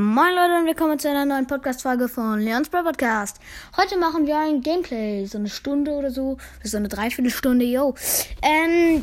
Moin 0.00 0.34
Leute 0.34 0.58
und 0.58 0.64
willkommen 0.64 0.98
zu 0.98 1.10
einer 1.10 1.26
neuen 1.26 1.46
Podcast-Folge 1.46 2.08
von 2.08 2.40
Leons 2.40 2.70
Pro 2.70 2.82
Podcast. 2.82 3.38
Heute 3.76 3.98
machen 3.98 4.26
wir 4.26 4.38
ein 4.38 4.62
Gameplay, 4.62 5.26
so 5.26 5.36
eine 5.36 5.50
Stunde 5.50 5.90
oder 5.90 6.10
so, 6.10 6.38
so 6.64 6.78
eine 6.78 6.88
Dreiviertelstunde, 6.88 7.66
yo. 7.66 7.94
Ähm, 8.40 9.02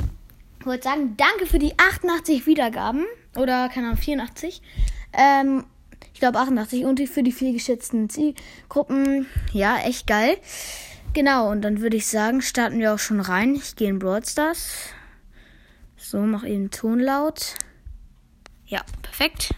ich 0.60 0.66
wollte 0.66 0.86
sagen, 0.86 1.14
danke 1.16 1.46
für 1.46 1.60
die 1.60 1.78
88 1.78 2.48
Wiedergaben, 2.48 3.06
oder 3.36 3.70
keine 3.70 3.90
Ahnung, 3.90 4.00
84. 4.00 4.64
Ähm, 5.14 5.66
ich 6.16 6.20
glaube 6.20 6.40
88 6.40 6.86
und 6.86 7.00
für 7.08 7.22
die 7.22 7.32
vier 7.32 7.54
geschätzten 7.54 8.10
Zielgruppen. 8.10 9.28
Ja, 9.54 9.78
echt 9.78 10.08
geil. 10.08 10.38
Genau, 11.14 11.52
und 11.52 11.62
dann 11.62 11.80
würde 11.82 11.98
ich 11.98 12.08
sagen, 12.08 12.42
starten 12.42 12.80
wir 12.80 12.96
auch 12.96 13.00
schon 13.00 13.20
rein. 13.20 13.54
Ich 13.54 13.76
gehe 13.76 13.90
in 13.90 14.00
Brawl 14.00 14.26
Stars. 14.26 14.90
So, 15.96 16.22
mach 16.22 16.44
eben 16.44 16.72
Ton 16.72 17.00
laut. 17.00 17.54
Ja, 18.66 18.82
perfekt. 19.04 19.52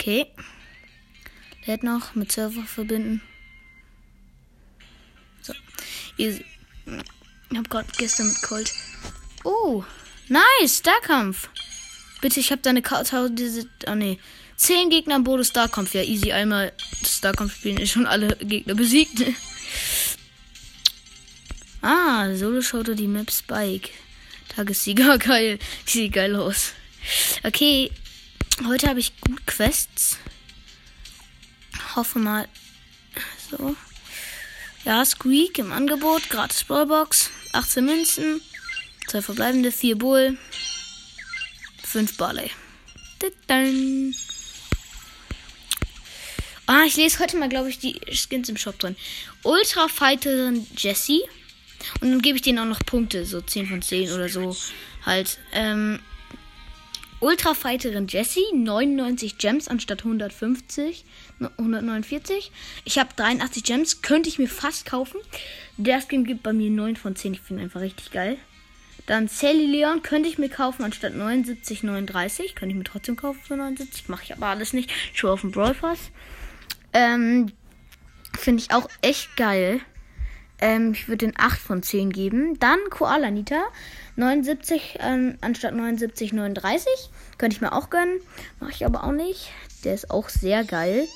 Okay. 0.00 0.26
Lädt 1.66 1.82
noch 1.82 2.14
mit 2.14 2.30
Server 2.30 2.62
verbinden. 2.62 3.20
So. 5.42 5.52
Ich 6.16 6.44
hab 7.54 7.68
gerade 7.68 7.88
gestern 7.98 8.28
mit 8.28 8.40
Colt. 8.42 8.72
Oh, 9.42 9.84
nice, 10.28 10.78
Starkampf. 10.78 11.48
Bitte, 12.20 12.38
ich 12.38 12.52
hab 12.52 12.62
deine 12.62 12.80
Karte. 12.80 13.30
Oh 13.88 13.94
nee. 13.94 14.18
Zehn 14.56 14.88
Gegner 14.88 15.16
im 15.16 15.24
Bodo 15.24 15.42
Starkampf. 15.42 15.94
Ja, 15.94 16.02
easy. 16.02 16.32
Einmal 16.32 16.72
Starkampf 17.04 17.56
spielen 17.56 17.78
ist 17.78 17.90
schon 17.90 18.06
alle 18.06 18.36
Gegner 18.36 18.74
besiegt. 18.74 19.22
ah, 21.82 22.34
Solo 22.36 22.62
schaute 22.62 22.94
die 22.94 23.08
Map 23.08 23.30
Spike. 23.30 23.90
Tagessieger, 24.48 25.18
geil. 25.18 25.58
Sieht 25.84 26.12
geil 26.12 26.36
aus. 26.36 26.72
Okay, 27.42 27.90
Heute 28.66 28.88
habe 28.88 28.98
ich 28.98 29.18
gut 29.20 29.46
Quests. 29.46 30.18
Hoffe 31.94 32.18
mal. 32.18 32.48
So. 33.50 33.76
Ja, 34.84 35.04
Squeak 35.04 35.58
im 35.58 35.72
Angebot. 35.72 36.28
Gratis 36.28 36.64
Ballbox. 36.64 37.30
18 37.52 37.84
Münzen. 37.84 38.40
Zwei 39.06 39.22
verbleibende. 39.22 39.70
4 39.70 39.96
Bull. 39.96 40.38
5 41.84 42.16
Barley. 42.16 42.50
Ah, 46.66 46.82
ich 46.84 46.96
lese 46.96 47.20
heute 47.20 47.36
mal, 47.36 47.48
glaube 47.48 47.70
ich, 47.70 47.78
die 47.78 48.00
Skins 48.12 48.48
im 48.48 48.56
Shop 48.56 48.78
drin. 48.78 48.96
Ultra 49.42 49.88
Fighterin 49.88 50.66
Jessie. 50.76 51.22
Und 52.00 52.10
dann 52.10 52.22
gebe 52.22 52.36
ich 52.36 52.42
denen 52.42 52.58
auch 52.58 52.64
noch 52.64 52.84
Punkte. 52.84 53.24
So 53.24 53.40
10 53.40 53.68
von 53.68 53.82
10 53.82 54.12
oder 54.12 54.28
so. 54.28 54.56
Halt. 55.06 55.38
Ähm, 55.52 56.00
Ultra 57.20 57.54
Fighterin 57.54 58.06
Jessie, 58.06 58.44
99 58.54 59.38
Gems 59.38 59.66
anstatt 59.68 60.04
150, 60.04 61.04
149. 61.58 62.52
Ich 62.84 62.98
habe 62.98 63.10
83 63.16 63.64
Gems, 63.64 64.02
könnte 64.02 64.28
ich 64.28 64.38
mir 64.38 64.48
fast 64.48 64.86
kaufen. 64.86 65.18
Der 65.76 66.00
Skin 66.00 66.24
gibt 66.24 66.42
bei 66.42 66.52
mir 66.52 66.70
9 66.70 66.96
von 66.96 67.16
10, 67.16 67.34
ich 67.34 67.40
finde 67.40 67.64
einfach 67.64 67.80
richtig 67.80 68.12
geil. 68.12 68.38
Dann 69.06 69.26
Sally 69.26 69.66
Leon 69.66 70.02
könnte 70.02 70.28
ich 70.28 70.38
mir 70.38 70.50
kaufen 70.50 70.84
anstatt 70.84 71.14
79, 71.14 71.82
39. 71.82 72.54
Könnte 72.54 72.72
ich 72.72 72.78
mir 72.78 72.84
trotzdem 72.84 73.16
kaufen 73.16 73.40
für 73.42 73.56
79. 73.56 74.08
Mache 74.08 74.24
ich 74.24 74.32
aber 74.34 74.46
alles 74.46 74.74
nicht. 74.74 74.90
Show 75.14 75.30
auf 75.30 75.40
dem 75.40 75.50
Brawl 75.50 75.74
Pass. 75.74 75.98
Ähm, 76.92 77.50
finde 78.36 78.62
ich 78.62 78.70
auch 78.70 78.88
echt 79.00 79.34
geil. 79.36 79.80
Ähm, 80.60 80.92
ich 80.92 81.08
würde 81.08 81.26
den 81.26 81.34
8 81.36 81.58
von 81.58 81.82
10 81.82 82.10
geben. 82.10 82.58
Dann 82.58 82.78
Koala 82.90 83.30
Nita. 83.30 83.62
79 84.16 84.98
ähm, 85.00 85.38
anstatt 85.40 85.74
79, 85.74 86.32
39. 86.32 86.86
Könnte 87.38 87.54
ich 87.54 87.60
mir 87.60 87.72
auch 87.72 87.90
gönnen. 87.90 88.20
Mache 88.60 88.72
ich 88.72 88.84
aber 88.84 89.04
auch 89.04 89.12
nicht. 89.12 89.50
Der 89.84 89.94
ist 89.94 90.10
auch 90.10 90.28
sehr 90.28 90.64
geil. 90.64 91.06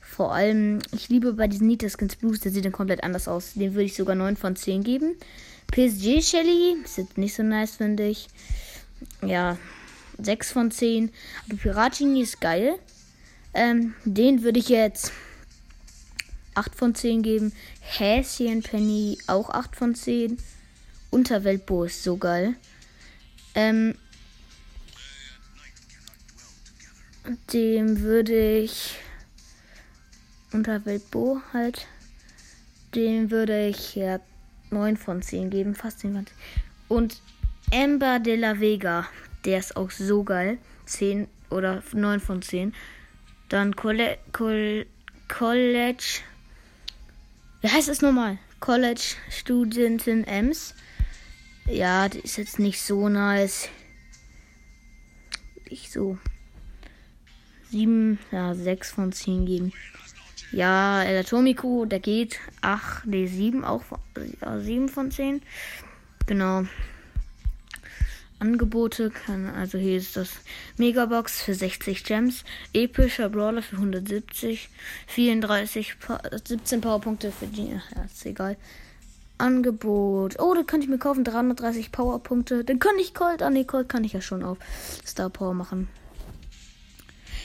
Vor 0.00 0.34
allem, 0.34 0.78
ich 0.92 1.08
liebe 1.08 1.34
bei 1.34 1.46
diesen 1.46 1.66
Nita 1.66 1.88
Skins 1.88 2.16
Blues, 2.16 2.40
der 2.40 2.52
sieht 2.52 2.64
dann 2.64 2.72
komplett 2.72 3.02
anders 3.04 3.28
aus. 3.28 3.54
Den 3.54 3.74
würde 3.74 3.84
ich 3.84 3.96
sogar 3.96 4.14
9 4.14 4.36
von 4.36 4.56
10 4.56 4.82
geben. 4.82 5.14
PSG 5.72 6.22
Shelly 6.22 6.76
ist 6.84 6.98
jetzt 6.98 7.18
nicht 7.18 7.34
so 7.34 7.42
nice, 7.42 7.76
finde 7.76 8.06
ich. 8.06 8.28
Ja, 9.22 9.58
6 10.18 10.52
von 10.52 10.70
10. 10.70 11.10
Aber 11.46 11.56
Piratini 11.58 12.22
ist 12.22 12.40
geil. 12.40 12.78
Ähm, 13.54 13.94
den 14.04 14.42
würde 14.42 14.58
ich 14.58 14.68
jetzt 14.68 15.12
8 16.56 16.74
von 16.74 16.94
10 16.94 17.22
geben. 17.22 17.52
Häschen 17.80 18.62
Penny 18.62 19.18
auch 19.26 19.50
8 19.50 19.76
von 19.76 19.94
10. 19.94 20.38
Unterweltbo 21.10 21.84
ist 21.84 22.02
so 22.02 22.16
geil. 22.16 22.54
Ähm, 23.54 23.94
dem 27.52 28.00
würde 28.00 28.58
ich 28.58 28.96
Unterweltbo 30.52 31.40
halt. 31.52 31.86
Dem 32.94 33.30
würde 33.30 33.68
ich 33.68 33.94
ja 33.94 34.20
9 34.70 34.96
von 34.96 35.22
10 35.22 35.50
geben, 35.50 35.74
fast 35.74 36.00
10 36.00 36.14
von 36.14 36.26
10. 36.26 36.36
Und 36.88 37.22
Amber 37.72 38.20
de 38.20 38.36
la 38.36 38.60
Vega, 38.60 39.06
der 39.44 39.58
ist 39.58 39.76
auch 39.76 39.90
so 39.90 40.22
geil. 40.22 40.58
10 40.86 41.28
oder 41.50 41.82
9 41.92 42.20
von 42.20 42.42
10. 42.42 42.74
Dann 43.48 43.74
Colle 43.74 44.18
Col 44.32 44.86
College 45.28 46.20
wie 47.66 47.70
heißt 47.72 47.88
es 47.88 48.00
nochmal? 48.00 48.38
College 48.60 49.16
Studentin 49.28 50.22
Ems. 50.22 50.72
Ja, 51.68 52.08
die 52.08 52.20
ist 52.20 52.36
jetzt 52.36 52.60
nicht 52.60 52.80
so 52.80 53.08
nice. 53.08 53.68
Ich 55.68 55.90
so. 55.90 56.16
Sieben, 57.68 58.20
ja, 58.30 58.54
sechs 58.54 58.92
von 58.92 59.10
zehn 59.10 59.46
geben. 59.46 59.72
Ja, 60.52 61.02
El 61.02 61.18
Atomico, 61.18 61.86
der 61.86 61.98
geht. 61.98 62.38
Ach, 62.60 63.04
nee, 63.04 63.26
sieben 63.26 63.64
auch. 63.64 63.82
Ja, 64.40 64.60
sieben 64.60 64.88
von 64.88 65.10
zehn. 65.10 65.42
Genau. 66.26 66.66
Angebote 68.38 69.10
kann, 69.10 69.48
also 69.48 69.78
hier 69.78 69.96
ist 69.96 70.16
das 70.16 70.30
Megabox 70.76 71.40
für 71.40 71.54
60 71.54 72.04
Gems, 72.04 72.44
epischer 72.74 73.30
Brawler 73.30 73.62
für 73.62 73.76
170, 73.76 74.68
34, 75.06 75.94
17 76.44 76.80
Powerpunkte 76.80 77.32
für 77.32 77.46
die, 77.46 77.68
ja, 77.68 77.82
ist 78.04 78.26
egal. 78.26 78.56
Angebot. 79.38 80.38
Oh, 80.38 80.54
da 80.54 80.62
könnte 80.62 80.84
ich 80.84 80.90
mir 80.90 80.98
kaufen, 80.98 81.24
330 81.24 81.92
Powerpunkte. 81.92 82.64
Dann 82.64 82.78
kann 82.78 82.98
ich 82.98 83.14
Colt, 83.14 83.42
ah 83.42 83.50
ne, 83.50 83.64
Colt 83.64 83.88
kann 83.88 84.04
ich 84.04 84.12
ja 84.12 84.20
schon 84.20 84.42
auf 84.42 84.58
Star 85.04 85.30
Power 85.30 85.54
machen. 85.54 85.88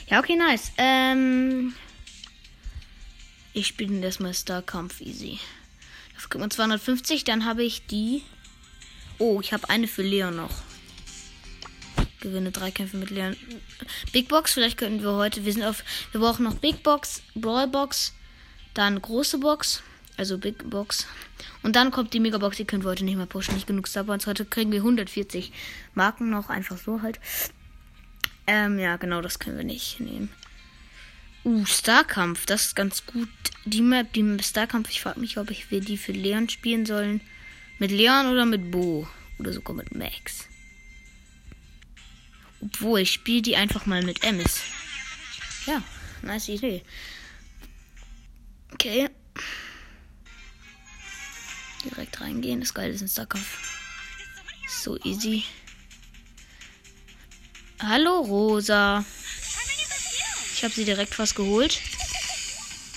Ja, 0.07 0.19
okay, 0.19 0.35
nice. 0.35 0.71
Ähm, 0.77 1.73
ich 3.53 3.67
spiele 3.67 3.99
erstmal 3.99 4.33
Star 4.33 4.61
Kampf 4.61 5.01
easy. 5.01 5.39
Dafür 6.13 6.29
kriegt 6.29 6.41
man 6.41 6.51
250, 6.51 7.23
dann 7.23 7.45
habe 7.45 7.63
ich 7.63 7.85
die. 7.87 8.23
Oh, 9.17 9.39
ich 9.41 9.53
habe 9.53 9.69
eine 9.69 9.87
für 9.87 10.03
Leon 10.03 10.35
noch. 10.35 10.70
Gewinne 12.21 12.51
drei 12.51 12.71
Kämpfe 12.71 12.97
mit 12.97 13.09
Leon. 13.09 13.35
Big 14.11 14.29
Box, 14.29 14.53
vielleicht 14.53 14.77
könnten 14.77 15.01
wir 15.03 15.13
heute. 15.13 15.43
Wir 15.43 15.53
sind 15.53 15.63
auf. 15.63 15.83
Wir 16.11 16.21
brauchen 16.21 16.43
noch 16.43 16.55
Big 16.55 16.83
Box, 16.83 17.21
Brawl 17.35 17.67
Box, 17.67 18.13
dann 18.73 19.01
große 19.01 19.39
Box, 19.39 19.83
also 20.17 20.37
Big 20.37 20.69
Box. 20.69 21.07
Und 21.63 21.75
dann 21.75 21.91
kommt 21.91 22.13
die 22.13 22.19
Mega 22.19 22.37
Box, 22.37 22.57
die 22.57 22.65
können 22.65 22.83
wir 22.83 22.91
heute 22.91 23.03
nicht 23.03 23.17
mehr 23.17 23.25
pushen. 23.25 23.55
Nicht 23.55 23.67
genug 23.67 23.87
Starpoints. 23.87 24.27
Heute 24.27 24.45
kriegen 24.45 24.71
wir 24.71 24.79
140 24.79 25.51
Marken 25.93 26.29
noch, 26.29 26.49
einfach 26.49 26.77
so 26.77 27.01
halt. 27.01 27.19
Ähm, 28.47 28.79
ja, 28.79 28.97
genau, 28.97 29.21
das 29.21 29.39
können 29.39 29.57
wir 29.57 29.63
nicht 29.63 29.99
nehmen. 29.99 30.29
Uh, 31.43 31.65
Starkampf, 31.65 32.45
das 32.45 32.67
ist 32.67 32.75
ganz 32.75 33.05
gut. 33.05 33.29
Die 33.65 33.81
Map, 33.81 34.13
die 34.13 34.37
Starkampf, 34.43 34.89
ich 34.89 35.01
frage 35.01 35.19
mich, 35.19 35.37
ob 35.37 35.49
ich 35.49 35.71
wir 35.71 35.81
die 35.81 35.97
für 35.97 36.11
Leon 36.11 36.49
spielen 36.49 36.85
sollen. 36.85 37.21
Mit 37.79 37.89
Leon 37.89 38.27
oder 38.27 38.45
mit 38.45 38.69
Bo. 38.69 39.07
Oder 39.39 39.53
sogar 39.53 39.75
mit 39.75 39.95
Max. 39.95 40.50
Obwohl, 42.61 43.01
ich 43.01 43.11
spiele 43.11 43.41
die 43.41 43.55
einfach 43.55 43.85
mal 43.85 44.03
mit 44.03 44.23
Ems. 44.23 44.61
Ja, 45.65 45.81
nice 46.21 46.49
Idee. 46.49 46.83
Okay. 48.73 49.09
Direkt 51.83 52.21
reingehen. 52.21 52.61
Das 52.61 52.73
Geile 52.73 52.93
ist 52.93 53.01
ein 53.01 53.07
Starkampf. 53.07 53.57
So 54.67 54.97
easy. 55.03 55.43
Hallo, 57.81 58.19
Rosa. 58.19 59.03
Ich 60.53 60.63
habe 60.63 60.73
sie 60.73 60.85
direkt 60.85 61.15
fast 61.15 61.35
geholt. 61.35 61.81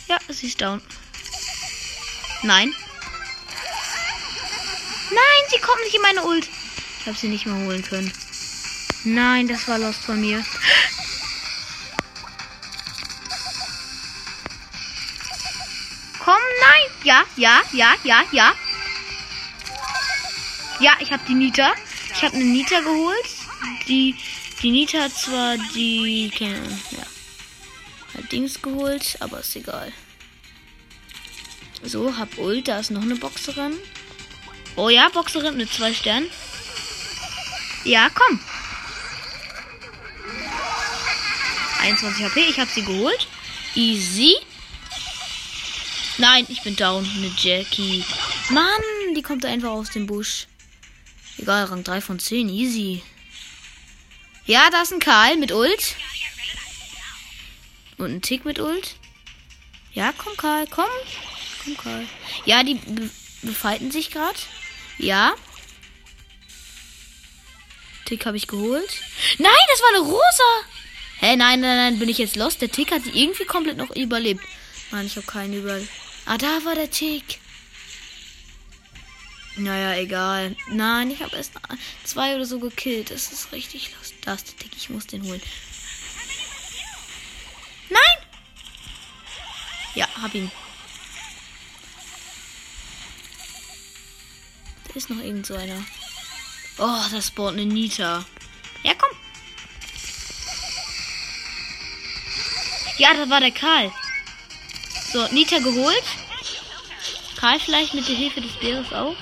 Ja, 0.08 0.18
sie 0.28 0.48
ist 0.48 0.60
down. 0.60 0.82
Nein. 2.42 2.74
Nein, 5.10 5.42
sie 5.50 5.58
kommt 5.58 5.80
nicht 5.84 5.94
in 5.94 6.02
meine 6.02 6.22
Ult. 6.24 6.48
Ich 7.00 7.06
habe 7.06 7.16
sie 7.16 7.28
nicht 7.28 7.46
mehr 7.46 7.56
holen 7.56 7.82
können. 7.82 8.12
Nein, 9.04 9.48
das 9.48 9.68
war 9.68 9.78
Lost 9.78 10.00
von 10.00 10.20
mir. 10.20 10.44
Komm, 16.18 16.34
nein. 16.60 16.90
Ja, 17.04 17.24
ja, 17.36 17.62
ja, 17.72 17.94
ja, 18.02 18.24
ja. 18.32 18.54
Ja, 20.80 20.96
ich 21.00 21.12
habe 21.12 21.22
die 21.28 21.34
Nita. 21.34 21.74
Ich 22.14 22.22
habe 22.22 22.34
eine 22.34 22.44
Nita 22.44 22.80
geholt. 22.80 23.26
Die 23.88 24.16
Die 24.62 24.70
Nita 24.70 25.00
hat 25.02 25.12
zwar 25.12 25.58
die. 25.74 26.32
Keine 26.36 26.80
ja. 26.90 27.04
Hat 28.16 28.32
Dings 28.32 28.62
geholt, 28.62 29.18
aber 29.20 29.40
ist 29.40 29.54
egal. 29.56 29.92
So, 31.82 32.16
hab 32.16 32.38
Ult, 32.38 32.68
da 32.68 32.78
ist 32.78 32.90
noch 32.90 33.02
eine 33.02 33.16
Boxerin. 33.16 33.74
Oh 34.76 34.88
ja, 34.88 35.10
Boxerin 35.10 35.58
mit 35.58 35.70
zwei 35.70 35.92
Sternen. 35.92 36.30
Ja, 37.84 38.08
komm. 38.08 38.40
21 41.84 42.24
HP, 42.24 42.40
ich 42.48 42.58
hab 42.58 42.70
sie 42.70 42.82
geholt. 42.82 43.26
Easy. 43.74 44.34
Nein, 46.16 46.46
ich 46.48 46.62
bin 46.62 46.76
down 46.76 47.06
mit 47.20 47.38
Jackie. 47.40 48.02
Mann, 48.48 48.80
die 49.14 49.20
kommt 49.20 49.44
einfach 49.44 49.70
aus 49.70 49.90
dem 49.90 50.06
Busch. 50.06 50.46
Egal, 51.36 51.64
Rang 51.64 51.84
3 51.84 52.00
von 52.00 52.18
10, 52.18 52.48
easy. 52.48 53.02
Ja, 54.46 54.70
da 54.70 54.80
ist 54.80 54.94
ein 54.94 55.00
Karl 55.00 55.36
mit 55.36 55.52
Ult. 55.52 55.96
Und 57.98 58.14
ein 58.14 58.22
Tick 58.22 58.46
mit 58.46 58.58
Ult. 58.58 58.96
Ja, 59.92 60.14
komm, 60.16 60.36
Karl, 60.38 60.66
komm. 60.68 60.86
Komm, 61.64 61.76
Karl. 61.76 62.06
Ja, 62.46 62.62
die 62.62 62.76
be 62.76 63.10
befeiten 63.42 63.90
sich 63.90 64.10
gerade. 64.10 64.38
Ja. 64.96 65.34
Tick 68.06 68.24
habe 68.24 68.38
ich 68.38 68.46
geholt. 68.46 69.02
Nein, 69.36 69.52
das 69.68 69.80
war 69.82 69.88
eine 69.90 69.98
Rosa. 69.98 70.73
Hä, 71.24 71.36
nein, 71.36 71.60
nein, 71.60 71.78
nein, 71.78 71.98
bin 71.98 72.10
ich 72.10 72.18
jetzt 72.18 72.36
lost? 72.36 72.60
Der 72.60 72.70
Tick 72.70 72.92
hat 72.92 73.06
irgendwie 73.06 73.46
komplett 73.46 73.78
noch 73.78 73.96
überlebt. 73.96 74.44
Nein, 74.90 75.06
ich 75.06 75.16
habe 75.16 75.26
keinen 75.26 75.54
überlebt. 75.54 75.88
Ah, 76.26 76.36
da 76.36 76.62
war 76.66 76.74
der 76.74 76.90
Tick. 76.90 77.40
Naja, 79.56 79.98
egal. 79.98 80.54
Nein, 80.68 81.10
ich 81.10 81.22
habe 81.22 81.34
erst 81.34 81.52
zwei 82.04 82.34
oder 82.34 82.44
so 82.44 82.58
gekillt. 82.58 83.10
Das 83.10 83.32
ist 83.32 83.52
richtig 83.52 83.90
lost. 83.94 84.12
Da 84.20 84.34
ist 84.34 84.48
der 84.48 84.58
Tick, 84.58 84.76
ich 84.76 84.90
muss 84.90 85.06
den 85.06 85.22
holen. 85.22 85.40
Nein! 87.88 88.28
Ja, 89.94 90.06
hab 90.20 90.34
ihn. 90.34 90.50
Da 94.88 94.94
ist 94.94 95.08
noch 95.08 95.24
irgend 95.24 95.46
so 95.46 95.54
einer. 95.54 95.82
Oh, 96.76 97.00
das 97.10 97.28
spawnt 97.28 97.58
eine 97.58 97.72
Nita. 97.72 98.26
Ja, 98.82 98.92
komm. 98.92 99.23
Ja, 102.96 103.12
das 103.14 103.28
war 103.28 103.40
der 103.40 103.50
Karl. 103.50 103.90
So, 105.12 105.26
Nita 105.32 105.58
geholt. 105.58 106.04
Karl 107.36 107.58
vielleicht 107.58 107.94
mit 107.94 108.08
der 108.08 108.14
Hilfe 108.14 108.40
des 108.40 108.52
Bäres 108.52 108.92
auch. 108.92 109.16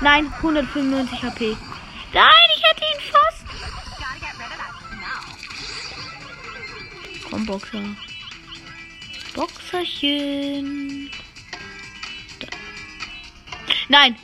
Nein, 0.00 0.32
195 0.38 1.22
HP. 1.22 1.56
Nein, 2.12 2.48
ich 2.56 2.62
hätte 2.62 2.84
ihn 2.84 3.00
fast. 3.12 3.44
Komm, 7.28 7.46
Boxer. 7.46 7.82
Boxerchen. 9.34 11.10
Da. 12.40 12.48
Nein. 13.88 14.16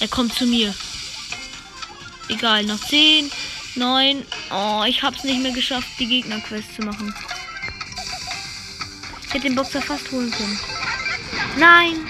Er 0.00 0.08
kommt 0.08 0.32
zu 0.32 0.46
mir. 0.46 0.72
Egal, 2.28 2.64
noch 2.64 2.80
10, 2.80 3.30
9. 3.76 4.26
Oh, 4.50 4.84
ich 4.86 5.02
hab's 5.02 5.24
nicht 5.24 5.42
mehr 5.42 5.52
geschafft, 5.52 5.88
die 5.98 6.06
Gegnerquest 6.06 6.74
zu 6.74 6.82
machen. 6.82 7.14
Ich 9.26 9.34
hätte 9.34 9.48
den 9.48 9.54
Boxer 9.54 9.82
fast 9.82 10.10
holen 10.10 10.30
können. 10.30 10.58
Nein. 11.58 12.06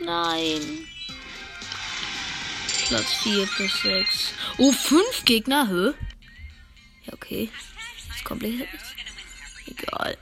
Nein. 0.00 0.60
Platz 2.88 3.14
4 3.22 3.46
plus 3.46 3.82
6. 3.82 4.34
Oh, 4.58 4.72
5 4.72 5.24
Gegner, 5.24 5.68
hä? 5.68 5.94
Ja, 7.04 7.12
okay. 7.12 7.50
Ist 8.14 8.24
komplett. 8.24 8.68
Egal. 9.66 10.18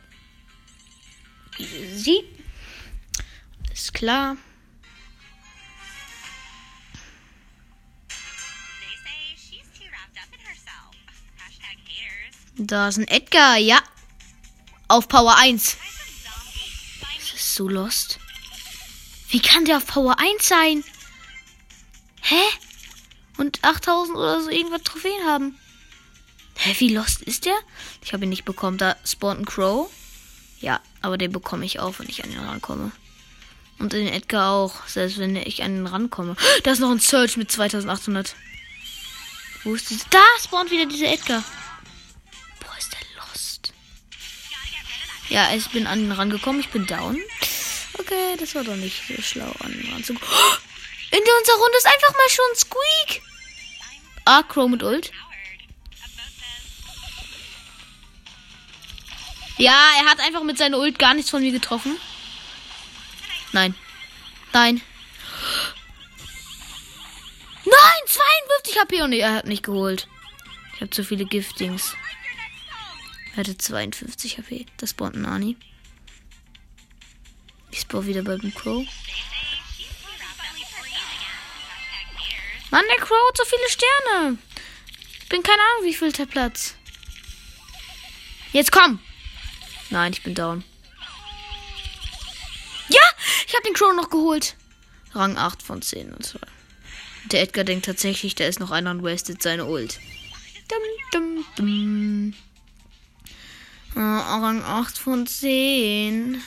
Easy. 1.58 2.24
Ist 3.72 3.94
klar. 3.94 4.36
Da 12.58 12.88
ist 12.88 12.98
ein 12.98 13.06
Edgar, 13.06 13.56
ja. 13.56 13.80
Auf 14.88 15.06
Power 15.06 15.36
1. 15.36 15.76
Das 17.16 17.34
ist 17.34 17.54
so 17.54 17.68
lost. 17.68 18.18
Wie 19.30 19.40
kann 19.40 19.64
der 19.64 19.76
auf 19.76 19.86
Power 19.86 20.18
1 20.18 20.48
sein? 20.48 20.82
Hä? 22.20 22.42
Und 23.36 23.62
8000 23.62 24.16
oder 24.16 24.42
so 24.42 24.50
irgendwas 24.50 24.82
Trophäen 24.82 25.24
haben. 25.24 25.56
Hä, 26.56 26.74
wie 26.78 26.92
lost 26.92 27.22
ist 27.22 27.44
der? 27.44 27.56
Ich 28.02 28.12
habe 28.12 28.24
ihn 28.24 28.30
nicht 28.30 28.44
bekommen. 28.44 28.78
Da 28.78 28.96
spawnt 29.04 29.40
ein 29.40 29.46
Crow. 29.46 29.88
Ja, 30.60 30.80
aber 31.00 31.16
den 31.16 31.30
bekomme 31.30 31.64
ich 31.64 31.78
auch, 31.78 32.00
wenn 32.00 32.08
ich 32.08 32.24
an 32.24 32.32
ihn 32.32 32.40
rankomme. 32.40 32.90
Und 33.78 33.92
den 33.92 34.08
Edgar 34.08 34.52
auch, 34.52 34.84
selbst 34.88 35.18
wenn 35.18 35.36
ich 35.36 35.62
an 35.62 35.76
ihn 35.76 35.86
rankomme. 35.86 36.34
Da 36.64 36.72
ist 36.72 36.80
noch 36.80 36.90
ein 36.90 36.98
Search 36.98 37.36
mit 37.36 37.52
2800. 37.52 38.34
Wo 39.62 39.76
ist 39.76 39.90
dieser? 39.90 40.06
Da 40.10 40.24
spawnt 40.42 40.72
wieder 40.72 40.86
dieser 40.86 41.12
Edgar. 41.12 41.44
Ja, 45.28 45.52
ich 45.54 45.68
bin 45.70 45.86
an 45.86 46.00
ihn 46.00 46.12
rangekommen. 46.12 46.60
Ich 46.60 46.68
bin 46.68 46.86
down. 46.86 47.18
Okay, 47.98 48.36
das 48.38 48.54
war 48.54 48.64
doch 48.64 48.76
nicht 48.76 49.02
so 49.06 49.20
schlau, 49.22 49.52
an 49.60 49.72
ihn 49.72 49.92
ranzukommen. 49.92 50.28
In 51.10 51.20
unserer 51.20 51.56
Runde 51.56 51.78
ist 51.78 51.86
einfach 51.86 52.12
mal 52.12 52.28
schon 52.28 52.56
Squeak. 52.56 53.22
Ah, 54.24 54.42
Crow 54.42 54.68
mit 54.68 54.82
Ult. 54.82 55.10
Ja, 59.56 59.90
er 59.98 60.04
hat 60.04 60.20
einfach 60.20 60.44
mit 60.44 60.58
seiner 60.58 60.78
Ult 60.78 60.98
gar 60.98 61.14
nichts 61.14 61.30
von 61.30 61.42
mir 61.42 61.50
getroffen. 61.50 61.98
Nein. 63.52 63.74
Nein. 64.52 64.80
Nein, 67.64 68.02
52 68.06 68.78
HP 68.78 69.02
und 69.02 69.12
er 69.12 69.34
hat 69.34 69.46
nicht 69.46 69.64
geholt. 69.64 70.06
Ich 70.74 70.80
habe 70.80 70.90
zu 70.90 71.02
viele 71.02 71.24
Giftings. 71.24 71.94
Hatte 73.38 73.56
52 73.56 74.38
HP. 74.38 74.66
Das 74.78 74.90
spawnt 74.90 75.14
ein 75.14 75.22
Nani. 75.22 75.56
Ich 77.70 77.82
spawn 77.82 78.04
wieder 78.04 78.22
bei 78.22 78.36
dem 78.36 78.52
Crow. 78.52 78.84
Mann, 82.72 82.84
der 82.90 82.96
Crow 82.96 83.28
hat 83.28 83.36
so 83.36 83.44
viele 83.44 83.68
Sterne. 83.68 84.38
Ich 85.22 85.28
bin 85.28 85.44
keine 85.44 85.62
Ahnung, 85.62 85.84
wie 85.84 85.94
viel 85.94 86.10
der 86.10 86.26
Platz. 86.26 86.74
Jetzt 88.52 88.72
komm. 88.72 88.98
Nein, 89.90 90.12
ich 90.12 90.24
bin 90.24 90.34
down. 90.34 90.64
Ja, 92.88 93.00
ich 93.46 93.54
habe 93.54 93.62
den 93.62 93.74
Crow 93.74 93.94
noch 93.94 94.10
geholt. 94.10 94.56
Rang 95.12 95.36
8 95.36 95.62
von 95.62 95.80
10 95.80 96.12
und 96.12 96.26
so. 96.26 96.40
Der 97.26 97.42
Edgar 97.42 97.62
denkt 97.62 97.86
tatsächlich, 97.86 98.34
da 98.34 98.46
ist 98.46 98.58
noch 98.58 98.72
einer 98.72 98.90
und 98.90 99.04
wastet 99.04 99.40
seine 99.44 99.66
Ult. 99.66 100.00
Dum, 100.68 100.82
dum, 101.12 101.44
dum. 101.54 102.34
Oh, 103.98 104.00
Rang 104.00 104.62
8 104.62 104.96
von 104.96 105.26
10. 105.26 106.40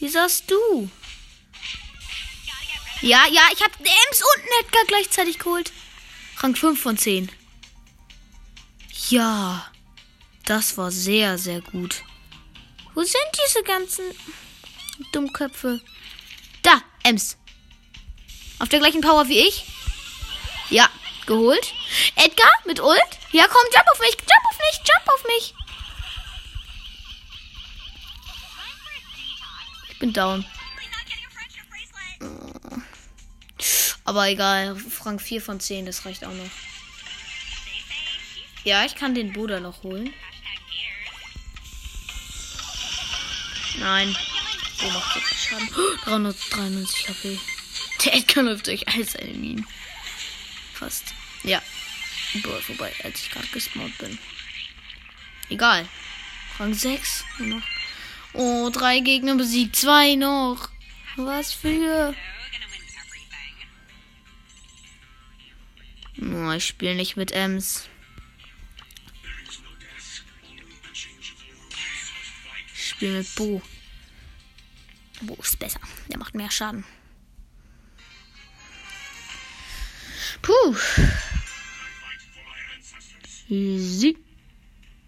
Die 0.00 0.08
sagst 0.08 0.50
du. 0.50 0.90
Ja, 3.02 3.26
ja, 3.30 3.42
ich 3.52 3.62
habe 3.62 3.74
Ems 3.80 4.22
und 4.22 4.44
Edgar 4.62 4.82
gleichzeitig 4.86 5.38
geholt. 5.38 5.72
Rang 6.38 6.56
5 6.56 6.80
von 6.80 6.96
10. 6.96 7.30
Ja, 9.10 9.70
das 10.46 10.78
war 10.78 10.90
sehr, 10.90 11.36
sehr 11.36 11.60
gut. 11.60 12.02
Wo 12.94 13.02
sind 13.02 13.30
diese 13.46 13.62
ganzen 13.62 14.06
Dummköpfe? 15.12 15.82
Da, 16.62 16.80
Ems. 17.02 17.36
Auf 18.58 18.70
der 18.70 18.78
gleichen 18.78 19.02
Power 19.02 19.28
wie 19.28 19.40
ich. 19.40 19.66
Ja, 20.70 20.88
geholt. 21.26 21.74
Edgar 22.14 22.52
mit 22.64 22.80
Ult. 22.80 23.18
Ja, 23.32 23.46
komm, 23.48 23.66
jump 23.70 23.86
auf 23.92 24.00
mich, 24.00 24.16
jump 24.16 24.46
auf 24.50 24.58
mich, 24.58 24.78
jump 24.78 25.08
auf 25.08 25.24
mich. 25.24 25.65
Ich 29.96 30.00
bin 30.00 30.12
down. 30.12 30.44
Aber 34.04 34.28
egal, 34.28 34.76
Rang 35.02 35.18
4 35.18 35.40
von 35.40 35.58
10, 35.58 35.86
das 35.86 36.04
reicht 36.04 36.22
auch 36.22 36.34
noch. 36.34 36.50
Ja, 38.62 38.84
ich 38.84 38.94
kann 38.94 39.14
den 39.14 39.32
Bruder 39.32 39.58
noch 39.60 39.82
holen. 39.84 40.12
Nein. 43.78 44.14
Oh, 44.84 44.90
macht 44.90 45.14
so 45.14 45.20
Schaden. 45.34 45.70
393 46.04 47.08
HP. 47.08 47.40
Der 48.04 48.14
Edgar 48.16 48.44
läuft 48.44 48.66
durch 48.66 48.86
all 48.88 49.02
seine 49.02 49.32
Minen. 49.32 49.66
Fast. 50.74 51.14
Ja. 51.42 51.62
Boah, 52.42 52.60
vorbei, 52.60 52.92
als 53.02 53.22
ich 53.22 53.30
gerade 53.30 53.46
gespawnt 53.46 53.96
bin. 53.96 54.18
Egal. 55.48 55.88
Rang 56.58 56.74
6. 56.74 57.24
Nur 57.38 57.48
noch. 57.60 57.75
Oh, 58.38 58.68
drei 58.70 59.00
Gegner 59.00 59.34
besiegt, 59.34 59.76
zwei 59.76 60.14
noch. 60.14 60.68
Was 61.16 61.52
für. 61.52 62.14
Oh, 66.20 66.52
ich 66.52 66.66
spiele 66.66 66.94
nicht 66.94 67.16
mit 67.16 67.32
Ems. 67.32 67.88
Ich 72.74 72.88
spiele 72.88 73.18
mit 73.18 73.34
Bo. 73.36 73.62
Bo 75.22 75.34
ist 75.40 75.58
besser. 75.58 75.80
Der 76.08 76.18
macht 76.18 76.34
mehr 76.34 76.50
Schaden. 76.50 76.84
Puh. 80.42 80.76
Sie. 83.48 84.16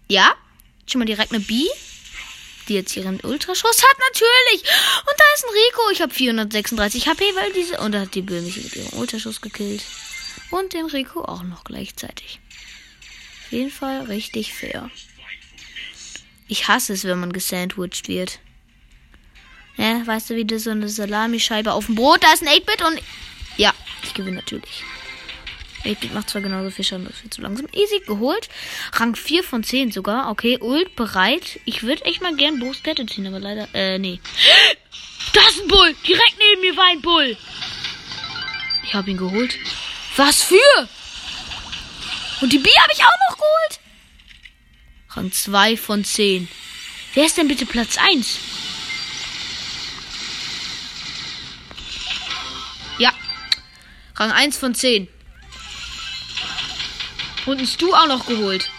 Ja? 0.07 0.33
Schon 0.87 0.99
mal 0.99 1.05
direkt 1.05 1.31
eine 1.31 1.43
B? 1.43 1.67
Die 2.69 2.75
jetzt 2.75 2.95
ihren 2.95 3.19
Ultraschuss 3.21 3.81
hat, 3.81 3.97
natürlich. 4.11 4.61
Und 4.61 5.15
da 5.17 5.23
ist 5.35 5.43
ein 5.43 5.53
Rico. 5.53 5.89
Ich 5.91 6.01
habe 6.01 6.13
436 6.13 7.07
HP, 7.07 7.23
weil 7.35 7.51
diese. 7.53 7.79
Und 7.79 7.93
da 7.93 8.01
hat 8.01 8.13
die 8.13 8.21
Bill 8.21 8.41
mich 8.43 8.57
mit 8.57 8.75
ihrem 8.75 8.99
Ultraschuss 8.99 9.41
gekillt. 9.41 9.83
Und 10.51 10.73
den 10.73 10.85
Rico 10.85 11.23
auch 11.25 11.41
noch 11.41 11.63
gleichzeitig. 11.63 12.39
Auf 13.45 13.51
jeden 13.51 13.71
Fall 13.71 14.03
richtig 14.03 14.53
fair. 14.53 14.91
Ich 16.47 16.67
hasse 16.67 16.93
es, 16.93 17.05
wenn 17.05 17.19
man 17.19 17.33
gesandwiched 17.33 18.07
wird. 18.07 18.39
Ja, 19.77 20.05
weißt 20.05 20.29
du, 20.29 20.35
wie 20.35 20.45
das 20.45 20.65
so 20.65 20.69
eine 20.69 20.89
Salamischeibe 20.89 21.73
auf 21.73 21.87
dem 21.87 21.95
Brot, 21.95 22.23
da 22.23 22.33
ist 22.33 22.43
ein 22.43 22.49
8-Bit 22.49 22.83
und. 22.83 23.01
Ja, 23.57 23.73
ich 24.03 24.13
gewinne 24.13 24.37
natürlich. 24.37 24.83
8-Bit 25.83 26.13
macht 26.13 26.29
zwar 26.29 26.41
genauso 26.41 26.71
viel 26.71 26.85
Schaden, 26.85 27.05
das 27.05 27.19
viel 27.19 27.29
zu 27.29 27.41
langsam. 27.41 27.67
Easy 27.73 28.01
geholt. 28.05 28.49
Rang 28.93 29.15
4 29.15 29.43
von 29.43 29.63
10 29.63 29.91
sogar. 29.91 30.29
Okay, 30.29 30.57
Ult 30.59 30.95
bereit. 30.95 31.59
Ich 31.65 31.83
würde 31.83 32.05
echt 32.05 32.21
mal 32.21 32.35
gern 32.35 32.59
Boost 32.59 32.83
Kette 32.83 33.05
ziehen, 33.05 33.27
aber 33.27 33.39
leider. 33.39 33.67
Äh, 33.73 33.97
nee. 33.97 34.19
Da 35.33 35.41
ist 35.47 35.61
ein 35.61 35.67
Bull! 35.67 35.95
Direkt 36.07 36.35
neben 36.39 36.61
mir 36.61 36.75
war 36.75 36.85
ein 36.85 37.01
Bull! 37.01 37.37
Ich 38.83 38.93
habe 38.93 39.11
ihn 39.11 39.17
geholt. 39.17 39.55
Was 40.15 40.41
für? 40.41 40.89
Und 42.41 42.51
die 42.51 42.57
B 42.57 42.69
habe 42.81 42.93
ich 42.93 43.03
auch 43.03 43.29
noch 43.29 43.37
geholt. 43.37 43.79
Rang 45.11 45.31
2 45.31 45.77
von 45.77 46.03
10. 46.03 46.47
Wer 47.13 47.25
ist 47.25 47.37
denn 47.37 47.47
bitte 47.47 47.65
Platz 47.65 47.97
1? 47.97 48.39
Ja. 52.97 53.13
Rang 54.15 54.31
1 54.31 54.57
von 54.57 54.73
10. 54.73 55.07
Und 57.49 57.59
ein 57.59 57.65
Stu 57.65 57.91
auch 57.95 58.05
noch 58.05 58.27
geholt. 58.27 58.69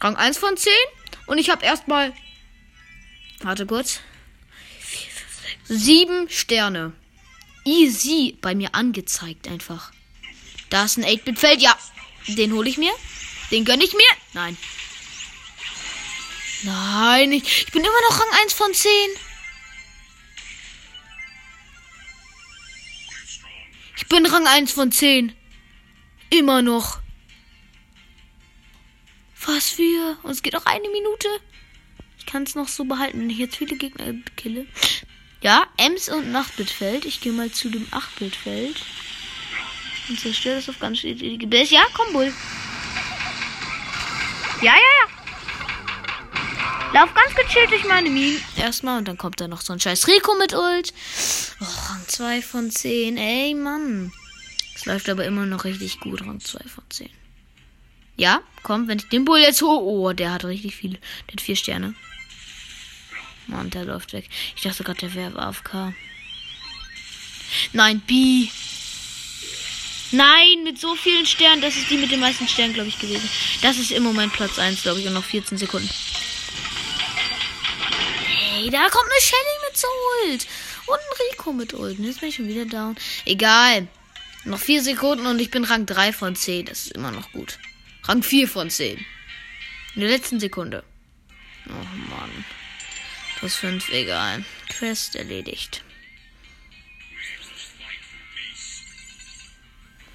Rang 0.00 0.14
1 0.14 0.38
von 0.38 0.56
10. 0.56 0.72
Und 1.26 1.38
ich 1.38 1.50
habe 1.50 1.64
erstmal. 1.64 2.14
Warte 3.40 3.66
kurz. 3.66 3.98
7 5.64 6.30
Sterne. 6.30 6.92
Easy 7.64 8.38
bei 8.40 8.54
mir 8.54 8.76
angezeigt 8.76 9.48
einfach. 9.48 9.90
Da 10.70 10.84
ist 10.84 10.98
ein 10.98 11.04
8-Bit-Feld. 11.04 11.60
Ja. 11.60 11.76
Den 12.28 12.52
hole 12.52 12.68
ich 12.68 12.78
mir. 12.78 12.92
Den 13.50 13.64
gönne 13.64 13.82
ich 13.82 13.92
mir. 13.92 14.06
Nein. 14.34 14.56
Nein, 16.62 17.32
ich, 17.32 17.66
ich 17.66 17.72
bin 17.72 17.82
immer 17.82 18.00
noch 18.08 18.20
Rang 18.20 18.40
1 18.42 18.52
von 18.52 18.72
10. 18.72 18.90
Ich 23.96 24.06
bin 24.06 24.24
Rang 24.26 24.46
1 24.46 24.70
von 24.70 24.92
10. 24.92 25.34
Immer 26.30 26.62
noch. 26.62 27.03
Was 29.46 29.70
für? 29.70 30.16
Und 30.22 30.30
es 30.30 30.42
geht 30.42 30.54
noch 30.54 30.66
eine 30.66 30.88
Minute. 30.88 31.28
Ich 32.18 32.26
kann 32.26 32.44
es 32.44 32.54
noch 32.54 32.68
so 32.68 32.84
behalten, 32.84 33.20
wenn 33.20 33.30
ich 33.30 33.38
jetzt 33.38 33.56
viele 33.56 33.76
Gegner 33.76 34.14
kille. 34.36 34.66
Ja, 35.42 35.66
Ems 35.76 36.08
und 36.08 36.32
Nachtbildfeld. 36.32 37.04
Ich 37.04 37.20
gehe 37.20 37.32
mal 37.32 37.50
zu 37.50 37.68
dem 37.68 37.86
8-Bildfeld. 37.88 38.76
Und 40.08 40.18
zerstöre 40.18 40.56
das 40.56 40.68
auf 40.68 40.78
ganz 40.78 40.98
stetige 40.98 41.46
Biss. 41.46 41.70
Ja, 41.70 41.84
komm, 41.94 42.12
Bull. 42.12 42.32
Ja, 44.62 44.72
ja, 44.72 44.78
ja. 44.78 45.08
Lauf 46.94 47.12
ganz 47.12 47.34
gechillt 47.34 47.70
durch 47.70 47.84
meine 47.84 48.08
Minen. 48.08 48.40
Erstmal 48.56 48.98
und 48.98 49.08
dann 49.08 49.18
kommt 49.18 49.40
da 49.40 49.48
noch 49.48 49.60
so 49.60 49.72
ein 49.72 49.80
scheiß 49.80 50.06
Rico 50.06 50.34
mit 50.36 50.54
Ult. 50.54 50.94
Oh, 51.60 51.64
Rang 51.64 52.04
2 52.06 52.40
von 52.40 52.70
10. 52.70 53.16
Ey, 53.16 53.54
Mann. 53.54 54.12
Es 54.74 54.86
läuft 54.86 55.08
aber 55.08 55.24
immer 55.24 55.44
noch 55.44 55.64
richtig 55.64 56.00
gut. 56.00 56.22
Rang 56.22 56.40
2 56.40 56.60
von 56.68 56.84
10. 56.88 57.10
Ja, 58.16 58.42
komm, 58.62 58.88
wenn 58.88 58.98
ich 58.98 59.08
den 59.08 59.24
Bull 59.24 59.40
jetzt 59.40 59.62
hole. 59.62 59.80
Oh, 59.80 60.12
der 60.12 60.32
hat 60.32 60.44
richtig 60.44 60.76
viele. 60.76 60.98
Der 61.26 61.32
hat 61.32 61.40
vier 61.40 61.56
Sterne. 61.56 61.94
Mann, 63.46 63.70
der 63.70 63.84
läuft 63.84 64.12
weg. 64.12 64.28
Ich 64.56 64.62
dachte 64.62 64.84
gerade, 64.84 65.00
der 65.00 65.14
wäre 65.14 65.38
AFK. 65.38 65.92
Nein, 67.72 68.00
B. 68.00 68.48
Nein, 70.12 70.62
mit 70.62 70.80
so 70.80 70.94
vielen 70.94 71.26
Sternen. 71.26 71.60
Das 71.60 71.76
ist 71.76 71.90
die 71.90 71.98
mit 71.98 72.10
den 72.10 72.20
meisten 72.20 72.46
Sternen, 72.46 72.74
glaube 72.74 72.88
ich, 72.88 72.98
gewesen. 72.98 73.28
Das 73.62 73.78
ist 73.78 73.90
im 73.90 74.04
Moment 74.04 74.32
Platz 74.32 74.58
1, 74.58 74.82
glaube 74.82 75.00
ich, 75.00 75.06
und 75.06 75.14
noch 75.14 75.24
14 75.24 75.58
Sekunden. 75.58 75.90
Hey, 78.26 78.70
da 78.70 78.88
kommt 78.88 79.10
eine 79.10 79.20
Shelly 79.20 79.58
mit 79.68 79.76
so 79.76 79.88
Ult. 80.28 80.46
Und 80.86 80.98
ein 80.98 81.30
Rico 81.32 81.52
mit 81.52 81.74
Ult. 81.74 81.98
Jetzt 81.98 82.20
bin 82.20 82.28
ich 82.28 82.36
schon 82.36 82.48
wieder 82.48 82.64
down. 82.64 82.96
Egal. 83.24 83.88
Noch 84.44 84.60
4 84.60 84.82
Sekunden 84.82 85.26
und 85.26 85.40
ich 85.40 85.50
bin 85.50 85.64
Rang 85.64 85.86
3 85.86 86.12
von 86.12 86.36
10. 86.36 86.66
Das 86.66 86.86
ist 86.86 86.92
immer 86.92 87.10
noch 87.10 87.32
gut. 87.32 87.58
Rang 88.06 88.22
4 88.22 88.48
von 88.48 88.68
10. 88.68 88.98
In 89.94 90.00
der 90.00 90.10
letzten 90.10 90.38
Sekunde. 90.38 90.84
Oh 91.68 91.96
Mann. 92.10 92.44
Plus 93.38 93.54
5, 93.56 93.88
egal. 93.90 94.44
Quest 94.68 95.16
erledigt. 95.16 95.82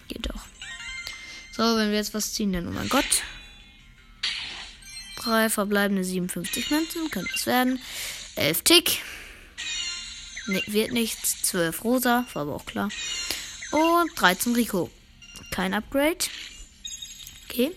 Geht 0.08 0.30
doch. 0.30 0.42
So, 1.52 1.64
wenn 1.78 1.90
wir 1.90 1.98
jetzt 1.98 2.14
was 2.14 2.34
ziehen, 2.34 2.54
dann 2.54 2.68
oh 2.68 2.72
mein 2.72 2.90
Gott. 2.90 3.24
Drei 5.16 5.50
verbleibende 5.50 6.04
57 6.04 6.70
Münzen. 6.70 7.10
Könnte 7.10 7.32
es 7.36 7.46
werden. 7.46 7.80
11 8.36 8.62
Tick. 8.64 9.02
Ne, 10.48 10.62
wird 10.68 10.92
nichts. 10.92 11.42
12 11.44 11.84
Rosa. 11.84 12.26
War 12.34 12.44
aber 12.44 12.56
auch 12.56 12.66
klar. 12.66 12.90
Und 13.72 14.12
13 14.16 14.54
Rico. 14.56 14.92
Kein 15.52 15.74
Upgrade. 15.74 16.26
Okay. 17.50 17.72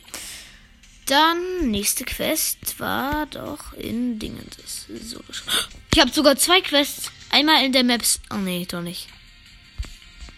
Dann, 1.07 1.71
nächste 1.71 2.05
Quest 2.05 2.79
war 2.79 3.27
doch 3.27 3.73
in 3.73 4.19
Dingens. 4.19 4.87
So. 5.03 5.21
Ich 5.93 6.01
habe 6.01 6.13
sogar 6.13 6.37
zwei 6.37 6.61
Quests. 6.61 7.11
Einmal 7.31 7.65
in 7.65 7.73
der 7.73 7.83
Maps. 7.83 8.21
Oh 8.31 8.37
nee, 8.37 8.67
doch 8.67 8.83
nicht. 8.83 9.09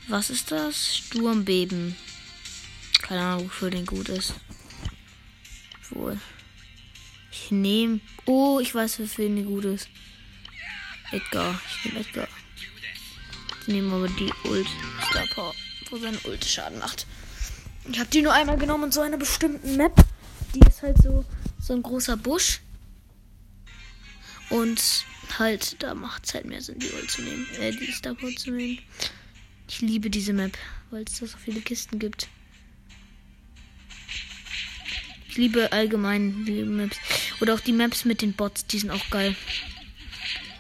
Was 0.09 0.31
ist 0.31 0.51
das? 0.51 0.97
Sturmbeben. 0.97 1.97
Keine 3.03 3.23
Ahnung, 3.23 3.47
wofür 3.47 3.71
den 3.71 3.87
gut 3.87 4.09
ist. 4.09 4.35
Wohl. 5.91 6.19
Ich 7.31 7.51
nehme. 7.51 8.01
Oh, 8.25 8.59
ich 8.61 8.75
weiß, 8.75 9.01
wofür 9.01 9.29
den 9.29 9.45
gut 9.45 9.65
ist. 9.65 9.89
Edgar. 11.11 11.61
Ich 11.69 11.85
nehme 11.85 12.01
Edgar. 12.01 12.29
Ich 13.61 13.69
nehme 13.69 13.95
aber 13.95 14.09
die 14.09 14.33
Ult 14.45 14.69
Star 15.11 15.53
wo 15.91 15.99
sein 15.99 16.19
Ult 16.25 16.45
Schaden 16.45 16.79
macht. 16.79 17.07
Ich 17.91 17.99
habe 17.99 18.09
die 18.11 18.23
nur 18.23 18.33
einmal 18.33 18.57
genommen 18.57 18.85
und 18.85 18.95
so 18.95 19.01
einer 19.01 19.19
bestimmten 19.19 19.77
Map. 19.77 19.95
Die 20.55 20.61
ist 20.61 20.83
halt 20.83 20.97
so, 21.03 21.25
so 21.61 21.75
ein 21.75 21.83
großer 21.83 22.17
Busch. 22.17 22.61
Und 24.51 25.05
halt, 25.39 25.83
da 25.83 25.95
macht 25.95 26.27
es 26.27 26.35
halt 26.35 26.47
mehr 26.47 26.63
Sinn, 26.63 26.79
die 26.79 26.91
Ult 26.91 27.11
zu 27.11 27.23
nehmen. 27.23 27.47
Äh, 27.61 27.73
die 27.73 27.93
Star 27.93 28.15
Power 28.15 28.35
zu 28.37 28.51
nehmen. 28.51 28.79
Ich 29.69 29.81
liebe 29.81 30.11
diese 30.11 30.33
Map, 30.33 30.57
weil 30.91 31.05
es 31.05 31.19
da 31.19 31.27
so 31.27 31.37
viele 31.37 31.61
Kisten 31.61 31.99
gibt. 31.99 32.29
Ich 35.29 35.37
liebe 35.37 35.73
allgemein 35.73 36.45
die 36.45 36.63
Maps. 36.63 36.97
Oder 37.41 37.55
auch 37.55 37.61
die 37.61 37.73
Maps 37.73 38.05
mit 38.05 38.23
den 38.23 38.35
Bots, 38.35 38.67
die 38.67 38.79
sind 38.79 38.91
auch 38.91 39.11
geil. 39.11 39.35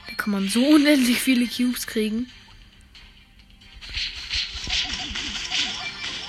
Da 0.08 0.14
kann 0.14 0.32
man 0.32 0.48
so 0.48 0.66
unendlich 0.74 1.20
viele 1.20 1.46
Cubes 1.46 1.86
kriegen. 1.86 2.28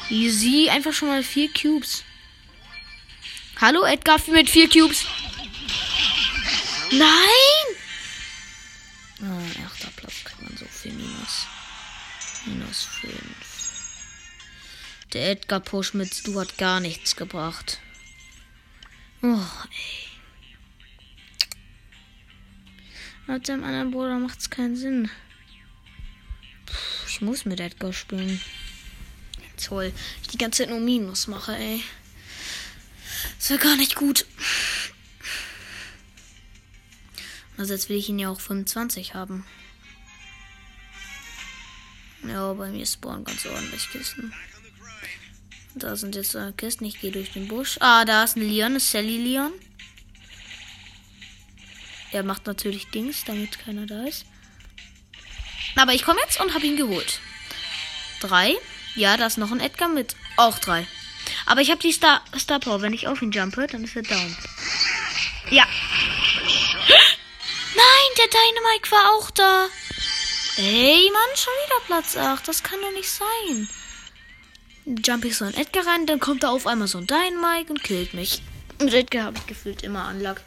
Easy, 0.10 0.70
einfach 0.70 0.94
schon 0.94 1.08
mal 1.08 1.24
vier 1.24 1.52
Cubes. 1.52 2.04
Hallo, 3.60 3.84
Edgar 3.86 4.20
mit 4.28 4.50
vier 4.50 4.70
Cubes. 4.70 5.06
Nein! 6.92 7.66
Oh, 9.22 9.66
achter 9.66 9.90
Platz 9.96 10.24
kriegt 10.24 10.42
man 10.42 10.56
so 10.58 10.66
viel 10.66 10.94
Minus. 10.94 11.48
Minus 12.46 12.84
5. 12.84 13.14
Der 15.14 15.32
Edgar 15.32 15.62
Push 15.62 15.94
mit 15.94 16.14
Stu 16.14 16.40
hat 16.40 16.58
gar 16.58 16.80
nichts 16.80 17.16
gebracht. 17.16 17.80
Oh, 19.24 19.28
ey. 19.72 20.06
Mit 23.28 23.48
seinem 23.48 23.64
anderen 23.64 23.90
Bruder 23.90 24.20
macht 24.20 24.40
es 24.40 24.52
keinen 24.52 24.76
Sinn. 24.76 25.10
Puh, 26.68 27.08
ich 27.08 27.22
muss 27.22 27.46
mit 27.46 27.60
Edgar 27.60 27.92
spielen. 27.92 28.40
Toll. 29.66 29.92
Ich 30.22 30.28
die 30.28 30.38
ganze 30.38 30.62
Zeit 30.62 30.70
nur 30.70 30.80
Minus 30.80 31.26
mache, 31.26 31.56
ey. 31.56 31.84
Das 33.40 33.50
wäre 33.50 33.60
gar 33.60 33.76
nicht 33.78 33.96
gut. 33.96 34.26
Also 37.58 37.74
jetzt 37.74 37.90
will 37.90 37.98
ich 37.98 38.08
ihn 38.10 38.20
ja 38.20 38.30
auch 38.30 38.40
25 38.40 39.16
haben. 39.16 39.44
Ja, 42.28 42.54
bei 42.54 42.70
mir 42.70 42.86
spawnen 42.86 43.24
ganz 43.24 43.44
ordentlich 43.48 43.90
Kisten. 43.90 44.34
Da 45.74 45.96
sind 45.96 46.16
jetzt 46.16 46.36
äh, 46.36 46.52
Kisten. 46.56 46.86
Ich 46.86 47.00
gehe 47.00 47.12
durch 47.12 47.32
den 47.32 47.48
Busch. 47.48 47.78
Ah, 47.80 48.06
da 48.06 48.24
ist 48.24 48.38
ein 48.38 48.48
Leon, 48.48 48.76
ist 48.76 48.92
Sally 48.92 49.18
Leon. 49.18 49.52
Er 52.12 52.22
macht 52.22 52.46
natürlich 52.46 52.86
Dings, 52.92 53.24
damit 53.26 53.58
keiner 53.58 53.88
da 53.88 54.06
ist. 54.06 54.26
Aber 55.76 55.94
ich 55.94 56.04
komme 56.04 56.20
jetzt 56.22 56.40
und 56.40 56.54
habe 56.54 56.68
ihn 56.68 56.78
geholt. 56.78 57.20
Drei. 58.20 58.56
Ja, 58.96 59.18
da 59.18 59.28
ist 59.28 59.38
noch 59.38 59.52
ein 59.52 59.60
Edgar 59.60 59.90
mit. 59.90 60.16
Auch 60.38 60.58
drei. 60.60 60.88
Aber 61.46 61.62
ich 61.62 61.70
habe 61.70 61.82
die 61.82 61.92
Star, 61.92 62.24
Star 62.38 62.60
Power. 62.60 62.82
Wenn 62.82 62.94
ich 62.94 63.08
auf 63.08 63.22
ihn 63.22 63.32
jumpe, 63.32 63.68
dann 63.68 63.84
ist 63.84 63.96
er 63.96 64.04
down. 64.04 64.38
Ja. 65.50 65.66
Nein, 67.76 68.12
der 68.18 68.28
Dynamite 68.28 68.92
war 68.92 69.14
auch 69.14 69.32
da. 69.32 69.68
Ey, 70.58 71.12
Mann, 71.12 71.36
schon 71.36 71.54
wieder 71.66 71.86
Platz 71.86 72.16
8. 72.16 72.48
Das 72.48 72.64
kann 72.64 72.80
doch 72.82 72.94
nicht 72.94 73.10
sein. 73.10 73.68
Jump 74.86 75.26
ich 75.26 75.36
so 75.36 75.46
in 75.46 75.54
Edgar 75.56 75.86
rein, 75.88 76.06
dann 76.06 76.20
kommt 76.20 76.44
da 76.44 76.50
auf 76.50 76.68
einmal 76.68 76.88
so 76.88 77.00
ein 77.00 77.08
Dynamite 77.08 77.72
und 77.72 77.84
killt 77.84 78.14
mich. 78.14 78.42
Und 78.80 78.94
Edgar 78.94 79.26
habe 79.26 79.38
ich 79.38 79.48
gefühlt 79.48 79.82
immer 79.82 80.06
Anlag. 80.06 80.42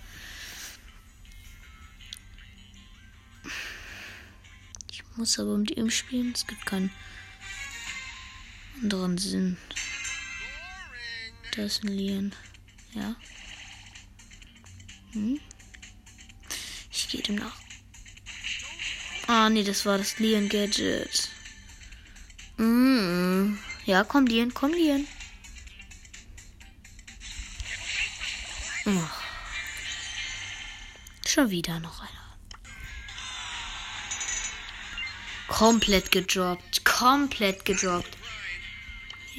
Ich 4.91 5.03
muss 5.17 5.39
aber 5.39 5.59
mit 5.59 5.77
ihm 5.77 5.91
spielen. 5.91 6.33
Es 6.35 6.47
gibt 6.47 6.65
keinen 6.65 6.91
anderen 8.83 9.19
Sinn. 9.19 9.57
Da 11.53 11.63
ist 11.63 11.83
ein 11.83 11.89
Leon. 11.89 12.35
Ja. 12.93 13.17
Hm? 15.13 15.41
Ich 16.91 17.09
gehe 17.09 17.23
dem 17.23 17.37
nach. 17.37 17.59
Ah, 19.27 19.51
nee, 19.51 19.63
das 19.63 19.85
war 19.85 19.99
das 19.99 20.19
Leon 20.19 20.49
Gadget. 20.49 21.29
Mm. 22.57 23.59
Ja, 23.85 24.05
komm, 24.05 24.27
Leon, 24.27 24.55
komm, 24.55 24.73
Leon. 24.73 25.07
Oh. 28.87 29.11
Schon 31.27 31.51
wieder 31.51 31.79
noch 31.81 32.01
einer. 32.01 32.39
Komplett 35.49 36.11
gedroppt. 36.11 36.85
Komplett 36.85 37.65
gedroppt. 37.65 38.18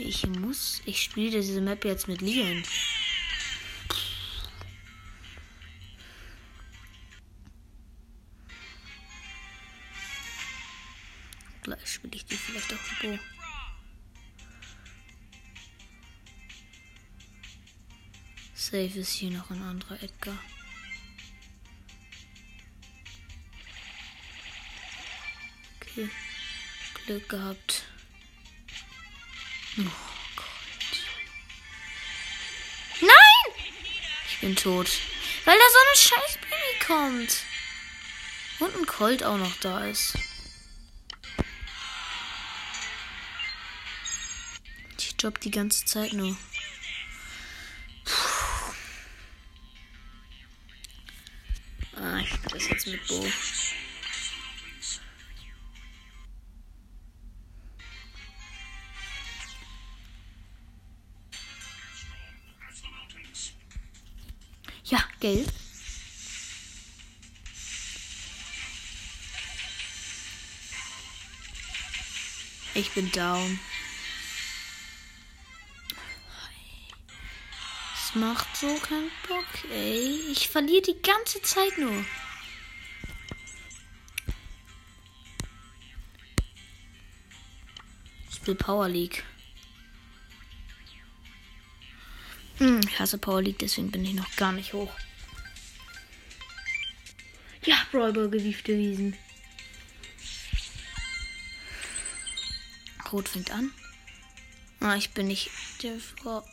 Ich 0.01 0.25
muss. 0.25 0.81
Ich 0.85 1.01
spiele 1.01 1.41
diese 1.41 1.59
Map 1.59 1.83
jetzt 1.83 2.07
mit 2.07 2.21
Leon. 2.21 2.63
Gleich 11.63 11.85
spiele 11.85 12.15
ich 12.15 12.25
die 12.25 12.37
vielleicht 12.37 12.73
auch 12.73 13.01
Bo. 13.01 13.19
Safe 18.55 18.99
ist 18.99 19.11
hier 19.11 19.31
noch 19.31 19.49
ein 19.49 19.61
anderer 19.61 20.01
Edgar. 20.01 20.39
Okay. 25.81 26.09
Glück 27.05 27.27
gehabt. 27.27 27.83
Oh 29.87 30.35
Gott. 30.35 31.01
Nein! 33.01 33.53
Ich 34.29 34.39
bin 34.41 34.55
tot. 34.55 34.89
Weil 35.45 35.57
da 35.57 35.63
so 35.71 35.79
eine 35.87 35.97
scheiß 35.97 36.37
Baby 36.41 36.85
kommt. 36.85 37.43
Und 38.59 38.75
ein 38.75 38.85
Colt 38.85 39.23
auch 39.23 39.37
noch 39.37 39.55
da 39.61 39.85
ist. 39.85 40.17
Ich 44.97 45.15
job 45.17 45.39
die 45.41 45.51
ganze 45.51 45.85
Zeit 45.85 46.13
nur. 46.13 46.35
Puh. 48.05 48.73
Ah, 51.97 52.19
ich 52.19 52.31
das 52.51 52.69
jetzt 52.69 52.87
mit 52.87 53.07
Bo. 53.07 53.25
Bin 72.99 73.11
down. 73.11 73.59
Es 77.95 78.15
macht 78.15 78.57
so 78.57 78.67
keinen 78.79 79.11
Bock, 79.27 79.71
ey. 79.71 80.19
Ich 80.31 80.49
verliere 80.49 80.81
die 80.81 81.01
ganze 81.01 81.41
Zeit 81.41 81.77
nur. 81.77 82.03
Ich 88.31 88.45
will 88.45 88.55
Power 88.55 88.89
League. 88.89 89.23
Hm, 92.57 92.81
ich 92.85 92.99
hasse 92.99 93.17
Power 93.17 93.41
League, 93.41 93.59
deswegen 93.59 93.91
bin 93.91 94.03
ich 94.03 94.13
noch 94.13 94.35
gar 94.35 94.51
nicht 94.51 94.73
hoch. 94.73 94.91
Ja, 97.63 97.75
Brawlball 97.91 98.29
gewiefte 98.29 98.77
Wiesen. 98.77 99.15
Rot 103.11 103.29
fängt 103.29 103.51
an. 103.51 103.71
Ah, 104.79 104.95
ich 104.95 105.11
bin 105.11 105.27
nicht 105.27 105.49
der 105.83 105.99
Frau. 105.99 106.43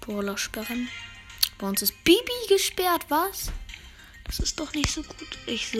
Brawler 0.00 0.36
sperren. 0.36 0.88
Bei 1.58 1.68
uns 1.68 1.82
ist 1.82 2.04
Bibi 2.04 2.48
gesperrt, 2.48 3.06
was? 3.08 3.50
Das 4.24 4.38
ist 4.38 4.58
doch 4.58 4.72
nicht 4.74 4.90
so 4.90 5.02
gut. 5.02 5.38
Ich, 5.46 5.72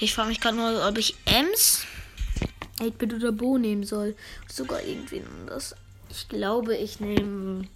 ich 0.00 0.14
frage 0.14 0.28
mich 0.28 0.40
gerade 0.40 0.56
nur, 0.56 0.86
ob 0.86 0.98
ich 0.98 1.16
Ems 1.24 1.86
8-Bit 2.78 3.14
oder 3.14 3.32
Bo 3.32 3.58
nehmen 3.58 3.84
soll. 3.84 4.16
Sogar 4.48 4.82
irgendwie 4.82 5.22
anders. 5.22 5.74
Ich 6.10 6.28
glaube, 6.28 6.76
ich 6.76 7.00
nehme. 7.00 7.68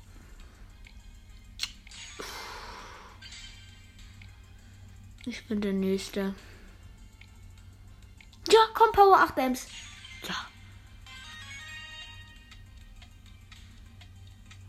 Ich 5.27 5.45
bin 5.47 5.61
der 5.61 5.73
Nächste. 5.73 6.35
Ja, 8.51 8.59
komm, 8.75 8.93
Power 8.93 9.19
8 9.19 9.39
Ems. 9.39 9.67
Ja. 10.27 10.47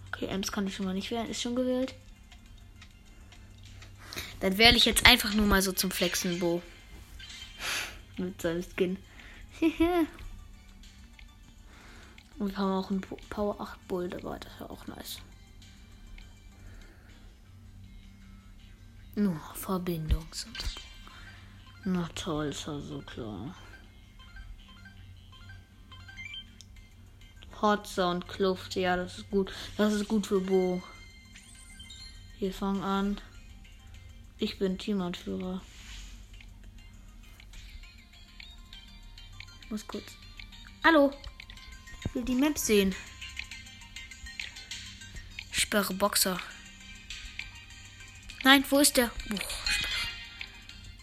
Okay, 0.07 0.25
Ems 0.25 0.51
kann 0.51 0.67
ich 0.67 0.75
schon 0.75 0.85
mal 0.85 0.93
nicht 0.93 1.11
wählen. 1.11 1.29
Ist 1.29 1.41
schon 1.41 1.55
gewählt. 1.55 1.95
Dann 4.41 4.57
wähle 4.57 4.75
ich 4.77 4.85
jetzt 4.85 5.05
einfach 5.05 5.33
nur 5.33 5.45
mal 5.45 5.61
so 5.61 5.71
zum 5.71 5.91
Flexen 5.91 6.39
Bo. 6.39 6.61
Mit 8.17 8.41
seinem 8.41 8.63
Skin. 8.63 8.97
Und 12.39 12.51
wir 12.51 12.57
haben 12.57 12.71
auch 12.71 12.89
einen 12.89 13.01
Power 13.29 13.59
8 13.59 13.87
Bull 13.87 14.09
dabei. 14.09 14.39
Das 14.39 14.59
wäre 14.59 14.69
auch 14.69 14.87
nice. 14.87 15.19
Nur 19.15 19.39
Verbindungsunterbruch. 19.53 20.81
Na 21.85 22.09
toll, 22.15 22.47
ist 22.47 22.67
ja 22.67 22.79
so 22.79 22.99
klar. 23.01 23.55
Hotzer 27.61 28.09
und 28.09 28.27
Kluft, 28.27 28.75
ja, 28.75 28.95
das 28.95 29.19
ist 29.19 29.29
gut. 29.29 29.53
Das 29.77 29.93
ist 29.93 30.07
gut 30.07 30.27
für 30.27 30.39
Bo. 30.39 30.81
Wir 32.39 32.53
fangen 32.53 32.83
an. 32.83 33.21
Ich 34.37 34.57
bin 34.57 34.77
Teamanführer. 34.77 35.61
Muss 39.69 39.85
kurz. 39.85 40.05
Hallo. 40.83 41.11
Ich 42.05 42.15
will 42.15 42.23
die 42.23 42.35
Map 42.35 42.57
sehen. 42.57 42.95
Sperre 45.51 45.93
Boxer. 45.93 46.39
Nein, 48.43 48.63
wo 48.69 48.79
ist 48.79 48.95
der? 48.95 49.11
Oh, 49.31 49.35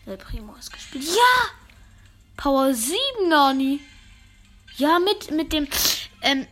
der 0.07 0.17
Primo 0.17 0.55
ist 0.57 0.73
gespielt. 0.73 1.05
Ja! 1.05 1.51
Power 2.37 2.73
7, 2.73 2.97
Nani. 3.29 3.81
Ja, 4.79 4.99
mit, 4.99 5.31
mit 5.31 5.53
dem. 5.53 5.69
Ähm. 6.27 6.47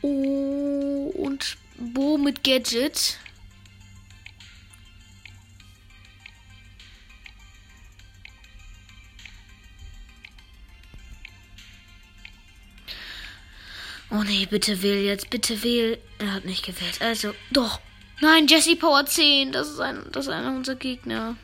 Oh, 0.00 1.12
und 1.14 1.58
Bo 1.76 2.16
mit 2.16 2.42
Gadget. 2.42 3.18
Oh 14.10 14.22
nee, 14.22 14.46
bitte 14.46 14.80
wähl 14.82 15.02
jetzt, 15.04 15.28
bitte 15.28 15.62
wähl. 15.62 15.98
Er 16.18 16.32
hat 16.32 16.44
nicht 16.46 16.64
gewählt. 16.64 17.02
Also, 17.02 17.34
doch. 17.50 17.80
Nein, 18.20 18.46
Jesse 18.46 18.76
Power 18.76 19.04
10. 19.04 19.52
Das 19.52 19.68
ist, 19.68 19.80
ein, 19.80 20.04
das 20.12 20.26
ist 20.26 20.32
einer 20.32 20.54
unserer 20.56 20.76
Gegner. 20.76 21.36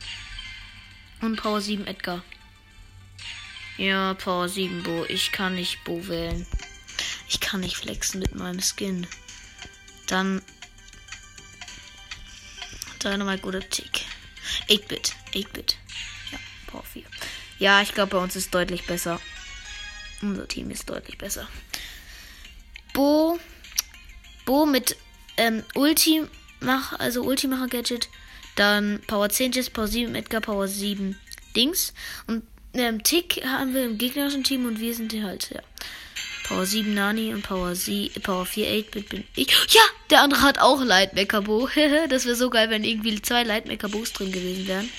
Und 1.21 1.37
Power 1.37 1.61
7 1.61 1.87
Edgar. 1.87 2.23
Ja, 3.81 4.13
Power 4.13 4.47
7 4.47 4.83
Bo. 4.83 5.07
Ich 5.09 5.33
kann 5.33 5.55
nicht 5.55 5.83
Bo 5.85 6.07
wählen. 6.07 6.47
Ich 7.31 7.41
kann 7.41 7.61
nicht 7.61 7.79
flexen 7.79 8.21
mit 8.21 8.35
meinem 8.35 8.61
Skin. 8.61 9.07
Dann. 10.07 10.43
Dynamite 13.03 13.47
oder 13.47 13.67
Tick. 13.67 14.05
8-Bit. 14.69 15.15
8-Bit. 15.33 15.79
Ja, 16.31 16.39
Power 16.67 16.83
4. 16.83 17.05
Ja, 17.59 17.81
ich 17.81 17.95
glaube, 17.95 18.11
bei 18.11 18.19
uns 18.19 18.37
ist 18.37 18.55
deutlich 18.55 18.87
besser. 18.87 19.19
Unser 20.21 20.47
Team 20.47 20.71
ist 20.71 20.91
deutlich 20.91 21.17
besser. 21.17 21.49
Bo. 22.93 23.41
Bo 24.45 24.67
mit 24.67 24.95
ähm, 25.39 25.65
Ulti 25.75 26.27
mach, 26.61 26.99
also 26.99 27.23
Ultimacher 27.23 27.69
Gadget. 27.69 28.11
Dann 28.57 29.01
Power 29.07 29.31
10 29.31 29.53
Jets, 29.53 29.71
Power 29.71 29.89
7 29.89 30.15
Edgar, 30.15 30.43
Power 30.43 30.69
7 30.69 31.19
Dings. 31.57 31.95
Und 32.27 32.43
ähm, 32.75 33.03
Tick 33.03 33.45
haben 33.45 33.75
wir 33.75 33.85
im 33.85 33.99
gegnerischen 33.99 34.45
Team 34.45 34.67
und 34.67 34.81
wir 34.81 34.95
sind 34.95 35.13
hier 35.13 35.25
halt, 35.25 35.51
ja. 35.51 35.61
Power 36.51 36.67
7 36.67 36.93
Nani 36.93 37.33
und 37.33 37.43
Power, 37.43 37.77
Sie 37.77 38.11
Power 38.25 38.45
4 38.45 38.67
8-Bit 38.67 39.09
bin 39.09 39.25
ich. 39.37 39.49
Ja, 39.69 39.83
der 40.11 40.23
andere 40.23 40.43
hat 40.43 40.59
auch 40.59 40.83
Lightmaker 40.83 41.43
Bo. 41.43 41.69
das 42.09 42.25
wäre 42.25 42.35
so 42.35 42.51
geil, 42.51 42.71
wenn 42.71 42.83
irgendwie 42.83 43.23
zwei 43.23 43.45
Lightmaker 43.45 43.89
Boos 43.89 44.13
drin 44.13 44.33
gewesen 44.33 44.67
wären. 44.67 44.91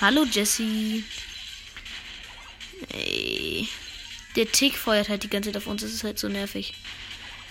Hallo 0.00 0.24
Jesse. 0.24 1.02
Der 4.34 4.50
Tick 4.50 4.78
feuert 4.78 5.10
halt 5.10 5.22
die 5.22 5.28
ganze 5.28 5.50
Zeit 5.50 5.58
auf 5.58 5.66
uns. 5.66 5.82
Das 5.82 5.92
ist 5.92 6.04
halt 6.04 6.18
so 6.18 6.28
nervig. 6.28 6.72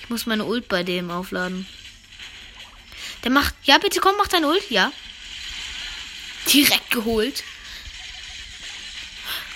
Ich 0.02 0.10
muss 0.10 0.26
meine 0.26 0.46
Ult 0.46 0.68
bei 0.68 0.82
dem 0.82 1.12
aufladen. 1.12 1.68
Der 3.24 3.30
macht. 3.30 3.54
Ja, 3.66 3.78
bitte 3.78 4.00
komm, 4.00 4.16
mach 4.18 4.28
deine 4.28 4.48
Ult. 4.48 4.72
Ja. 4.72 4.92
Direkt 6.48 6.92
geholt. 6.92 7.44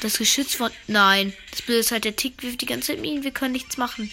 Das 0.01 0.17
Geschütz 0.17 0.55
von. 0.55 0.71
Nein. 0.87 1.33
Das 1.51 1.61
Bild 1.61 1.79
ist 1.79 1.91
halt 1.91 2.03
der 2.03 2.15
Tick 2.15 2.43
wirft 2.43 2.61
die 2.61 2.65
ganze 2.65 2.87
Zeit 2.87 2.99
Minen. 2.99 3.23
Wir 3.23 3.31
können 3.31 3.53
nichts 3.53 3.77
machen. 3.77 4.11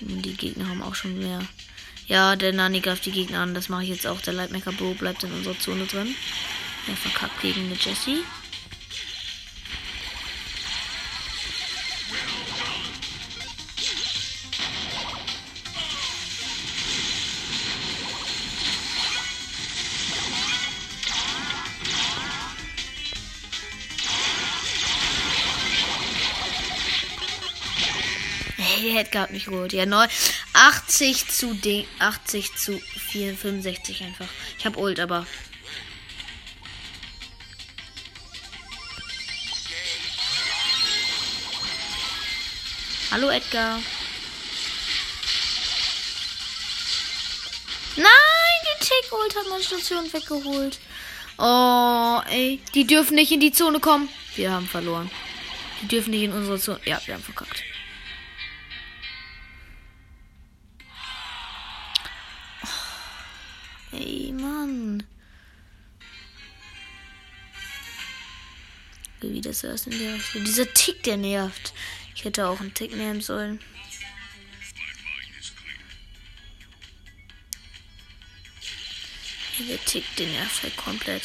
Und 0.00 0.22
die 0.22 0.36
Gegner 0.36 0.68
haben 0.68 0.82
auch 0.82 0.94
schon 0.94 1.18
mehr. 1.18 1.40
Ja, 2.06 2.36
der 2.36 2.52
Nani 2.52 2.80
greift 2.80 3.06
die 3.06 3.12
Gegner 3.12 3.40
an. 3.40 3.54
Das 3.54 3.68
mache 3.68 3.84
ich 3.84 3.88
jetzt 3.88 4.06
auch. 4.06 4.20
Der 4.20 4.34
Lightmaker 4.34 4.72
Bo 4.72 4.94
bleibt 4.94 5.22
in 5.24 5.32
unserer 5.32 5.58
Zone 5.58 5.86
drin. 5.86 6.14
Er 6.88 6.96
verkackt 6.96 7.40
gegen 7.40 7.66
eine 7.66 7.76
Jessie. 7.76 8.18
Edgar 28.96 29.24
hat 29.24 29.30
mich 29.30 29.46
geholt. 29.46 29.72
Ja, 29.72 29.86
9, 29.86 30.08
80 30.54 31.28
zu 31.28 31.54
D, 31.54 31.86
80 31.98 32.54
zu 32.56 32.80
4, 33.10 33.36
65 33.36 34.02
einfach. 34.02 34.28
Ich 34.58 34.64
habe 34.64 34.78
Ult, 34.78 35.00
aber 35.00 35.26
Hallo 43.12 43.28
Edgar. 43.28 43.78
Nein, 47.96 48.06
die 48.64 48.84
Tick-Ult 48.86 49.36
hat 49.36 49.48
meine 49.50 49.62
Station 49.62 50.10
weggeholt. 50.10 50.78
Oh, 51.36 52.20
ey. 52.30 52.58
Die 52.74 52.86
dürfen 52.86 53.16
nicht 53.16 53.30
in 53.30 53.40
die 53.40 53.52
Zone 53.52 53.80
kommen. 53.80 54.08
Wir 54.34 54.52
haben 54.52 54.66
verloren. 54.66 55.10
Die 55.82 55.88
dürfen 55.88 56.10
nicht 56.12 56.22
in 56.22 56.32
unsere 56.32 56.58
Zone. 56.58 56.80
Ja, 56.86 57.02
wir 57.04 57.14
haben 57.14 57.22
verkackt. 57.22 57.61
Wie 69.22 69.40
das 69.40 69.62
erst 69.62 69.86
in 69.86 69.98
der. 69.98 70.18
Dieser 70.42 70.72
Tick, 70.74 71.04
der 71.04 71.16
nervt. 71.16 71.72
Ich 72.14 72.24
hätte 72.24 72.48
auch 72.48 72.60
einen 72.60 72.74
Tick 72.74 72.94
nehmen 72.94 73.20
sollen. 73.20 73.60
Der 79.68 79.84
Tick, 79.84 80.04
den 80.16 80.32
nervt 80.32 80.62
halt 80.64 80.76
komplett. 80.76 81.22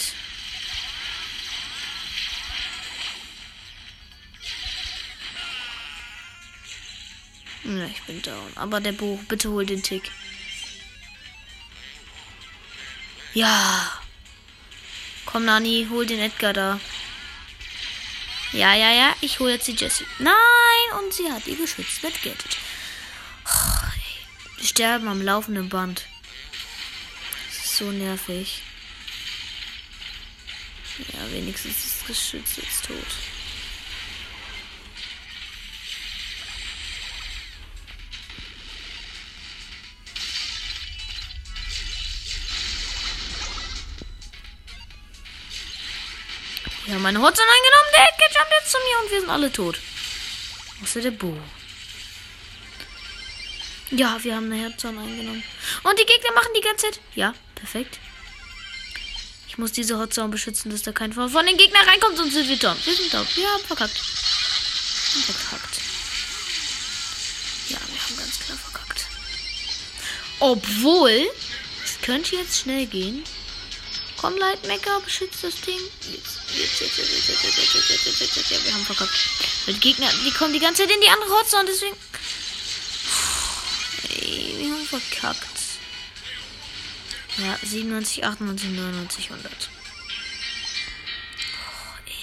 Ja, 7.64 7.86
ich 7.88 8.02
bin 8.04 8.22
down. 8.22 8.52
Aber 8.56 8.80
der 8.80 8.92
Buch, 8.92 9.20
bitte 9.28 9.50
hol 9.50 9.66
den 9.66 9.82
Tick. 9.82 10.12
Ja. 13.34 13.92
Komm, 15.26 15.46
Nani, 15.46 15.88
hol 15.90 16.06
den 16.06 16.20
Edgar 16.20 16.54
da. 16.54 16.80
Ja, 18.54 18.74
ja, 18.74 18.92
ja, 18.92 19.16
ich 19.22 19.40
hole 19.40 19.54
jetzt 19.54 19.68
die 19.68 19.76
Jessie. 19.76 20.06
Nein, 20.20 20.34
und 21.00 21.14
sie 21.14 21.32
hat 21.32 21.46
ihr 21.48 21.58
Geschütz 21.58 22.02
weggettet. 22.02 22.58
Oh, 23.46 23.88
Wir 24.58 24.66
sterben 24.66 25.08
am 25.08 25.22
laufenden 25.22 25.70
Band. 25.70 26.06
Das 27.48 27.66
ist 27.66 27.78
so 27.78 27.92
nervig. 27.92 28.62
Ja, 31.14 31.32
wenigstens 31.32 31.78
ist 31.78 32.02
das 32.02 32.08
Geschütz 32.08 32.56
jetzt 32.58 32.86
tot. 32.86 33.06
Wir 46.88 46.96
haben 46.96 47.02
meine 47.02 47.22
Hotline 47.22 47.50
eingenommen. 47.50 47.90
Der 47.92 48.08
Edgar 48.08 48.42
jumpt 48.42 48.54
jetzt 48.60 48.72
zu 48.72 48.78
mir 48.78 49.00
und 49.04 49.12
wir 49.12 49.20
sind 49.20 49.30
alle 49.30 49.52
tot. 49.52 49.78
Außer 50.82 51.02
der 51.02 51.12
Bo. 51.12 51.38
Ja, 53.92 54.18
wir 54.24 54.36
haben 54.36 54.50
eine 54.52 54.62
Herzzone 54.62 55.02
eingenommen. 55.02 55.44
Und 55.84 56.00
die 56.00 56.06
Gegner 56.06 56.32
machen 56.34 56.52
die 56.56 56.62
ganze 56.62 56.86
Zeit. 56.86 57.02
Ja, 57.14 57.34
perfekt. 57.56 58.00
Ich 59.50 59.58
muss 59.58 59.74
diese 59.74 60.00
Hotzone 60.00 60.30
beschützen, 60.30 60.72
dass 60.72 60.82
da 60.84 60.94
kein 60.94 61.12
von 61.12 61.46
den 61.46 61.58
Gegnern 61.58 61.86
reinkommt, 61.86 62.16
sonst 62.16 62.34
sind 62.34 62.48
wir 62.48 62.58
down. 62.58 62.78
Wir 62.86 62.96
sind 62.96 63.14
down. 63.14 63.28
Wir 63.36 63.52
haben 63.52 63.66
verkackt. 63.66 63.96
Wir 63.96 65.24
haben 65.24 65.34
verkackt. 65.34 65.78
Ja, 67.68 67.78
wir 67.92 68.02
haben 68.02 68.18
ganz 68.18 68.40
klar 68.40 68.58
verkackt. 68.58 69.08
Obwohl, 70.40 71.30
es 71.84 72.00
könnte 72.02 72.38
jetzt 72.38 72.60
schnell 72.60 72.86
gehen. 72.86 73.26
Komm, 74.16 74.38
Lightmaker, 74.38 75.02
beschützt 75.02 75.44
das 75.44 75.60
Ding. 75.62 75.80
Jetzt, 76.12 76.37
jetzt, 76.56 76.80
jetzt, 76.80 76.98
jetzt, 76.98 77.12
jetzt, 77.12 77.30
jetzt, 77.30 77.44
jetzt, 77.44 77.58
jetzt, 77.58 77.90
jetzt, 77.90 78.06
jetzt, 78.06 78.20
jetzt, 78.22 78.36
jetzt, 78.38 78.52
ja, 78.52 78.64
wir 78.64 78.74
haben 78.74 78.86
verkackt. 78.86 79.14
Weil 79.66 79.74
die 79.76 79.80
Gegner, 79.80 80.10
die 80.26 80.32
kommen 80.32 80.54
die 80.54 80.60
ganze 80.60 80.84
Zeit 80.84 80.92
in 80.94 81.02
die 81.02 81.10
andere 81.10 81.30
Hotzone, 81.30 81.66
deswegen. 81.66 81.96
Ey, 84.22 84.56
wir 84.58 84.72
haben 84.72 84.86
verkackt. 84.86 85.58
Ja, 87.38 87.58
97, 87.62 88.26
98, 88.26 88.70
99, 88.72 89.30
100. 89.30 89.70
Oh, 91.54 91.98
ey. 92.08 92.14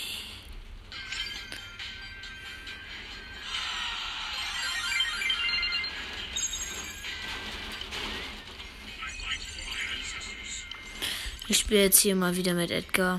Ich 11.47 11.59
spiele 11.59 11.83
jetzt 11.83 12.01
hier 12.01 12.17
mal 12.17 12.35
wieder 12.35 12.55
mit 12.55 12.73
Edgar. 12.73 13.19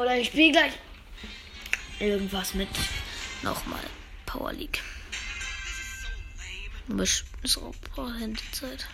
Oder 0.00 0.16
ich 0.16 0.28
spiele 0.28 0.52
gleich 0.52 0.72
irgendwas 1.98 2.54
mit 2.54 2.70
nochmal 3.42 3.84
Power 4.24 4.50
League. 4.50 4.82
Aber 6.88 7.02
es 7.02 7.22
ist 7.42 7.58
auch 7.58 7.74
Power 7.94 8.14
Handyzeit. 8.14 8.86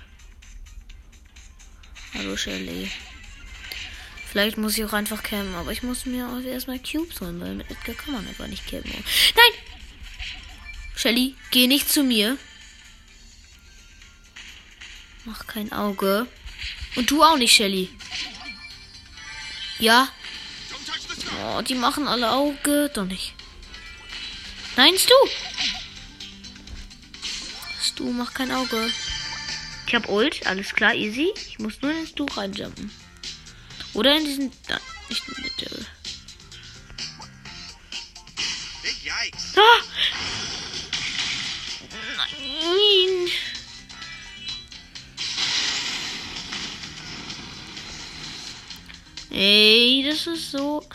Hallo 2.12 2.36
Shelly. 2.36 2.90
Vielleicht 4.32 4.58
muss 4.58 4.76
ich 4.76 4.84
auch 4.84 4.94
einfach 4.94 5.22
campen, 5.22 5.54
aber 5.54 5.70
ich 5.70 5.84
muss 5.84 6.06
mir 6.06 6.26
auch 6.26 6.40
erstmal 6.40 6.80
Cubes 6.80 7.20
holen, 7.20 7.40
weil 7.40 7.54
mit 7.54 7.70
Edgar 7.70 7.94
kann 7.94 8.14
man 8.14 8.26
einfach 8.26 8.48
nicht 8.48 8.66
campen. 8.66 8.90
Nein! 8.90 9.62
Shelly, 10.96 11.36
geh 11.52 11.68
nicht 11.68 11.88
zu 11.88 12.02
mir. 12.02 12.36
Mach 15.24 15.46
kein 15.46 15.70
Auge. 15.70 16.26
Und 16.96 17.08
du 17.12 17.22
auch 17.22 17.36
nicht, 17.36 17.54
Shelly. 17.54 17.90
Ja. 19.78 20.08
Oh, 21.44 21.62
die 21.62 21.74
machen 21.74 22.08
alle 22.08 22.32
Auge. 22.32 22.90
Doch 22.92 23.04
nicht. 23.04 23.34
Nein. 24.76 24.94
Ist 24.94 25.08
du, 27.98 28.10
mach 28.12 28.34
kein 28.34 28.52
Auge. 28.52 28.90
Ich 29.86 29.94
habe 29.94 30.10
Ult, 30.10 30.46
alles 30.46 30.74
klar, 30.74 30.94
easy. 30.94 31.32
Ich 31.48 31.58
muss 31.58 31.80
nur 31.80 31.92
ins 31.92 32.14
Tuch 32.14 32.36
reinjumpen. 32.36 32.90
Oder 33.94 34.16
in 34.16 34.24
diesen. 34.24 34.52
Da, 34.66 34.78
nicht 35.08 35.22
in 35.28 35.34
den 35.34 35.52
Devil. 35.60 35.86
Ah! 39.56 39.80
Nein. 42.16 43.30
Ey, 49.30 50.04
das 50.08 50.26
ist 50.26 50.50
so. 50.50 50.86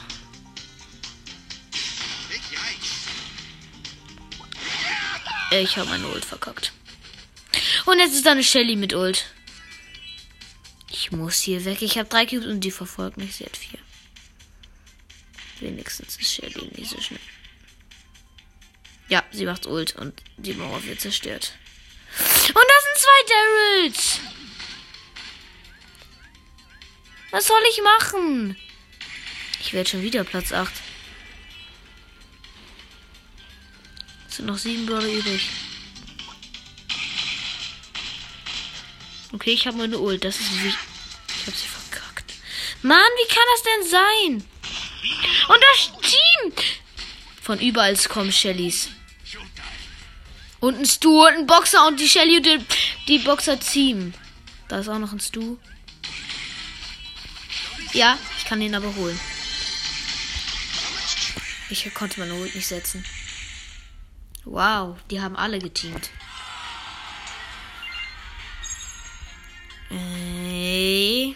Ich 5.52 5.78
habe 5.78 5.90
meine 5.90 6.08
Ult 6.08 6.24
verkackt. 6.24 6.72
Und 7.86 8.00
jetzt 8.00 8.14
ist 8.14 8.26
da 8.26 8.32
eine 8.32 8.44
Shelly 8.44 8.78
mit 8.78 8.94
Ult. 8.94 9.26
Ich 10.90 11.12
muss 11.12 11.42
hier 11.42 11.66
weg. 11.66 11.82
Ich 11.82 11.98
habe 11.98 12.08
drei 12.08 12.26
Cubes 12.26 12.46
und 12.48 12.62
die 12.62 12.72
verfolgt 12.72 13.18
mich. 13.18 13.36
Sie 13.36 13.46
hat 13.46 13.58
vier. 13.58 13.80
Wenigstens 15.60 16.16
ist 16.16 16.32
Shelly 16.32 16.72
nicht 16.76 16.90
so 16.90 17.02
schnell. 17.02 17.20
Ja, 19.10 19.24
sie 19.32 19.46
macht 19.46 19.66
Ult 19.68 19.96
und 19.98 20.24
die 20.38 20.54
Mauer 20.54 20.84
wird 20.86 21.02
zerstört. 21.02 21.54
Und 22.48 22.56
das 22.56 22.84
sind 22.86 22.98
zwei 22.98 23.20
Daryls! 23.28 24.20
Was 27.32 27.48
soll 27.48 27.62
ich 27.70 27.82
machen? 27.82 28.58
Ich 29.60 29.74
werde 29.74 29.90
schon 29.90 30.02
wieder 30.02 30.24
Platz 30.24 30.54
8. 30.54 30.72
sind 34.42 34.48
noch 34.48 34.58
sieben 34.58 34.88
Brawler 34.88 35.08
übrig. 35.08 35.50
Okay, 39.34 39.52
ich 39.52 39.68
habe 39.68 39.78
meine 39.78 40.00
Ult. 40.00 40.24
Das 40.24 40.40
ist 40.40 40.52
wie. 40.64 40.68
Ich 40.68 41.46
habe 41.48 41.56
sie 41.56 41.68
verkackt. 41.68 42.34
Mann, 42.82 42.98
wie 42.98 43.28
kann 43.28 43.44
das 43.54 43.64
denn 43.64 43.90
sein? 43.92 44.44
Und 45.48 45.62
das 45.62 46.10
Team! 46.10 46.66
Von 47.40 47.60
überall 47.60 47.96
kommen 47.98 48.32
Shellys. 48.32 48.90
Und 50.60 50.80
ein 50.80 50.86
Stu 50.86 51.24
und 51.28 51.34
ein 51.34 51.48
Boxer 51.48 51.88
und 51.88 52.00
die 52.00 52.10
Shelly 52.10 52.38
und 52.38 52.46
die, 52.46 52.66
die 53.08 53.20
Boxer 53.20 53.60
ziehen. 53.60 54.16
Da 54.70 54.80
ist 54.80 54.90
auch 54.90 55.00
noch 55.00 55.12
ein 55.12 55.20
Stu. 55.20 55.58
Ja, 57.94 58.18
ich 58.40 58.46
kann 58.46 58.60
den 58.60 58.74
aber 58.74 58.96
holen. 58.96 59.20
Ich 61.70 61.94
konnte 61.94 62.20
meine 62.20 62.34
Ult 62.34 62.56
nicht 62.56 62.68
setzen. 62.68 63.06
Wow, 64.44 64.98
die 65.10 65.22
haben 65.22 65.36
alle 65.36 65.60
geteamt. 65.60 66.10
Ey. 69.90 71.36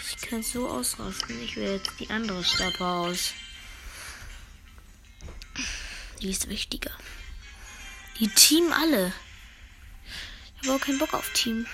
Ich 0.00 0.16
kann 0.28 0.42
so 0.42 0.68
ausrasten. 0.68 1.42
Ich 1.42 1.56
will 1.56 1.70
jetzt 1.70 1.92
die 1.98 2.10
andere 2.10 2.42
Stappe 2.44 2.84
aus. 2.84 3.32
Die 6.20 6.30
ist 6.30 6.48
wichtiger. 6.48 6.92
Die 8.18 8.28
Team 8.28 8.72
alle. 8.72 9.12
Ich 10.60 10.68
habe 10.68 10.76
auch 10.76 10.84
keinen 10.84 10.98
Bock 10.98 11.14
auf 11.14 11.32
Team. 11.32 11.66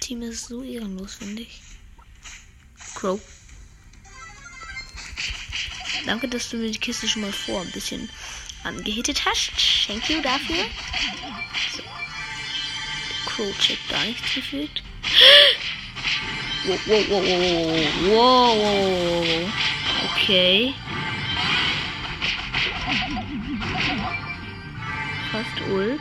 Team 0.00 0.22
ist 0.22 0.46
so 0.46 0.62
ehrenlos, 0.62 1.16
finde 1.16 1.42
ich. 1.42 1.60
Crow. 2.94 3.20
Danke, 6.06 6.28
dass 6.28 6.48
du 6.48 6.56
mir 6.56 6.70
die 6.70 6.78
Kiste 6.78 7.06
schon 7.06 7.22
mal 7.22 7.32
vor 7.32 7.60
ein 7.60 7.70
bisschen 7.72 8.08
angehittet 8.64 9.24
hast. 9.24 9.52
Thank 9.86 10.08
you 10.10 10.20
dafür. 10.22 10.64
So. 11.76 11.82
Crow 13.26 13.58
checkt 13.58 13.88
gar 13.88 14.04
nichts 14.04 14.34
gefühlt. 14.34 14.82
Wow, 16.66 16.78
wow, 16.86 17.04
wow, 17.08 17.22
wow, 18.06 18.56
wow. 18.56 19.52
Okay. 20.12 20.74
Fast 25.32 25.60
Ult. 25.70 26.00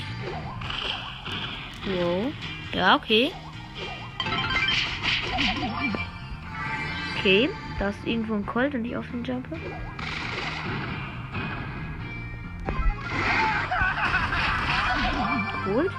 Wow. 1.85 2.33
Ja, 2.73 2.95
okay. 2.95 3.31
Okay, 7.17 7.49
da 7.77 7.89
ist 7.89 7.99
irgendwo 8.05 8.35
ein 8.35 8.45
Colt 8.45 8.73
und 8.75 8.85
ich 8.85 8.95
auf 8.95 9.05
den 9.11 9.23
Jumper. 9.23 9.57
Geholt? 15.69 15.91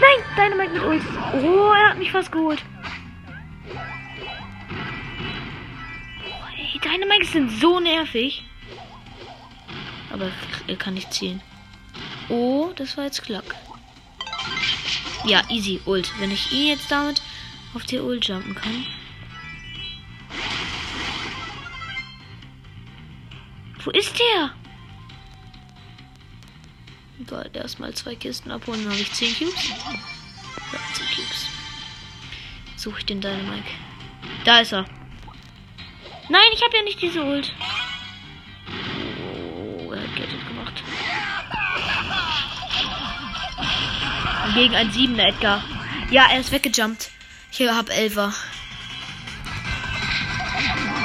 Nein, 0.00 0.24
Dynamite 0.36 0.72
mit 0.72 0.82
Ult. 0.84 1.02
Oh, 1.42 1.72
er 1.72 1.90
hat 1.90 1.98
mich 1.98 2.12
fast 2.12 2.30
geholt. 2.30 2.62
Oh, 6.24 6.46
ey, 6.56 6.78
Dynamite 6.78 7.26
sind 7.26 7.50
so 7.50 7.80
nervig. 7.80 8.44
Aber 10.12 10.30
er 10.68 10.76
kann 10.76 10.94
nicht 10.94 11.12
zielen. 11.12 11.42
Oh, 12.28 12.70
das 12.76 12.96
war 12.96 13.04
jetzt 13.04 13.22
Klack. 13.22 13.56
Ja, 15.24 15.42
easy, 15.48 15.80
Ult. 15.84 16.12
Wenn 16.20 16.30
ich 16.30 16.52
ihn 16.52 16.68
jetzt 16.68 16.90
damit 16.90 17.20
auf 17.74 17.82
die 17.84 17.98
Ult 17.98 18.28
jumpen 18.28 18.54
kann. 18.54 18.86
Wo 23.84 23.90
ist 23.90 24.16
der? 24.18 24.52
Bald 27.26 27.56
erstmal 27.56 27.92
zwei 27.94 28.14
Kisten 28.14 28.50
abholen, 28.50 28.82
dann 28.84 28.92
habe 28.92 29.02
ich 29.02 29.12
10 29.12 29.36
Cubes. 29.36 29.68
Ja, 29.68 30.78
10 30.94 31.06
Cubes. 31.14 31.46
Suche 32.76 32.98
ich 33.00 33.06
den 33.06 33.20
Dynamike. 33.20 33.68
Da 34.44 34.60
ist 34.60 34.72
er. 34.72 34.84
Nein, 36.28 36.48
ich 36.52 36.62
habe 36.62 36.76
ja 36.76 36.82
nicht 36.82 37.02
diese 37.02 37.22
Ult. 37.22 37.52
Oh, 39.78 39.92
er 39.92 40.02
hat 40.02 40.16
Gadget 40.16 40.46
gemacht. 40.46 40.82
Gegen 44.54 44.74
ein 44.74 44.90
7er 44.92 45.28
Edgar. 45.28 45.64
Ja, 46.10 46.28
er 46.30 46.40
ist 46.40 46.52
weggejumpt. 46.52 47.10
Ich 47.50 47.68
habe 47.68 47.92
11er. 47.92 48.32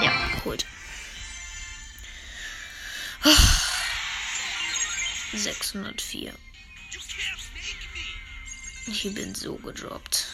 Ja, 0.02 0.12
geholt. 0.36 0.66
604. 5.38 6.34
Ich 8.88 9.14
bin 9.14 9.34
so 9.34 9.56
gedroppt. 9.56 10.28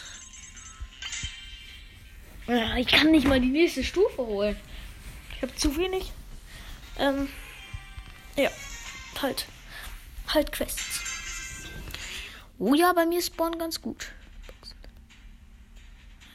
Ich 2.78 2.88
kann 2.88 3.12
nicht 3.12 3.28
mal 3.28 3.40
die 3.40 3.48
nächste 3.48 3.84
Stufe 3.84 4.18
holen. 4.18 4.56
Ich 5.36 5.42
habe 5.44 5.56
zu 5.56 5.78
wenig. 5.78 6.12
Ähm, 6.98 7.30
ja, 8.36 8.50
halt. 9.22 9.46
Halt 10.28 10.52
Quests. 10.52 11.02
Oh 12.58 12.74
ja, 12.74 12.92
bei 12.94 13.06
mir 13.06 13.22
spawnen 13.22 13.60
ganz 13.60 13.82
gut. 13.82 14.12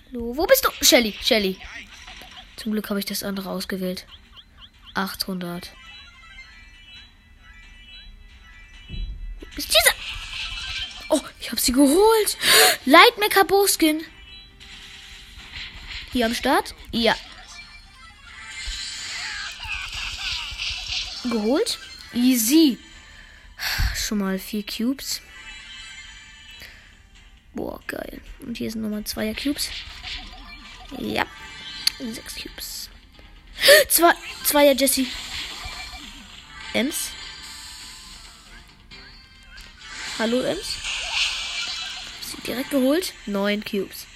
Hallo, 0.06 0.36
wo 0.36 0.46
bist 0.46 0.64
du? 0.64 0.84
Shelly, 0.84 1.14
Shelly. 1.20 1.58
Zum 2.56 2.72
Glück 2.72 2.88
habe 2.88 3.00
ich 3.00 3.06
das 3.06 3.22
andere 3.22 3.50
ausgewählt. 3.50 4.06
800. 4.94 5.72
sie 11.64 11.72
geholt. 11.72 12.36
Lightmaker 12.84 13.44
Bowskin. 13.44 14.04
Hier 16.12 16.26
am 16.26 16.34
Start? 16.34 16.74
Ja. 16.92 17.16
Geholt. 21.24 21.78
Easy. 22.12 22.78
Schon 23.96 24.18
mal 24.18 24.38
vier 24.38 24.64
Cubes. 24.64 25.20
Boah, 27.54 27.80
geil. 27.86 28.20
Und 28.40 28.58
hier 28.58 28.70
sind 28.70 28.82
nochmal 28.82 29.04
zweier 29.04 29.34
Cubes. 29.34 29.70
Ja. 30.98 31.24
Sechs 31.98 32.36
Cubes. 32.36 32.90
Zwei, 33.88 34.12
zweier 34.44 34.74
Jesse. 34.74 35.06
Ems. 36.74 37.10
Hallo, 40.18 40.42
Ems. 40.42 40.83
Direkt 42.46 42.70
geholt. 42.70 43.12
Neun 43.26 43.64
Cubes. 43.64 44.06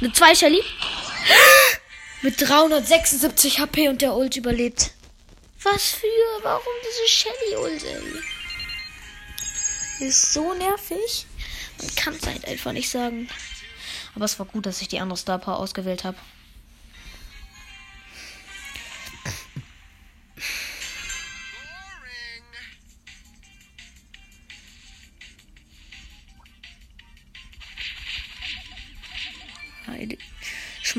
Eine 0.00 0.12
zwei 0.12 0.34
Shelly. 0.34 0.62
Mit 2.22 2.40
376 2.40 3.58
HP 3.58 3.88
und 3.88 4.00
der 4.00 4.14
Ult 4.14 4.36
überlebt. 4.36 4.92
Was 5.62 5.90
für? 5.90 6.06
Warum 6.42 6.72
diese 6.82 7.08
Shelly-Ult, 7.08 7.84
ey? 7.84 10.06
Ist 10.06 10.32
so 10.32 10.54
nervig. 10.54 11.26
Man 11.78 11.94
kann 11.96 12.14
es 12.14 12.26
halt 12.26 12.46
einfach 12.46 12.72
nicht 12.72 12.90
sagen. 12.90 13.28
Aber 14.14 14.24
es 14.24 14.38
war 14.38 14.46
gut, 14.46 14.66
dass 14.66 14.82
ich 14.82 14.88
die 14.88 15.00
andere 15.00 15.16
Star 15.16 15.38
Power 15.38 15.58
ausgewählt 15.58 16.04
habe. 16.04 16.18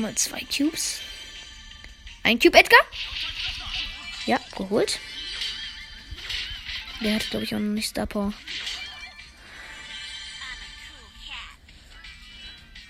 Mal 0.04 0.14
zwei 0.16 0.40
Cubes. 0.40 1.00
Ein 2.24 2.38
Cube, 2.38 2.58
Edgar? 2.58 2.80
Ja, 4.26 4.38
geholt. 4.54 5.00
Der 7.00 7.14
hat, 7.14 7.30
glaube 7.30 7.44
ich, 7.44 7.54
auch 7.54 7.58
noch 7.58 7.72
nicht 7.72 7.88
Star 7.88 8.06
Power. 8.06 8.34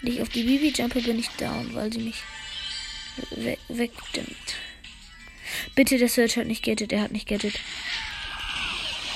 Nicht 0.03 0.21
auf 0.21 0.29
die 0.29 0.43
Bibi-Jumper 0.43 1.01
bin 1.01 1.19
ich 1.21 1.29
down, 1.31 1.73
weil 1.75 1.93
sie 1.93 2.01
mich 2.01 2.17
we 3.31 3.57
wegdimmt. 3.69 4.57
Bitte, 5.77 5.99
der 5.99 6.09
Search 6.09 6.37
hat 6.37 6.47
nicht 6.47 6.65
Gadget. 6.65 6.93
Er 6.93 7.03
hat 7.03 7.13
nicht 7.13 7.29
Gadget. 7.29 7.61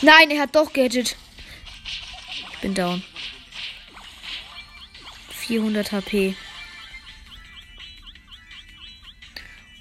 Nein, 0.02 0.30
er 0.30 0.42
hat 0.42 0.54
doch 0.54 0.72
Gadget. 0.72 1.16
Ich 2.52 2.58
bin 2.60 2.74
down. 2.74 3.02
400 5.30 5.92
HP. 5.92 6.36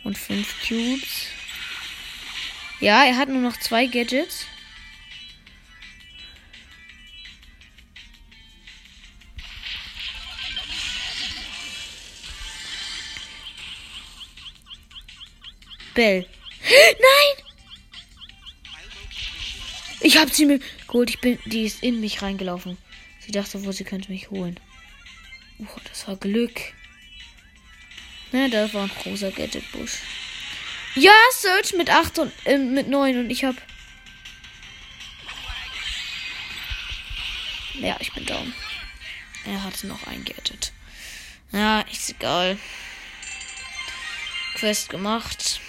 Und 0.08 0.18
5 0.18 0.66
Cubes. 0.66 1.26
Ja, 2.80 3.04
er 3.04 3.18
hat 3.18 3.28
nur 3.28 3.42
noch 3.42 3.58
zwei 3.58 3.88
Gadgets. 3.88 4.46
Bell. 15.94 16.26
Nein! 16.64 17.46
Ich 20.00 20.18
hab 20.18 20.32
sie 20.32 20.46
mir 20.46 20.62
geholt. 20.88 21.10
Ich 21.10 21.20
bin, 21.20 21.38
die 21.48 21.66
ist 21.66 21.84
in 21.84 22.00
mich 22.00 22.22
reingelaufen. 22.22 22.78
Sie 23.20 23.34
dachte 23.34 23.62
wohl, 23.66 23.74
sie 23.74 23.84
könnte 23.84 24.10
mich 24.10 24.30
holen. 24.30 24.58
Oh, 25.60 25.80
das 25.90 26.08
war 26.08 26.16
Glück. 26.16 26.77
Ne, 28.38 28.52
da 28.52 28.72
war 28.72 28.84
ein 28.84 28.92
großer 29.02 29.32
Gadget-Busch. 29.32 29.94
Ja, 30.94 31.12
Search 31.32 31.74
mit 31.74 31.90
8 31.90 32.20
und 32.20 32.32
äh, 32.46 32.60
mit 32.60 32.88
9 32.88 33.18
und 33.18 33.32
ich 33.32 33.44
hab. 33.44 33.56
Ja, 37.74 37.98
ich 38.00 38.14
bin 38.14 38.28
down. 38.28 38.54
Er 39.44 39.64
hatte 39.64 39.88
noch 39.88 40.06
ein 40.06 40.24
Gadget. 40.24 40.72
Ja, 41.52 41.82
ist 41.82 42.12
egal. 42.12 42.60
Quest 44.54 44.90
gemacht. 44.90 45.60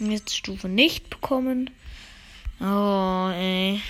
Jetzt 0.00 0.36
Stufe 0.36 0.68
nicht 0.68 1.08
bekommen. 1.08 1.70
Oh, 2.60 3.30
ey. 3.32 3.80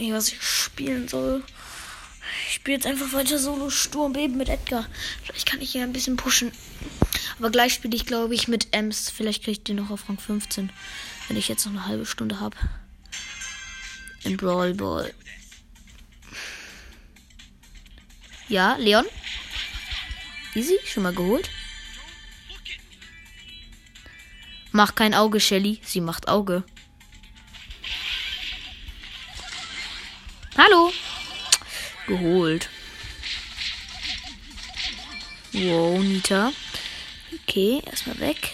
Mich, 0.00 0.12
was 0.14 0.28
ich 0.28 0.42
spielen 0.42 1.08
soll. 1.08 1.44
Ich 2.48 2.54
spiele 2.54 2.78
jetzt 2.78 2.86
einfach 2.86 3.12
weiter 3.12 3.38
Solo 3.38 3.68
Sturm 3.68 4.14
Beben 4.14 4.38
mit 4.38 4.48
Edgar. 4.48 4.86
Vielleicht 5.22 5.46
kann 5.46 5.60
ich 5.60 5.74
ja 5.74 5.82
ein 5.82 5.92
bisschen 5.92 6.16
pushen. 6.16 6.52
Aber 7.38 7.50
gleich 7.50 7.74
spiele 7.74 7.94
ich, 7.94 8.06
glaube 8.06 8.34
ich, 8.34 8.48
mit 8.48 8.68
Ems. 8.72 9.10
Vielleicht 9.10 9.44
kriege 9.44 9.58
ich 9.58 9.62
den 9.62 9.76
noch 9.76 9.90
auf 9.90 10.08
Rang 10.08 10.18
15. 10.18 10.70
Wenn 11.28 11.36
ich 11.36 11.48
jetzt 11.48 11.66
noch 11.66 11.72
eine 11.72 11.86
halbe 11.86 12.06
Stunde 12.06 12.40
habe. 12.40 12.56
In 14.24 14.38
Brawl 14.38 14.72
Ball. 14.72 15.12
Ja, 18.48 18.76
Leon? 18.76 19.04
Easy, 20.54 20.78
schon 20.86 21.02
mal 21.02 21.12
geholt. 21.12 21.50
Mach 24.72 24.94
kein 24.94 25.12
Auge, 25.12 25.40
Shelly. 25.40 25.78
Sie 25.84 26.00
macht 26.00 26.26
Auge. 26.26 26.64
Hallo. 30.62 30.92
Geholt. 32.06 32.68
Wow, 35.54 36.00
Nita. 36.00 36.52
Okay, 37.32 37.80
erstmal 37.86 38.20
weg. 38.20 38.52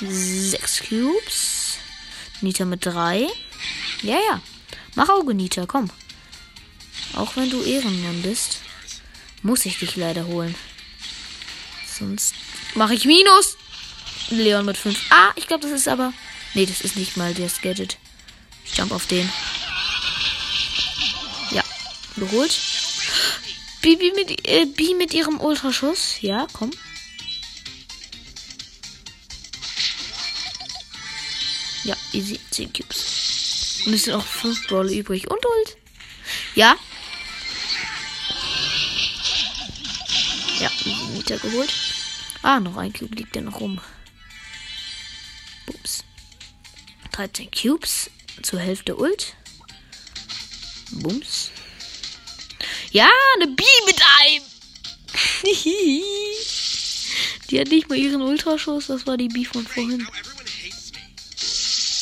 Sechs 0.00 0.82
Cubes. 0.88 1.76
Nita 2.40 2.64
mit 2.64 2.86
drei. 2.86 3.26
Ja, 4.00 4.16
ja. 4.30 4.40
Mach 4.94 5.10
Auge, 5.10 5.34
Nita, 5.34 5.66
komm. 5.66 5.90
Auch 7.16 7.36
wenn 7.36 7.50
du 7.50 7.62
Ehrenmann 7.62 8.22
bist, 8.22 8.60
muss 9.42 9.66
ich 9.66 9.78
dich 9.78 9.94
leider 9.96 10.24
holen. 10.24 10.54
Sonst 11.86 12.34
mache 12.74 12.94
ich 12.94 13.04
Minus. 13.04 13.58
Leon 14.30 14.64
mit 14.64 14.78
5. 14.78 14.98
Ah, 15.10 15.32
ich 15.36 15.48
glaube, 15.48 15.64
das 15.68 15.78
ist 15.78 15.86
aber. 15.86 16.14
Nee, 16.54 16.64
das 16.64 16.80
ist 16.80 16.96
nicht 16.96 17.18
mal 17.18 17.34
das 17.34 17.60
Gadget. 17.60 17.98
Ich 18.64 18.74
jump 18.78 18.90
auf 18.90 19.06
den. 19.06 19.30
Geholt. 22.16 22.60
Bibi 23.82 24.12
mit, 24.14 24.48
äh, 24.48 24.66
Bi 24.66 24.94
mit 24.94 25.12
ihrem 25.12 25.40
Ultraschuss. 25.40 26.20
Ja, 26.20 26.46
komm. 26.52 26.70
Ja, 31.84 31.96
easy. 32.12 32.40
10 32.50 32.72
Cubes. 32.72 33.82
Und 33.84 33.92
es 33.92 34.04
sind 34.04 34.14
auch 34.14 34.24
5 34.24 34.66
Brawler 34.68 34.92
übrig. 34.92 35.30
Und 35.30 35.44
Ult. 35.44 35.76
Ja. 36.54 36.76
Ja, 40.60 40.70
easy 40.84 41.04
Meter 41.12 41.38
geholt. 41.38 41.72
Ah, 42.42 42.60
noch 42.60 42.76
ein 42.76 42.92
Cube 42.92 43.16
liegt 43.16 43.36
ja 43.36 43.42
noch 43.42 43.60
rum. 43.60 43.80
Bums. 45.66 46.04
13 47.12 47.50
Cubes. 47.50 48.10
Zur 48.42 48.60
Hälfte 48.60 48.96
Ult. 48.96 49.34
Bums. 50.90 51.50
Ja, 52.94 53.10
eine 53.34 53.48
B 53.48 53.64
mit 53.86 54.00
einem. 54.20 54.44
die 57.50 57.60
hat 57.60 57.66
nicht 57.66 57.88
mal 57.88 57.98
ihren 57.98 58.22
Ultraschuss. 58.22 58.86
Das 58.86 59.04
war 59.04 59.16
die 59.16 59.26
B 59.26 59.44
von 59.44 59.66
vorhin. 59.66 60.06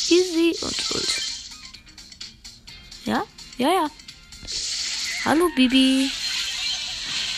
Easy 0.09 0.55
und 0.61 0.91
Ult. 0.91 1.21
Ja? 3.05 3.23
Ja, 3.57 3.69
ja. 3.69 3.89
Hallo, 5.25 5.49
Bibi. 5.55 6.11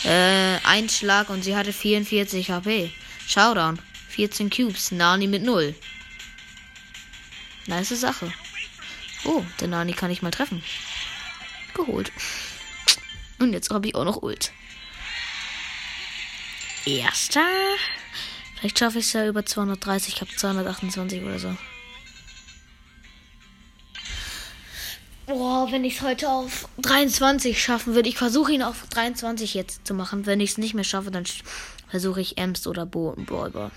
Äh, 0.04 0.58
ein 0.62 0.90
Schlag 0.90 1.30
und 1.30 1.42
sie 1.42 1.56
hatte 1.56 1.72
44 1.72 2.50
HP. 2.50 2.92
Showdown. 3.26 3.80
14 4.10 4.50
Cubes. 4.50 4.92
Nani 4.92 5.26
mit 5.26 5.42
0. 5.42 5.74
Nice 7.68 7.98
Sache. 7.98 8.30
Oh, 9.24 9.42
der 9.60 9.68
Nani 9.68 9.94
kann 9.94 10.10
ich 10.10 10.20
mal 10.20 10.30
treffen. 10.30 10.62
Geholt. 11.72 12.12
Und 13.38 13.52
jetzt 13.52 13.70
habe 13.70 13.88
ich 13.88 13.94
auch 13.94 14.04
noch 14.04 14.22
Ult. 14.22 14.52
Erster. 16.86 17.46
Vielleicht 18.58 18.78
schaffe 18.78 18.98
ich 18.98 19.06
es 19.06 19.12
ja 19.12 19.26
über 19.26 19.44
230. 19.44 20.14
Ich 20.14 20.20
habe 20.20 20.30
228 20.34 21.22
oder 21.22 21.38
so. 21.38 21.56
Boah, 25.26 25.66
wenn 25.72 25.84
ich 25.84 25.96
es 25.96 26.02
heute 26.02 26.30
auf 26.30 26.68
23 26.78 27.60
schaffen 27.60 27.94
würde. 27.94 28.08
Ich 28.08 28.16
versuche 28.16 28.52
ihn 28.52 28.62
auf 28.62 28.86
23 28.88 29.54
jetzt 29.54 29.86
zu 29.86 29.92
machen. 29.92 30.24
Wenn 30.24 30.40
ich 30.40 30.50
es 30.50 30.58
nicht 30.58 30.74
mehr 30.74 30.84
schaffe, 30.84 31.10
dann 31.10 31.24
versuche 31.88 32.20
ich 32.20 32.38
Ems 32.38 32.66
oder 32.66 32.86
Bo 32.86 33.10
und 33.10 33.26
Brawlball. 33.26 33.72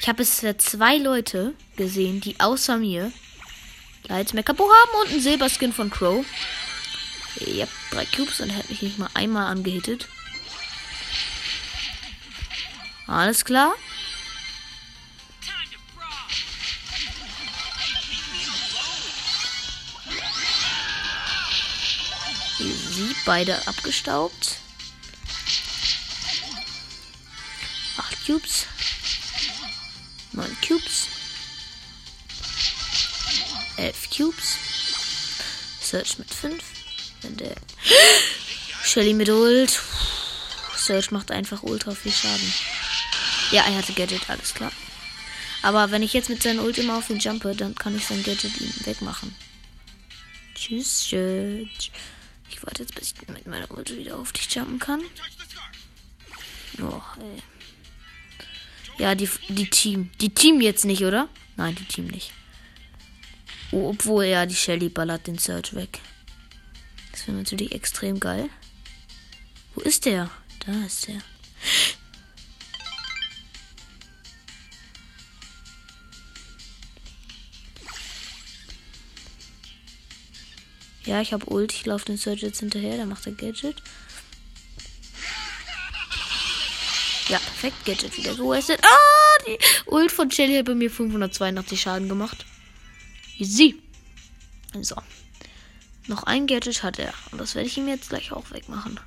Ich 0.00 0.08
habe 0.08 0.18
bisher 0.18 0.58
zwei 0.58 0.96
Leute 0.96 1.54
gesehen, 1.76 2.20
die 2.20 2.40
außer 2.40 2.78
mir 2.78 3.12
Lights 4.08 4.32
Mechapo 4.34 4.64
haben 4.64 5.00
und 5.02 5.12
einen 5.12 5.20
Silberskin 5.20 5.72
von 5.72 5.90
Crow. 5.90 6.24
Habe 7.40 7.68
drei 7.90 8.04
Cubes 8.06 8.40
und 8.40 8.50
er 8.50 8.56
hat 8.56 8.70
mich 8.70 8.82
nicht 8.82 8.98
mal 8.98 9.08
einmal 9.14 9.46
angehittet. 9.46 10.08
Alles 13.06 13.44
klar. 13.44 13.74
Sie 22.58 23.14
beide 23.26 23.66
abgestaubt. 23.66 24.58
Acht 27.96 28.26
Cubes. 28.26 28.66
Neun 30.32 30.56
Cubes. 30.66 31.08
Elf 33.76 34.10
Cubes. 34.10 34.56
Search 35.80 36.18
mit 36.18 36.32
fünf. 36.32 36.62
Wenn 37.22 37.36
der 37.36 37.54
Shelly 38.84 39.14
mit 39.14 39.28
Ult. 39.28 39.80
Search 40.76 41.10
macht 41.10 41.30
einfach 41.30 41.62
ultra 41.62 41.94
viel 41.94 42.12
Schaden. 42.12 42.52
Ja, 43.50 43.62
er 43.62 43.76
hatte 43.76 43.92
Gadget, 43.92 44.28
alles 44.28 44.54
klar. 44.54 44.72
Aber 45.62 45.90
wenn 45.90 46.02
ich 46.02 46.12
jetzt 46.12 46.28
mit 46.28 46.42
seinem 46.42 46.60
Ult 46.64 46.76
immer 46.78 46.98
auf 46.98 47.08
ihn 47.08 47.18
jumpe, 47.18 47.54
dann 47.54 47.74
kann 47.74 47.96
ich 47.96 48.06
sein 48.06 48.22
Gadget 48.22 48.60
ihm 48.60 48.72
wegmachen. 48.84 49.34
Tschüss, 50.54 51.06
tschüss. 51.06 51.90
Ich 52.50 52.62
warte 52.62 52.82
jetzt, 52.82 52.94
bis 52.94 53.12
ich 53.12 53.28
mit 53.28 53.46
meiner 53.46 53.70
Ult 53.70 53.96
wieder 53.96 54.18
auf 54.18 54.32
dich 54.32 54.54
jumpen 54.54 54.78
kann. 54.78 55.00
Oh, 56.82 57.00
ey. 57.20 57.42
Ja, 58.98 59.14
die, 59.14 59.28
die 59.48 59.68
Team. 59.70 60.10
Die 60.20 60.34
Team 60.34 60.60
jetzt 60.60 60.84
nicht, 60.84 61.04
oder? 61.04 61.28
Nein, 61.56 61.74
die 61.74 61.84
Team 61.84 62.06
nicht. 62.08 62.32
Oh, 63.74 63.88
obwohl, 63.88 64.26
ja, 64.26 64.46
die 64.46 64.54
Shelly 64.54 64.88
ballert 64.88 65.26
den 65.26 65.36
Search 65.36 65.74
weg. 65.74 65.98
Das 67.10 67.26
wäre 67.26 67.36
natürlich 67.36 67.72
extrem 67.72 68.20
geil. 68.20 68.48
Wo 69.74 69.80
ist 69.80 70.04
der? 70.04 70.30
Da 70.64 70.86
ist 70.86 71.08
der. 71.08 71.20
Ja, 81.04 81.20
ich 81.20 81.32
habe 81.32 81.52
Ult. 81.52 81.72
Ich 81.72 81.84
laufe 81.84 82.04
den 82.04 82.16
Search 82.16 82.42
jetzt 82.42 82.60
hinterher. 82.60 82.96
Der 82.96 83.06
macht 83.06 83.26
der 83.26 83.32
Gadget. 83.32 83.82
Ja, 87.28 87.38
perfekt. 87.38 87.84
Gadget 87.84 88.16
wieder 88.16 88.36
gewastet. 88.36 88.78
Ah, 88.84 89.42
die 89.48 89.58
Ult 89.86 90.12
von 90.12 90.30
Shelly 90.30 90.58
hat 90.58 90.66
bei 90.66 90.76
mir 90.76 90.92
582 90.92 91.80
Schaden 91.80 92.08
gemacht. 92.08 92.46
Easy. 93.38 93.80
So. 94.80 94.96
Noch 96.06 96.24
ein 96.24 96.46
Gadget 96.46 96.82
hat 96.82 96.98
er. 96.98 97.14
Und 97.30 97.40
das 97.40 97.54
werde 97.54 97.68
ich 97.68 97.78
ihm 97.78 97.88
jetzt 97.88 98.10
gleich 98.10 98.32
auch 98.32 98.50
wegmachen. 98.50 99.00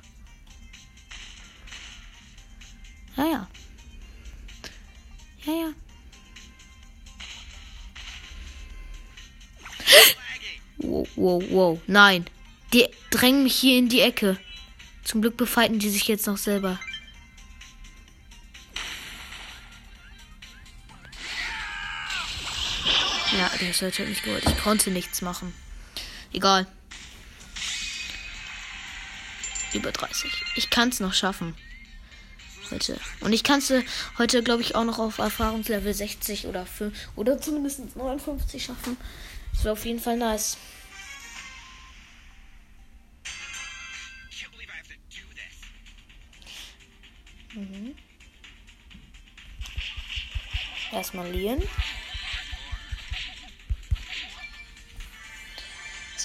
Ja, 3.16 3.24
ja. 3.24 3.48
Ja, 5.44 5.52
ja. 5.52 5.72
Wow, 10.78 11.08
wow, 11.16 11.44
wow. 11.50 11.80
Nein. 11.86 12.24
Die 12.72 12.86
drängen 13.10 13.44
mich 13.44 13.56
hier 13.56 13.78
in 13.78 13.88
die 13.88 14.00
Ecke. 14.00 14.38
Zum 15.04 15.22
Glück 15.22 15.36
befeiten 15.36 15.78
die 15.78 15.90
sich 15.90 16.06
jetzt 16.06 16.26
noch 16.26 16.36
selber. 16.36 16.78
Der 23.60 23.72
Search 23.72 23.98
hat 23.98 24.08
mich 24.08 24.22
geholt. 24.22 24.44
Ich 24.46 24.58
konnte 24.58 24.90
nichts 24.90 25.22
machen. 25.22 25.54
Egal. 26.32 26.66
Über 29.72 29.92
30. 29.92 30.30
Ich 30.56 30.70
kann 30.70 30.88
es 30.88 31.00
noch 31.00 31.12
schaffen. 31.12 31.54
Heute. 32.70 32.98
Und 33.20 33.32
ich 33.32 33.44
kann 33.44 33.60
es 33.60 33.72
heute, 34.18 34.42
glaube 34.42 34.62
ich, 34.62 34.74
auch 34.74 34.84
noch 34.84 34.98
auf 34.98 35.18
Erfahrungslevel 35.18 35.92
60 35.94 36.46
oder 36.46 36.66
5 36.66 36.94
oder 37.16 37.40
zumindest 37.40 37.96
59 37.96 38.62
schaffen. 38.62 38.96
Das 39.52 39.64
wäre 39.64 39.72
auf 39.72 39.84
jeden 39.84 40.00
Fall 40.00 40.16
nice. 40.16 40.56
Mhm. 47.54 47.94
Erstmal 50.92 51.30
Lien. 51.30 51.62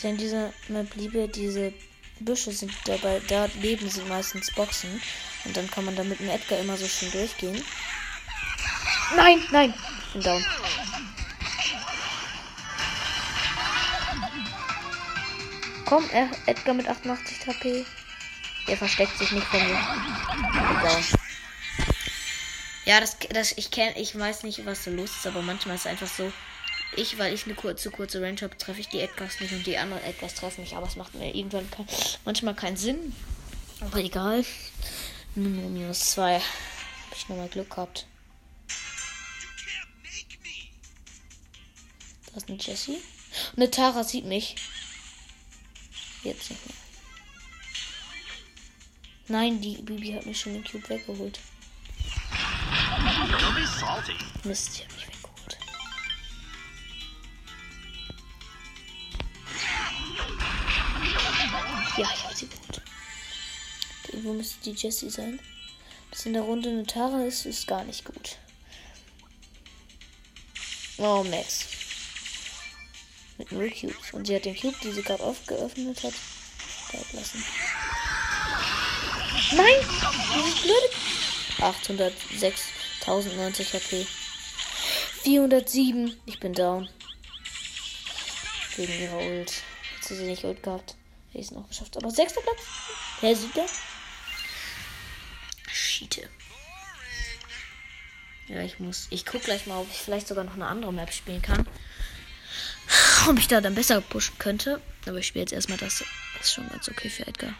Also 0.04 0.36
in 0.36 0.54
Map 0.68 0.96
liebe 0.96 1.30
diese 1.30 1.72
Büsche 2.20 2.52
sind 2.52 2.74
dabei, 2.86 3.22
da 3.30 3.46
leben 3.62 3.90
sind 3.90 4.10
meistens 4.10 4.52
Boxen. 4.54 5.02
Und 5.46 5.56
dann 5.56 5.70
kann 5.72 5.86
man 5.86 5.96
da 5.96 6.04
mit 6.04 6.20
dem 6.20 6.30
Edgar 6.30 6.60
immer 6.60 6.76
so 6.76 6.88
schön 6.88 7.12
durchgehen. 7.12 7.64
Nein, 9.16 9.42
nein, 9.52 9.74
ich 10.08 10.14
bin 10.14 10.22
down. 10.24 10.46
Komm, 15.86 16.10
Edgar 16.48 16.74
mit 16.74 16.88
88 16.88 17.48
HP. 17.48 17.86
Der 18.68 18.78
versteckt 18.78 19.18
sich 19.18 19.32
nicht 19.32 19.48
von 19.48 19.60
mir. 19.60 19.80
Down. 20.82 21.04
Ja, 22.86 23.00
das, 23.00 23.18
das, 23.30 23.54
ich 23.58 23.72
kenn, 23.72 23.96
ich 23.96 24.18
weiß 24.18 24.44
nicht, 24.44 24.66
was 24.66 24.84
so 24.84 24.92
los 24.92 25.12
ist, 25.12 25.28
aber 25.28 25.42
manchmal 25.42 25.76
ist 25.76 25.86
es 25.86 25.88
einfach 25.88 26.08
so, 26.08 26.32
ich, 26.96 27.18
weil 27.18 27.34
ich 27.34 27.46
eine 27.46 27.56
kurze, 27.56 27.92
kurze 27.92 28.22
Range 28.22 28.40
habe, 28.42 28.58
treffe 28.58 28.80
ich 28.80 28.90
die 28.90 29.00
Edgars 29.00 29.40
nicht 29.40 29.54
und 29.54 29.66
die 29.66 29.78
anderen 29.78 30.04
Edgars 30.04 30.36
treffen 30.36 30.62
mich, 30.62 30.76
aber 30.76 30.88
es 30.88 30.96
macht 30.96 31.14
mir 31.16 31.34
irgendwann 31.34 31.70
kein, 31.70 31.86
manchmal 32.26 32.56
keinen 32.56 32.78
Sinn. 32.78 33.16
Aber 33.80 34.00
egal. 34.00 34.46
Nur 35.36 35.70
minus 35.70 36.12
zwei. 36.12 36.40
Hab 36.40 37.18
ich 37.18 37.28
nochmal 37.30 37.50
Glück 37.50 37.70
gehabt. 37.70 38.08
Da 42.28 42.38
ist 42.38 42.50
eine 42.50 42.58
Jessie. 42.58 42.98
Und 43.52 43.58
eine 43.58 43.72
Tara 43.72 44.04
sieht 44.04 44.26
mich. 44.26 44.56
Jetzt 46.24 46.50
nicht 46.50 46.66
mehr. 46.66 46.76
Nein, 49.28 49.62
die 49.62 49.78
Bibi 49.78 50.14
hat 50.14 50.26
mir 50.26 50.36
schon 50.36 50.54
den 50.54 50.64
Cube 50.64 50.88
weggeholt. 50.90 51.40
Mist, 54.44 54.86
Ja, 61.98 62.10
ich 62.12 62.24
hab 62.24 62.34
sie 62.34 62.48
geholt. 62.48 62.82
Irgendwo 64.08 64.34
müsste 64.34 64.58
die 64.64 64.72
Jessie 64.72 65.10
sein. 65.10 65.40
Dass 66.10 66.26
in 66.26 66.34
der 66.34 66.42
Runde 66.42 66.70
eine 66.70 66.86
Tara 66.86 67.24
ist, 67.24 67.46
ist 67.46 67.68
gar 67.68 67.84
nicht 67.84 68.06
gut. 68.06 68.38
Oh, 70.98 71.24
Max. 71.24 71.66
Mit 73.38 73.52
null 73.52 73.72
Cubes. 73.72 74.14
Und 74.14 74.28
sie 74.28 74.36
hat 74.36 74.46
den 74.46 74.56
Cube, 74.56 74.78
die 74.84 74.92
sie 74.92 75.02
gerade 75.02 75.24
aufgeöffnet 75.24 76.04
hat, 76.04 76.14
da 76.92 77.00
lassen. 77.14 77.44
Nein! 79.52 79.76
Dieses 80.36 80.62
blöde. 80.62 80.90
806. 81.60 82.62
1090 83.02 83.74
HP. 83.74 84.08
407. 85.24 86.16
Ich 86.26 86.40
bin 86.40 86.54
down. 86.54 86.90
Gegen 88.76 89.02
ihre 89.02 89.18
Ult. 89.18 89.64
Jetzt 89.96 90.08
sie 90.08 90.24
nicht 90.24 90.44
Ult 90.44 90.64
gehabt. 90.64 90.96
Es 91.34 91.52
noch 91.52 91.68
geschafft. 91.68 91.98
Aber 91.98 92.12
sechster 92.12 92.42
Platz. 92.42 92.60
Wer 93.22 93.36
sieht 93.36 93.56
der? 93.56 93.66
Schiete. 95.68 96.30
Ja, 98.48 98.62
ich 98.62 98.80
muss. 98.80 99.08
Ich 99.10 99.26
guck 99.26 99.44
gleich 99.44 99.66
mal, 99.66 99.80
ob 99.80 99.90
ich 99.90 99.98
vielleicht 99.98 100.28
sogar 100.28 100.44
noch 100.44 100.54
eine 100.54 100.68
andere 100.68 100.94
Map 100.94 101.12
spielen 101.12 101.42
kann. 101.42 101.68
Ob 103.28 103.40
ich 103.40 103.48
da 103.48 103.62
dann 103.62 103.76
besser 103.76 104.02
pushen 104.02 104.38
könnte. 104.38 104.82
Aber 105.08 105.18
ich 105.18 105.28
spiele 105.28 105.44
jetzt 105.44 105.54
erstmal 105.54 105.78
das. 105.78 106.04
Das 106.38 106.48
ist 106.48 106.54
schon 106.54 106.70
ganz 106.70 106.90
okay 106.90 107.10
für 107.10 107.26
Edgar. 107.26 107.56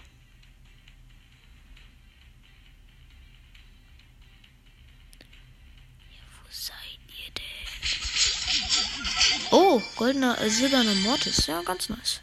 Oh, 9.56 9.80
goldener, 9.98 10.42
äh, 10.42 10.50
silberner 10.50 10.96
Mortis. 10.96 11.46
Ja, 11.46 11.62
ganz 11.62 11.88
nice. 11.88 12.22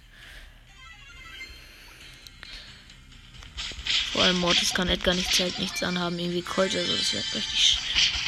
Vor 4.13 4.23
allem 4.23 4.39
Mortis 4.39 4.75
kann 4.75 4.89
Edgar 4.89 5.15
nicht 5.15 5.33
Zeit 5.33 5.59
nichts 5.59 5.83
anhaben. 5.83 6.19
Irgendwie 6.19 6.43
Colt, 6.43 6.75
also 6.75 6.97
das 6.97 7.13
wäre 7.13 7.25
richtig 7.35 7.79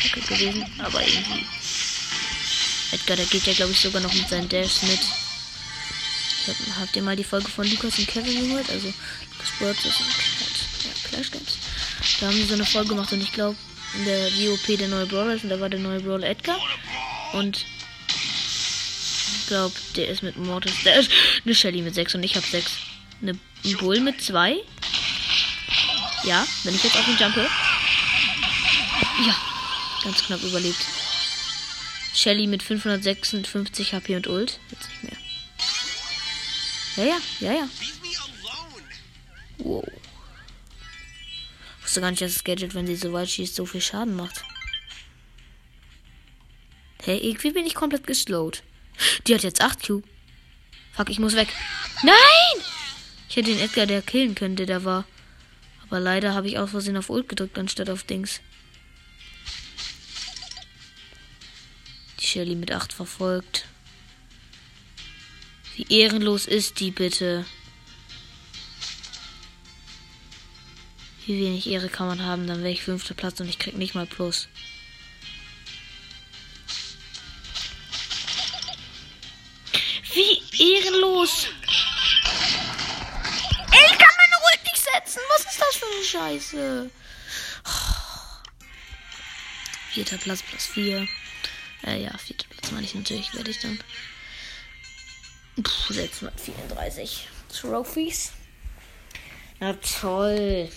kacke 0.02 0.20
gewesen. 0.20 0.64
Aber 0.78 1.00
irgendwie. 1.00 1.46
Edgar, 2.92 3.16
der 3.16 3.26
geht 3.26 3.46
ja, 3.46 3.52
glaube 3.54 3.72
ich, 3.72 3.80
sogar 3.80 4.00
noch 4.00 4.12
mit 4.12 4.28
seinen 4.28 4.48
Dash 4.48 4.82
mit. 4.82 5.00
Hab, 6.46 6.80
habt 6.80 6.96
ihr 6.96 7.02
mal 7.02 7.16
die 7.16 7.24
Folge 7.24 7.48
von 7.48 7.68
Lukas 7.68 7.98
und 7.98 8.08
Kevin 8.08 8.48
gehört? 8.48 8.70
Also, 8.70 8.88
Lukas 9.32 9.50
Birds 9.58 9.84
und 9.84 9.94
ja, 9.94 10.90
Clash 11.08 11.30
Games. 11.30 11.58
Da 12.20 12.26
haben 12.26 12.36
sie 12.36 12.44
so 12.44 12.54
eine 12.54 12.64
Folge 12.64 12.90
gemacht 12.90 13.12
und 13.12 13.22
ich 13.22 13.32
glaube, 13.32 13.56
in 13.94 14.04
der 14.04 14.32
WOP 14.32 14.78
der 14.78 14.88
neue 14.88 15.06
Brawler 15.06 15.34
ist 15.34 15.44
und 15.44 15.50
da 15.50 15.60
war 15.60 15.68
der 15.68 15.80
neue 15.80 16.00
Brawler 16.00 16.28
Edgar. 16.28 16.58
Und 17.32 17.64
ich 19.40 19.46
glaube, 19.48 19.74
der 19.96 20.08
ist 20.08 20.22
mit 20.22 20.36
Mortis. 20.36 20.74
Der 20.84 21.00
ist 21.00 21.10
eine 21.44 21.54
Shelly 21.54 21.82
mit 21.82 21.94
6 21.94 22.14
und 22.14 22.22
ich 22.22 22.36
habe 22.36 22.46
6. 22.46 22.72
Eine 23.22 23.38
Bull 23.78 24.00
mit 24.00 24.22
2. 24.22 24.56
Ja, 26.24 26.46
wenn 26.64 26.74
ich 26.74 26.84
jetzt 26.84 26.96
auf 26.96 27.04
den 27.04 27.18
jumpe. 27.18 27.48
Ja, 29.26 29.36
ganz 30.04 30.22
knapp 30.24 30.42
überlebt. 30.42 30.84
Shelly 32.14 32.46
mit 32.46 32.62
556 32.62 33.94
HP 33.94 34.16
und 34.16 34.26
Ult. 34.28 34.60
Jetzt 34.70 34.88
nicht 34.88 35.02
mehr. 35.02 35.16
Ja, 36.96 37.04
ja, 37.04 37.20
ja, 37.40 37.52
ja. 37.60 37.68
Wow. 39.58 39.84
Wusste 41.82 42.00
gar 42.00 42.10
nicht, 42.10 42.22
dass 42.22 42.34
das 42.34 42.44
Gadget, 42.44 42.74
wenn 42.74 42.86
sie 42.86 42.96
so 42.96 43.12
weit 43.12 43.30
schießt, 43.30 43.54
so 43.54 43.66
viel 43.66 43.80
Schaden 43.80 44.14
macht. 44.14 44.44
Hey, 47.02 47.18
irgendwie 47.18 47.50
bin 47.50 47.66
ich 47.66 47.74
komplett 47.74 48.06
geslowt. 48.06 48.62
Die 49.26 49.34
hat 49.34 49.42
jetzt 49.42 49.60
8 49.60 49.86
Q. 49.86 50.02
Fuck, 50.92 51.10
ich 51.10 51.18
muss 51.18 51.34
weg. 51.34 51.48
Nein! 52.02 52.64
Ich 53.28 53.36
hätte 53.36 53.50
den 53.50 53.60
Edgar 53.60 53.86
der 53.86 54.02
killen 54.02 54.34
können, 54.34 54.56
der 54.56 54.84
war. 54.84 55.04
Aber 55.92 56.00
leider 56.00 56.32
habe 56.32 56.48
ich 56.48 56.58
aus 56.58 56.70
Versehen 56.70 56.96
auf 56.96 57.10
Ult 57.10 57.28
gedrückt, 57.28 57.58
anstatt 57.58 57.90
auf 57.90 58.02
Dings. 58.02 58.40
Die 62.18 62.24
Shelly 62.24 62.54
mit 62.54 62.72
8 62.72 62.94
verfolgt. 62.94 63.66
Wie 65.76 65.84
ehrenlos 65.90 66.46
ist 66.46 66.80
die 66.80 66.92
bitte? 66.92 67.44
Wie 71.26 71.38
wenig 71.38 71.68
Ehre 71.68 71.90
kann 71.90 72.06
man 72.06 72.24
haben, 72.24 72.46
dann 72.46 72.60
wäre 72.60 72.72
ich 72.72 72.82
fünfter 72.82 73.12
Platz 73.12 73.38
und 73.40 73.50
ich 73.50 73.58
krieg 73.58 73.76
nicht 73.76 73.94
mal 73.94 74.06
Plus. 74.06 74.48
Vierter 90.12 90.24
Platz, 90.24 90.42
plus 90.42 90.66
vier. 90.66 91.08
Äh, 91.86 92.02
ja, 92.02 92.18
vierter 92.18 92.46
Platz 92.50 92.70
meine 92.70 92.84
ich 92.84 92.94
natürlich, 92.94 93.32
werde 93.32 93.50
ich 93.50 93.60
dann. 93.60 93.78
Puh, 95.56 95.92
634 95.94 97.28
Trophies. 97.48 98.32
Na 99.58 99.72
toll. 99.72 100.68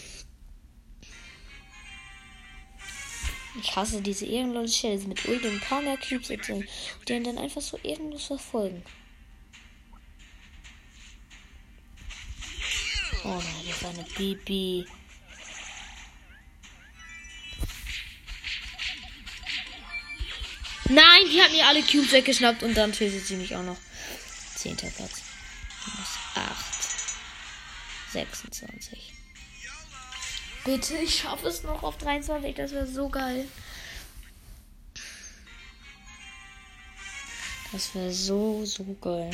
Ich 3.62 3.76
hasse 3.76 4.02
diese 4.02 4.26
ehrenlosen 4.26 4.74
Shells 4.74 5.06
mit 5.06 5.26
Ult 5.26 5.44
und 5.44 5.62
mehr 5.82 5.98
Cubes 5.98 6.30
die 7.20 7.24
dann 7.26 7.38
einfach 7.38 7.62
so 7.62 7.78
ehrenlos 7.84 8.28
verfolgen. 8.28 8.84
Oh 13.26 13.28
nein, 13.28 13.66
das 13.68 13.84
war 13.84 13.90
eine 13.90 14.06
Bibi. 14.18 14.86
Nein, 20.90 21.30
die 21.32 21.42
hat 21.42 21.52
mir 21.52 21.66
alle 21.68 21.82
Cubes 21.82 22.12
weggeschnappt 22.12 22.62
und 22.64 22.76
dann 22.76 22.92
tötet 22.92 23.26
sie 23.26 23.38
mich 23.38 23.56
auch 23.56 23.64
noch. 23.64 23.78
Zehnter 24.56 24.90
Platz. 24.90 25.22
Minus 25.86 26.10
8. 26.36 26.76
26. 28.14 29.14
Bitte, 30.64 30.98
ich 30.98 31.16
schaffe 31.20 31.48
es 31.48 31.64
noch 31.64 31.84
auf 31.84 31.98
23. 31.98 32.56
Das 32.56 32.72
wäre 32.72 32.88
so 32.88 33.10
geil. 33.10 33.48
Das 37.72 37.94
wäre 37.94 38.14
so, 38.14 38.64
so 38.66 38.84
geil. 39.02 39.32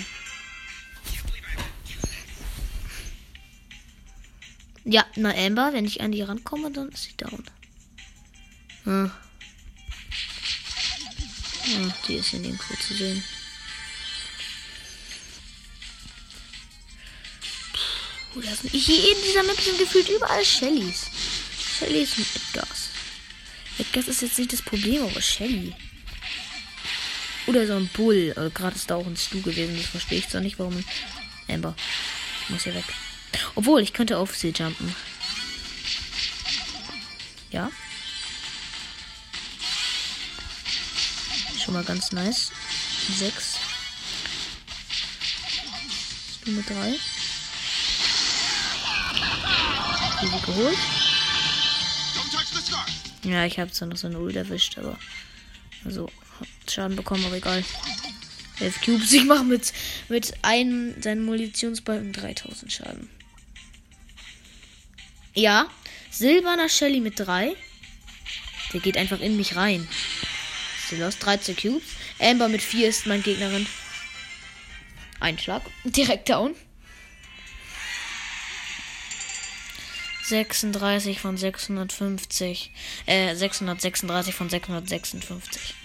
Ja, 4.83 5.05
na 5.15 5.31
Amber, 5.35 5.73
wenn 5.73 5.85
ich 5.85 6.01
an 6.01 6.11
die 6.11 6.21
rankomme, 6.21 6.71
dann 6.71 6.89
ist 6.89 7.03
sie 7.03 7.15
down. 7.15 7.45
Hm. 8.83 9.11
Ja, 11.65 11.93
die 12.07 12.15
ist 12.15 12.33
in 12.33 12.41
nirgendwo 12.41 12.73
zu 12.75 12.93
sehen. 12.93 13.23
Puh, 18.33 18.41
das 18.41 18.59
sind, 18.59 18.71
hier 18.71 19.15
in 19.15 19.21
dieser 19.23 19.43
Map 19.43 19.59
sind 19.59 19.77
gefühlt 19.77 20.09
überall 20.09 20.45
Shellys. 20.45 21.07
Shellys 21.79 22.17
und 22.17 22.27
Edgars. 22.35 22.89
Edgars 23.77 24.07
ist 24.07 24.21
jetzt 24.21 24.39
nicht 24.39 24.53
das 24.53 24.61
Problem, 24.61 25.03
aber 25.03 25.21
Shelly. 25.21 25.75
Oder 27.47 27.67
so 27.67 27.75
ein 27.75 27.87
Bull. 27.89 28.33
Also 28.35 28.49
Gerade 28.51 28.75
ist 28.75 28.89
da 28.89 28.95
auch 28.95 29.05
ein 29.05 29.17
Stu 29.17 29.41
gewesen. 29.41 29.75
Das 29.75 29.87
verstehe 29.87 30.19
ich 30.19 30.29
zwar 30.29 30.41
nicht, 30.41 30.59
warum. 30.59 30.83
Amber. 31.47 31.75
Ich 32.43 32.49
muss 32.49 32.63
hier 32.63 32.75
weg. 32.75 32.85
Obwohl, 33.55 33.81
ich 33.81 33.93
könnte 33.93 34.17
auf 34.17 34.35
sie 34.35 34.49
jumpen. 34.49 34.95
Ja. 37.51 37.71
Schon 41.71 41.79
mal 41.79 41.87
ganz 41.87 42.11
nice. 42.11 42.51
Sechs. 43.17 43.55
Nummer 46.45 46.63
drei. 46.63 46.95
Easy 50.21 50.45
geholt. 50.45 50.77
Ja, 53.23 53.45
ich 53.45 53.57
habe 53.57 53.71
zwar 53.71 53.87
noch 53.87 53.95
so 53.95 54.07
eine 54.07 54.19
Ult 54.19 54.35
erwischt, 54.35 54.77
aber 54.77 54.99
also 55.85 56.11
Schaden 56.69 56.97
bekommen, 56.97 57.23
aber 57.23 57.37
egal. 57.37 57.63
11 58.59 58.81
Cubes. 58.81 59.11
Ich 59.13 59.23
mache 59.23 59.45
mit, 59.45 59.71
mit 60.09 60.33
einem 60.41 61.01
seinen 61.01 61.23
Munitionsbalken 61.23 62.11
3000 62.11 62.69
Schaden. 62.69 63.09
Ja, 65.33 65.69
silberner 66.09 66.67
Shelly 66.67 66.99
mit 66.99 67.17
3. 67.17 67.55
Der 68.73 68.81
geht 68.81 68.97
einfach 68.97 69.21
in 69.21 69.37
mich 69.37 69.55
rein. 69.55 69.87
Silos 70.91 71.19
13 71.19 71.55
Cubes. 71.55 71.83
Amber 72.19 72.49
mit 72.49 72.61
4 72.61 72.89
ist 72.89 73.05
mein 73.07 73.23
Gegnerin. 73.23 73.65
Einschlag. 75.21 75.61
Direkt 75.85 76.27
down. 76.27 76.53
36 80.25 81.21
von 81.21 81.37
650. 81.37 82.71
Äh, 83.05 83.35
636 83.35 84.35
von 84.35 84.49
656. 84.49 85.75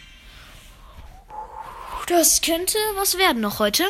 Das 2.08 2.40
könnte 2.42 2.76
was 2.96 3.16
werden 3.16 3.42
noch 3.42 3.60
heute. 3.60 3.84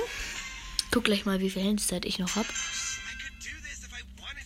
Guck 0.90 1.04
gleich 1.04 1.24
mal, 1.24 1.40
wie 1.40 1.50
viel 1.50 1.64
Handzeit 1.64 2.04
ich 2.04 2.18
noch 2.18 2.36
habe. 2.36 2.48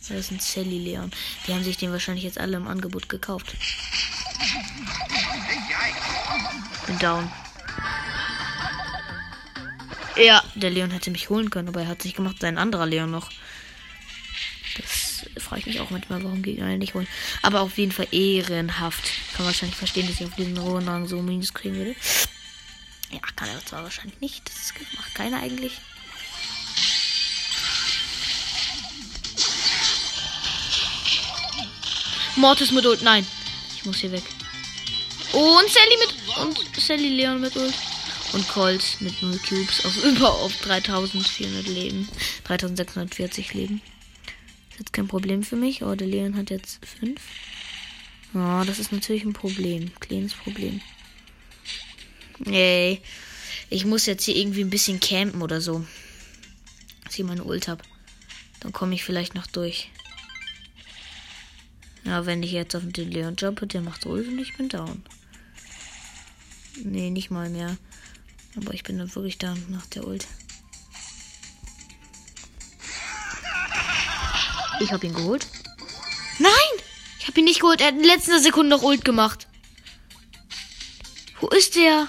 Das 0.09 0.11
ist 0.11 0.31
ein 0.31 0.41
Sally 0.41 0.79
Leon. 0.79 1.11
Die 1.47 1.53
haben 1.53 1.65
sich 1.65 1.79
den 1.79 1.91
wahrscheinlich 1.91 2.25
jetzt 2.25 2.39
alle 2.39 2.57
im 2.57 2.69
Angebot 2.69 3.09
gekauft. 3.09 3.57
Bin 6.91 6.99
down. 6.99 7.31
Ja, 10.17 10.43
der 10.57 10.71
Leon 10.71 10.91
hätte 10.91 11.13
mich 11.13 11.31
holen 11.31 11.49
können, 11.49 11.69
aber 11.69 11.83
er 11.83 11.87
hat 11.87 12.03
sich 12.03 12.15
gemacht, 12.15 12.39
sein 12.41 12.59
anderer 12.59 12.85
Leon 12.85 13.13
noch. 13.13 13.31
Das 14.77 15.25
frage 15.39 15.61
ich 15.61 15.67
mich 15.67 15.81
auch 15.81 15.91
manchmal, 15.91 16.25
warum 16.25 16.43
Gegner 16.43 16.69
ihn 16.69 16.81
nicht 16.81 16.95
holen. 16.95 17.07
Aber 17.43 17.61
auf 17.61 17.79
jeden 17.79 17.93
Fall 17.93 18.09
ehrenhaft. 18.11 19.09
Kann 19.37 19.47
wahrscheinlich 19.47 19.77
verstehen, 19.77 20.09
dass 20.09 20.21
ich 20.21 20.27
auf 20.27 20.35
diesen 20.35 20.59
rohen 20.59 20.89
Rang 20.89 21.07
so 21.07 21.23
Minus 21.23 21.55
kriegen 21.55 21.77
würde. 21.77 21.95
Ja, 23.13 23.21
kann 23.37 23.49
er 23.49 23.65
zwar 23.65 23.85
wahrscheinlich 23.85 24.19
nicht. 24.19 24.49
Das 24.49 24.75
macht 24.97 25.15
keiner 25.15 25.41
eigentlich. 25.41 25.81
Mortis 32.35 32.73
mit 32.73 32.85
Ult. 32.85 33.03
Nein. 33.03 33.25
Ich 33.77 33.85
muss 33.85 33.99
hier 33.99 34.11
weg. 34.11 34.25
Und 35.33 35.71
Sally 35.71 35.97
mit. 35.99 36.39
Und 36.39 36.81
Sally 36.81 37.09
Leon 37.09 37.41
mit 37.41 37.57
Ult. 37.57 37.75
Und 38.33 38.49
Colt 38.49 38.97
mit 39.01 39.21
0 39.23 39.39
Cubes 39.39 39.85
auf 39.85 39.97
über 40.05 40.33
auf 40.33 40.57
3400 40.63 41.67
Leben. 41.67 42.09
3640 42.45 43.55
Leben. 43.55 43.83
Ist 44.71 44.79
jetzt 44.79 44.93
kein 44.93 45.09
Problem 45.09 45.43
für 45.43 45.57
mich. 45.57 45.83
Oh, 45.83 45.95
der 45.95 46.07
Leon 46.07 46.37
hat 46.37 46.51
jetzt 46.51 46.85
5. 47.01 47.21
Oh, 48.35 48.63
das 48.65 48.79
ist 48.79 48.93
natürlich 48.93 49.25
ein 49.25 49.33
Problem. 49.33 49.93
Kleines 50.01 50.35
Problem. 50.35 50.81
Nee. 52.39 53.01
Ich 53.69 53.85
muss 53.85 54.07
jetzt 54.07 54.25
hier 54.25 54.37
irgendwie 54.37 54.63
ein 54.63 54.71
bisschen 54.71 55.01
campen 55.01 55.43
oder 55.43 55.61
so. 55.61 55.85
Dass 57.05 57.19
ich 57.19 57.25
meine 57.25 57.45
Ult 57.45 57.69
hab. 57.69 57.83
Dann 58.61 58.73
komme 58.73 58.95
ich 58.95 59.05
vielleicht 59.05 59.35
noch 59.35 59.47
durch. 59.47 59.91
Ja, 62.05 62.27
wenn 62.27 62.43
ich 62.43 62.53
jetzt 62.53 62.75
auf 62.75 62.83
den 62.85 63.11
Leon 63.11 63.37
jumpe, 63.37 63.67
der 63.67 63.83
macht 63.83 64.07
Ult 64.07 64.27
und 64.27 64.39
ich 64.39 64.57
bin 64.57 64.69
down. 64.69 65.03
Nee, 66.77 67.11
nicht 67.11 67.31
mal 67.31 67.51
mehr. 67.51 67.77
Aber 68.57 68.75
ich 68.75 68.83
bin 68.83 68.99
dann 68.99 69.15
wirklich 69.15 69.39
down 69.39 69.65
nach 69.69 69.87
der 69.87 70.07
Ult. 70.07 70.27
Ich 74.81 74.93
habe 74.93 75.07
ihn 75.07 75.15
geholt. 75.15 75.47
Nein! 76.39 76.51
Ich 77.19 77.29
habe 77.29 77.39
ihn 77.41 77.45
nicht 77.45 77.61
geholt. 77.61 77.81
Er 77.81 77.89
hat 77.89 77.95
in 77.95 78.05
letzter 78.05 78.41
Sekunde 78.41 78.71
noch 78.71 78.83
Ult 78.83 79.05
gemacht. 79.05 79.47
Wo 81.41 81.49
ist 81.49 81.77
der? 81.77 82.09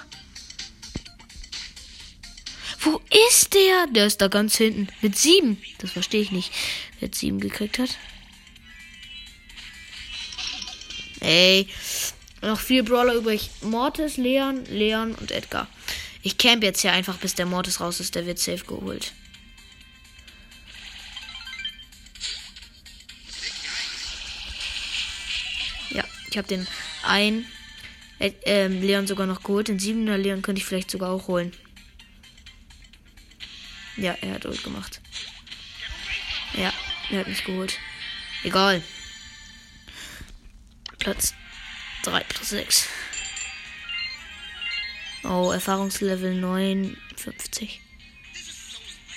Wo 2.80 3.02
ist 3.30 3.54
der? 3.54 3.88
Der 3.88 4.08
ist 4.08 4.22
da 4.22 4.28
ganz 4.30 4.56
hinten. 4.56 4.88
Mit 5.02 5.18
sieben. 5.18 5.62
Das 5.80 5.92
verstehe 5.92 6.22
ich 6.22 6.32
nicht. 6.32 6.52
Wer 7.00 7.10
sieben 7.14 7.40
gekriegt 7.40 7.78
hat. 7.78 7.98
Ey. 11.20 11.68
Noch 12.42 12.60
vier 12.60 12.84
Brawler 12.84 13.14
übrig. 13.14 13.52
Mortis, 13.62 14.18
Leon, 14.18 14.66
Leon 14.66 15.14
und 15.16 15.32
Edgar. 15.32 15.68
Ich 16.24 16.38
camp 16.38 16.64
jetzt 16.64 16.82
hier 16.82 16.92
einfach, 16.92 17.18
bis 17.18 17.36
der 17.36 17.46
Mortis 17.46 17.80
raus 17.80 18.00
ist. 18.00 18.16
Der 18.16 18.26
wird 18.26 18.40
safe 18.40 18.66
geholt. 18.66 19.14
Ja, 25.92 26.04
ich 26.30 26.38
habe 26.38 26.48
den 26.48 26.68
ein 27.04 27.46
äh, 28.18 28.32
ähm, 28.46 28.82
Leon 28.82 29.06
sogar 29.06 29.28
noch 29.28 29.44
geholt. 29.44 29.68
Den 29.68 29.80
siebener 29.80 30.18
Leon 30.18 30.42
könnte 30.42 30.60
ich 30.62 30.66
vielleicht 30.66 30.90
sogar 30.90 31.12
auch 31.12 31.28
holen. 31.28 31.54
Ja, 33.98 34.14
er 34.22 34.36
hat 34.36 34.46
Ult 34.46 34.64
gemacht. 34.64 35.00
Ja, 36.54 36.74
er 37.12 37.20
hat 37.20 37.28
mich 37.28 37.44
geholt. 37.44 37.78
Egal. 38.44 38.82
Platz 40.98 41.36
3 42.04 42.24
plus 42.24 42.50
6. 42.50 42.88
Oh, 45.24 45.52
Erfahrungslevel 45.52 46.36
59. 46.36 47.82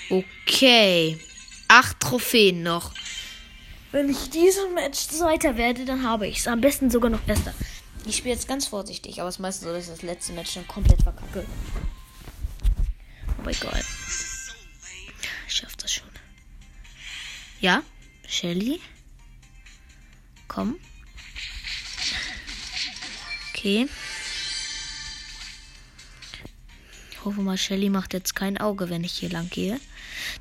Okay. 0.09 1.19
Acht 1.67 1.99
Trophäen 1.99 2.61
noch. 2.63 2.93
Wenn 3.91 4.09
ich 4.09 4.29
diesen 4.29 4.73
Match 4.73 4.99
Zweiter 5.07 5.57
werde, 5.57 5.85
dann 5.85 6.03
habe 6.03 6.27
ich 6.27 6.39
es. 6.39 6.47
Am 6.47 6.61
besten 6.61 6.91
sogar 6.91 7.09
noch 7.09 7.21
Bester. 7.21 7.53
Ich 8.05 8.17
spiele 8.17 8.35
jetzt 8.35 8.47
ganz 8.47 8.67
vorsichtig, 8.67 9.19
aber 9.19 9.29
es 9.29 9.35
ist 9.35 9.39
meistens 9.39 9.67
so, 9.67 9.73
dass 9.73 9.85
ich 9.85 9.89
das 9.89 10.01
letzte 10.03 10.33
Match 10.33 10.53
dann 10.53 10.67
komplett 10.67 11.01
verkacke. 11.01 11.45
Aber 13.39 13.51
egal. 13.51 13.83
ich 15.47 15.53
schaff 15.53 15.75
das 15.77 15.91
schon. 15.91 16.09
Ja, 17.61 17.81
Shelly. 18.27 18.79
Komm. 20.47 20.75
Okay. 23.65 23.89
Ich 27.09 27.25
hoffe 27.25 27.41
mal, 27.41 27.57
Shelly 27.57 27.89
macht 27.89 28.13
jetzt 28.13 28.35
kein 28.35 28.59
Auge, 28.59 28.91
wenn 28.91 29.03
ich 29.03 29.13
hier 29.13 29.29
lang 29.29 29.49
gehe. 29.49 29.79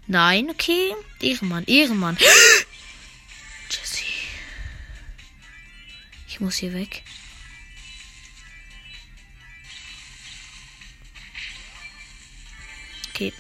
Nein, 0.07 0.51
okay. 0.51 0.95
Ehrenmann, 1.23 1.65
Ehrenmann. 1.65 2.19
Jesse. 3.71 4.05
Ich 6.29 6.41
muss 6.41 6.57
hier 6.57 6.75
weg. 6.75 7.03
Okay. 13.15 13.33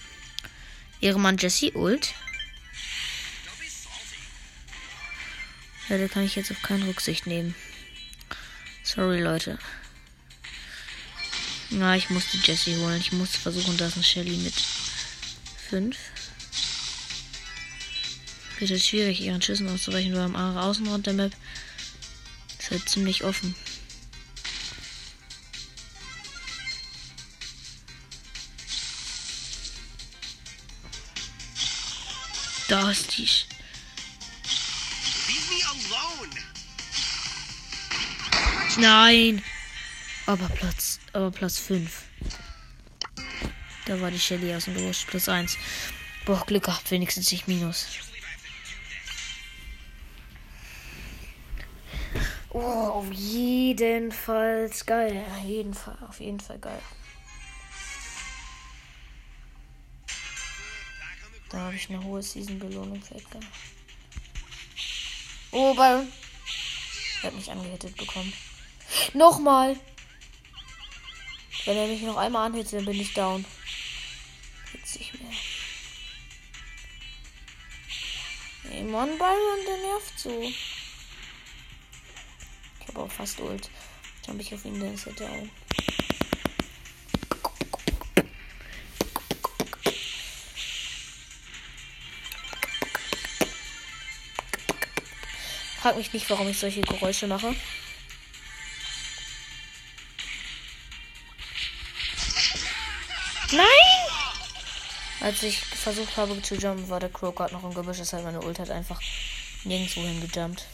Ehrenmann 1.02 1.36
Jesse, 1.36 1.72
Ult. 1.76 2.14
Ja, 5.90 5.98
da 5.98 6.08
kann 6.08 6.24
ich 6.24 6.36
jetzt 6.36 6.50
auf 6.50 6.62
keine 6.62 6.86
Rücksicht 6.86 7.26
nehmen. 7.26 7.54
Sorry, 8.94 9.20
Leute. 9.20 9.58
Na, 11.70 11.96
ich 11.96 12.10
muss 12.10 12.30
die 12.30 12.38
Jessie 12.38 12.76
holen. 12.76 13.00
Ich 13.00 13.10
muss 13.10 13.34
versuchen, 13.34 13.76
dass 13.76 13.96
ein 13.96 14.04
Shelly 14.04 14.36
mit 14.36 14.54
5. 15.68 15.96
Wird 18.60 18.70
halt 18.70 18.84
schwierig, 18.84 19.20
ihren 19.20 19.42
Schüssen 19.42 19.68
auszuweichen, 19.68 20.12
weil 20.12 20.20
am 20.20 20.36
Außenrand 20.36 21.06
der 21.06 21.14
Map 21.14 21.32
ist 22.60 22.70
halt 22.70 22.88
ziemlich 22.88 23.24
offen. 23.24 23.56
Da 32.68 32.90
ist 32.92 33.18
die. 33.18 33.26
Sch 33.26 33.46
Nein. 38.78 39.42
Aber 40.26 40.48
Platz, 40.48 40.98
aber 41.12 41.30
Platz 41.30 41.58
5. 41.58 42.02
Da 43.86 44.00
war 44.00 44.10
die 44.10 44.18
Shelly 44.18 44.54
aus 44.54 44.64
dem 44.64 44.76
Los. 44.76 45.04
Plus 45.04 45.28
1. 45.28 45.58
Boah, 46.24 46.44
Glück 46.46 46.64
gehabt, 46.64 46.90
wenigstens 46.90 47.30
nicht 47.30 47.46
minus. 47.46 47.86
Oh, 52.50 52.60
auf 52.60 53.12
jeden 53.12 54.12
Fall 54.12 54.70
geil. 54.86 55.24
Auf 55.30 55.44
jeden 55.44 55.74
Fall, 55.74 55.98
auf 56.08 56.20
jeden 56.20 56.40
Fall 56.40 56.58
geil. 56.58 56.80
Da 61.50 61.58
habe 61.58 61.76
ich 61.76 61.90
eine 61.90 62.02
hohe 62.02 62.22
Season-Belohnung 62.22 63.02
für 63.02 63.16
Edgar. 63.16 63.42
Oh, 65.50 65.74
Byron. 65.74 66.10
Er 67.22 67.26
hat 67.28 67.34
mich 67.34 67.50
angehittet 67.50 67.96
bekommen. 67.96 68.32
Nochmal. 69.12 69.76
Wenn 71.64 71.76
er 71.76 71.86
mich 71.86 72.02
noch 72.02 72.16
einmal 72.16 72.46
anhittet, 72.46 72.74
dann 72.74 72.84
bin 72.84 73.00
ich 73.00 73.14
down. 73.14 73.44
Nicht 74.72 75.14
mehr. 75.20 75.32
Ey, 78.70 78.82
Mann, 78.82 79.18
Byron, 79.18 79.64
der 79.66 79.76
nervt 79.78 80.18
so. 80.18 80.42
Ich 82.80 82.88
habe 82.88 83.00
auch 83.00 83.10
fast 83.10 83.40
Ult. 83.40 83.70
Jetzt 84.16 84.28
habe 84.28 84.40
ich 84.40 84.54
auf 84.54 84.64
ihn, 84.64 84.80
dann 84.80 84.94
ist 84.94 85.06
er 85.06 85.12
down. 85.14 85.50
Frag 95.80 95.96
mich 95.96 96.12
nicht, 96.12 96.30
warum 96.30 96.48
ich 96.48 96.58
solche 96.58 96.80
Geräusche 96.80 97.26
mache. 97.26 97.54
Als 105.24 105.42
ich 105.42 105.58
versucht 105.58 106.18
habe 106.18 106.42
zu 106.42 106.54
jumpen, 106.54 106.90
war 106.90 107.00
der 107.00 107.08
Crow 107.08 107.34
gerade 107.34 107.54
noch 107.54 107.64
im 107.64 107.72
Gebüsch. 107.72 107.96
Deshalb 107.96 108.24
meine 108.24 108.42
Ult 108.42 108.58
hat 108.58 108.68
einfach 108.68 109.00
nirgendwo 109.64 110.02
hingejumpt. 110.02 110.66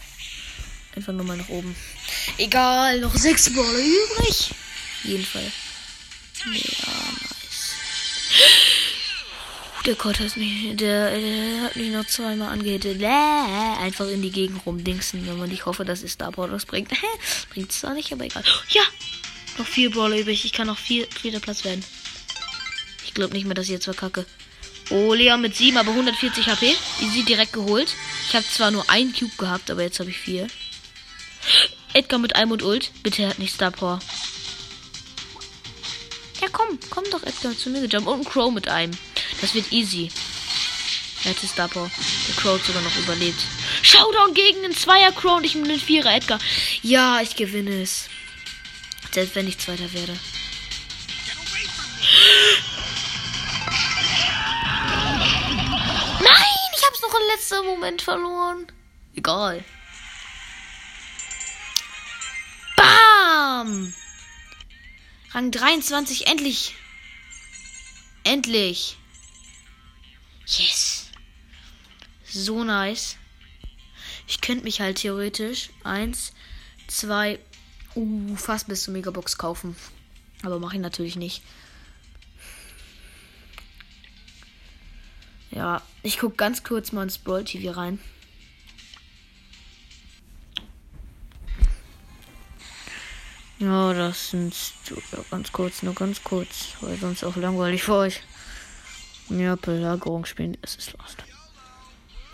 Einfach 0.96 1.12
nur 1.12 1.24
mal 1.24 1.36
nach 1.36 1.48
oben. 1.50 1.76
Egal, 2.36 2.98
noch 2.98 3.14
sechs 3.14 3.54
Bälle 3.54 3.80
übrig. 3.80 4.50
Jeden 5.04 5.24
Fall. 5.24 5.52
Ja, 6.46 6.50
nice. 6.50 7.74
Der 9.86 9.94
Gott 9.94 10.18
hat 10.18 10.36
mich, 10.36 10.76
der, 10.76 11.16
der 11.16 11.62
hat 11.62 11.76
mich 11.76 11.92
noch 11.92 12.06
zweimal 12.06 12.48
angehittet. 12.48 13.00
Einfach 13.04 14.08
in 14.08 14.20
die 14.20 14.32
Gegend 14.32 14.66
rumdingsen, 14.66 15.28
wenn 15.28 15.38
man 15.38 15.48
nicht 15.48 15.66
hoffe, 15.66 15.84
dass 15.84 16.02
es 16.02 16.14
Star 16.14 16.32
Power 16.32 16.50
was 16.50 16.66
bringt. 16.66 16.90
bringt 17.50 17.70
es 17.70 17.78
zwar 17.78 17.94
nicht, 17.94 18.12
aber 18.12 18.24
egal. 18.24 18.42
Ja! 18.70 18.82
Noch 19.58 19.66
vier 19.66 19.92
Brawler 19.92 20.18
übrig. 20.18 20.44
Ich 20.44 20.52
kann 20.52 20.66
noch 20.66 20.78
vier, 20.78 21.06
vierter 21.06 21.38
Platz 21.38 21.64
werden. 21.64 21.84
Ich 23.04 23.14
glaube 23.14 23.32
nicht 23.34 23.44
mehr, 23.44 23.54
dass 23.54 23.66
ich 23.66 23.72
jetzt 23.72 23.84
verkacke. 23.84 24.26
Oh, 24.90 25.14
Leon 25.14 25.40
mit 25.40 25.56
7, 25.56 25.76
aber 25.76 25.92
140 25.92 26.48
HP. 26.48 26.74
Easy 27.00 27.24
direkt 27.24 27.52
geholt. 27.52 27.94
Ich 28.28 28.34
habe 28.34 28.44
zwar 28.46 28.72
nur 28.72 28.88
einen 28.90 29.14
Cube 29.14 29.36
gehabt, 29.38 29.70
aber 29.70 29.82
jetzt 29.82 30.00
habe 30.00 30.10
ich 30.10 30.18
vier. 30.18 30.48
Edgar 31.92 32.18
mit 32.18 32.34
einem 32.34 32.50
und 32.50 32.62
Ult. 32.62 32.90
Bitte 33.02 33.28
hat 33.28 33.38
nicht 33.38 33.54
Star 33.54 33.70
Power. 33.70 34.00
Ja, 36.40 36.48
komm, 36.50 36.78
komm 36.90 37.04
doch, 37.12 37.22
Edgar, 37.22 37.56
zu 37.56 37.70
mir 37.70 37.86
gejumpt. 37.86 38.08
Und 38.08 38.20
ein 38.20 38.24
Crow 38.24 38.52
mit 38.52 38.68
einem. 38.68 38.92
Das 39.40 39.54
wird 39.54 39.72
easy. 39.72 40.10
Er 41.24 41.30
hatte 41.30 41.46
Star. 41.46 41.68
Der 41.68 41.90
Crow 42.36 42.58
hat 42.58 42.66
sogar 42.66 42.82
noch 42.82 42.96
überlebt. 42.96 43.40
Showdown 43.82 44.34
gegen 44.34 44.64
einen 44.64 44.76
Zweier 44.76 45.12
Crow 45.12 45.36
und 45.36 45.44
ich 45.44 45.54
mit 45.54 45.68
einem 45.68 45.80
Vierer 45.80 46.14
Edgar. 46.14 46.40
Ja, 46.82 47.20
ich 47.20 47.36
gewinne 47.36 47.82
es. 47.82 48.08
Selbst 49.12 49.34
wenn 49.34 49.48
ich 49.48 49.58
Zweiter 49.58 49.92
werde. 49.92 50.16
Letzten 57.32 57.64
Moment 57.66 58.02
verloren. 58.02 58.66
Egal. 59.14 59.64
Bam! 62.76 63.94
Rang 65.32 65.50
23, 65.50 66.26
endlich. 66.26 66.74
Endlich. 68.24 68.96
Yes. 70.46 71.10
So 72.24 72.64
nice. 72.64 73.16
Ich 74.26 74.40
könnte 74.40 74.64
mich 74.64 74.80
halt 74.80 74.98
theoretisch 74.98 75.70
eins, 75.84 76.32
zwei, 76.86 77.38
uh, 77.94 78.36
fast 78.36 78.68
bis 78.68 78.84
zur 78.84 78.92
Megabox 78.92 79.38
kaufen. 79.38 79.76
Aber 80.42 80.58
mache 80.58 80.76
ich 80.76 80.80
natürlich 80.80 81.16
nicht. 81.16 81.42
Ja, 85.50 85.82
ich 86.02 86.18
gucke 86.18 86.36
ganz 86.36 86.62
kurz 86.62 86.92
mal 86.92 87.02
ins 87.02 87.18
Brawl 87.18 87.44
TV 87.44 87.72
rein. 87.72 87.98
Ja, 93.58 93.92
das 93.92 94.30
sind 94.30 94.54
ja, 94.88 95.18
ganz 95.30 95.52
kurz, 95.52 95.82
nur 95.82 95.94
ganz 95.94 96.24
kurz, 96.24 96.76
weil 96.80 96.96
sonst 96.96 97.24
auch 97.24 97.36
langweilig 97.36 97.82
für 97.82 97.94
euch. 97.94 98.22
Ja, 99.28 99.56
Belagerung 99.56 100.24
spielen, 100.24 100.56
es 100.62 100.76
ist 100.76 100.96
lost. 100.96 101.24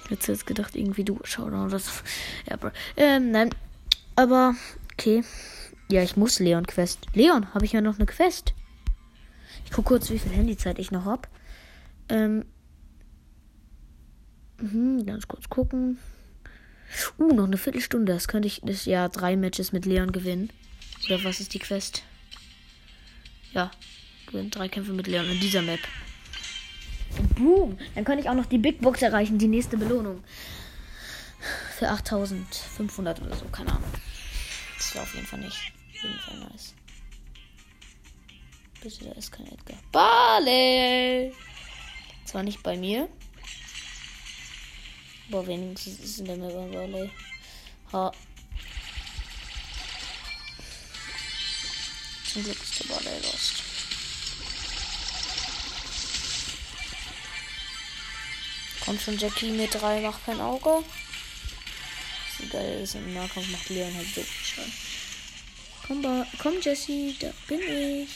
Jetzt 0.08 0.28
jetzt 0.28 0.46
gedacht, 0.46 0.76
irgendwie 0.76 1.04
du 1.04 1.18
schau 1.24 1.50
da 1.50 1.66
das. 1.66 2.04
Ja, 2.48 2.56
Bro. 2.56 2.70
Ähm, 2.96 3.32
nein. 3.32 3.50
Aber, 4.14 4.54
okay. 4.92 5.24
Ja, 5.90 6.02
ich 6.02 6.16
muss 6.16 6.38
Leon 6.38 6.66
Quest. 6.66 7.06
Leon, 7.12 7.52
habe 7.54 7.64
ich 7.64 7.72
ja 7.72 7.80
noch 7.80 7.96
eine 7.96 8.06
Quest. 8.06 8.54
Ich 9.64 9.72
gucke 9.72 9.88
kurz, 9.88 10.10
wie 10.10 10.18
viel 10.18 10.32
Handyzeit 10.32 10.78
ich 10.78 10.92
noch 10.92 11.04
habe. 11.04 11.22
Ähm, 12.08 12.44
Mhm, 14.58 15.04
ganz 15.06 15.28
kurz 15.28 15.48
gucken. 15.48 15.98
Uh, 17.18 17.32
noch 17.32 17.44
eine 17.44 17.58
Viertelstunde. 17.58 18.12
Das 18.12 18.28
könnte 18.28 18.48
ich 18.48 18.60
das 18.64 18.84
ja 18.84 19.08
drei 19.08 19.36
Matches 19.36 19.72
mit 19.72 19.86
Leon 19.86 20.12
gewinnen. 20.12 20.50
Oder 21.06 21.22
was 21.24 21.40
ist 21.40 21.54
die 21.54 21.58
Quest? 21.58 22.02
Ja, 23.52 23.70
gewinnen 24.26 24.50
drei 24.50 24.68
Kämpfe 24.68 24.92
mit 24.92 25.06
Leon 25.06 25.28
in 25.28 25.40
dieser 25.40 25.62
Map. 25.62 25.80
Boom! 27.36 27.78
Dann 27.94 28.04
könnte 28.04 28.22
ich 28.22 28.28
auch 28.28 28.34
noch 28.34 28.46
die 28.46 28.58
Big 28.58 28.80
Box 28.80 29.02
erreichen, 29.02 29.38
die 29.38 29.48
nächste 29.48 29.76
Belohnung. 29.76 30.22
Für 31.78 31.88
8500 31.88 33.22
oder 33.22 33.36
so, 33.36 33.44
keine 33.46 33.70
Ahnung. 33.70 33.90
Das 34.76 34.94
wäre 34.94 35.04
auf 35.04 35.14
jeden 35.14 35.26
Fall 35.26 35.40
nicht. 35.40 35.72
Auf 35.94 36.02
jeden 36.02 36.18
Fall 36.18 36.38
nice. 36.50 36.74
Bitte, 38.82 39.04
da 39.04 39.12
ist 39.12 39.32
kein 39.32 39.46
Edgar. 39.46 39.78
Bale! 39.92 41.32
Zwar 42.24 42.42
nicht 42.42 42.62
bei 42.62 42.76
mir. 42.76 43.08
Aber 45.28 45.46
wenigstens 45.46 45.98
ist 46.00 46.18
in 46.20 46.26
der 46.26 46.36
Mega 46.36 46.54
Valley. 46.54 47.10
Ha. 47.92 48.12
Zum 52.32 52.44
Glück 52.44 52.62
ist 52.62 52.80
der 52.80 52.88
Valley 52.90 53.20
lost. 53.22 53.62
Kommt 58.84 59.02
schon 59.02 59.18
Jackie 59.18 59.50
mit 59.50 59.74
3, 59.74 60.00
macht 60.00 60.24
kein 60.24 60.40
Auge. 60.40 60.84
Wie 62.38 62.48
geil 62.48 62.82
ist 62.82 62.94
im 62.94 63.14
Nahkampf 63.14 63.48
macht 63.50 63.68
Leon 63.68 63.92
halt 63.94 64.14
so 64.14 64.22
viel 64.22 64.46
Schaden. 64.46 64.72
Komm, 65.86 66.02
ba 66.02 66.26
komm 66.38 66.60
Jesse, 66.60 67.14
da 67.18 67.32
bin 67.48 67.60
ich. 67.60 68.10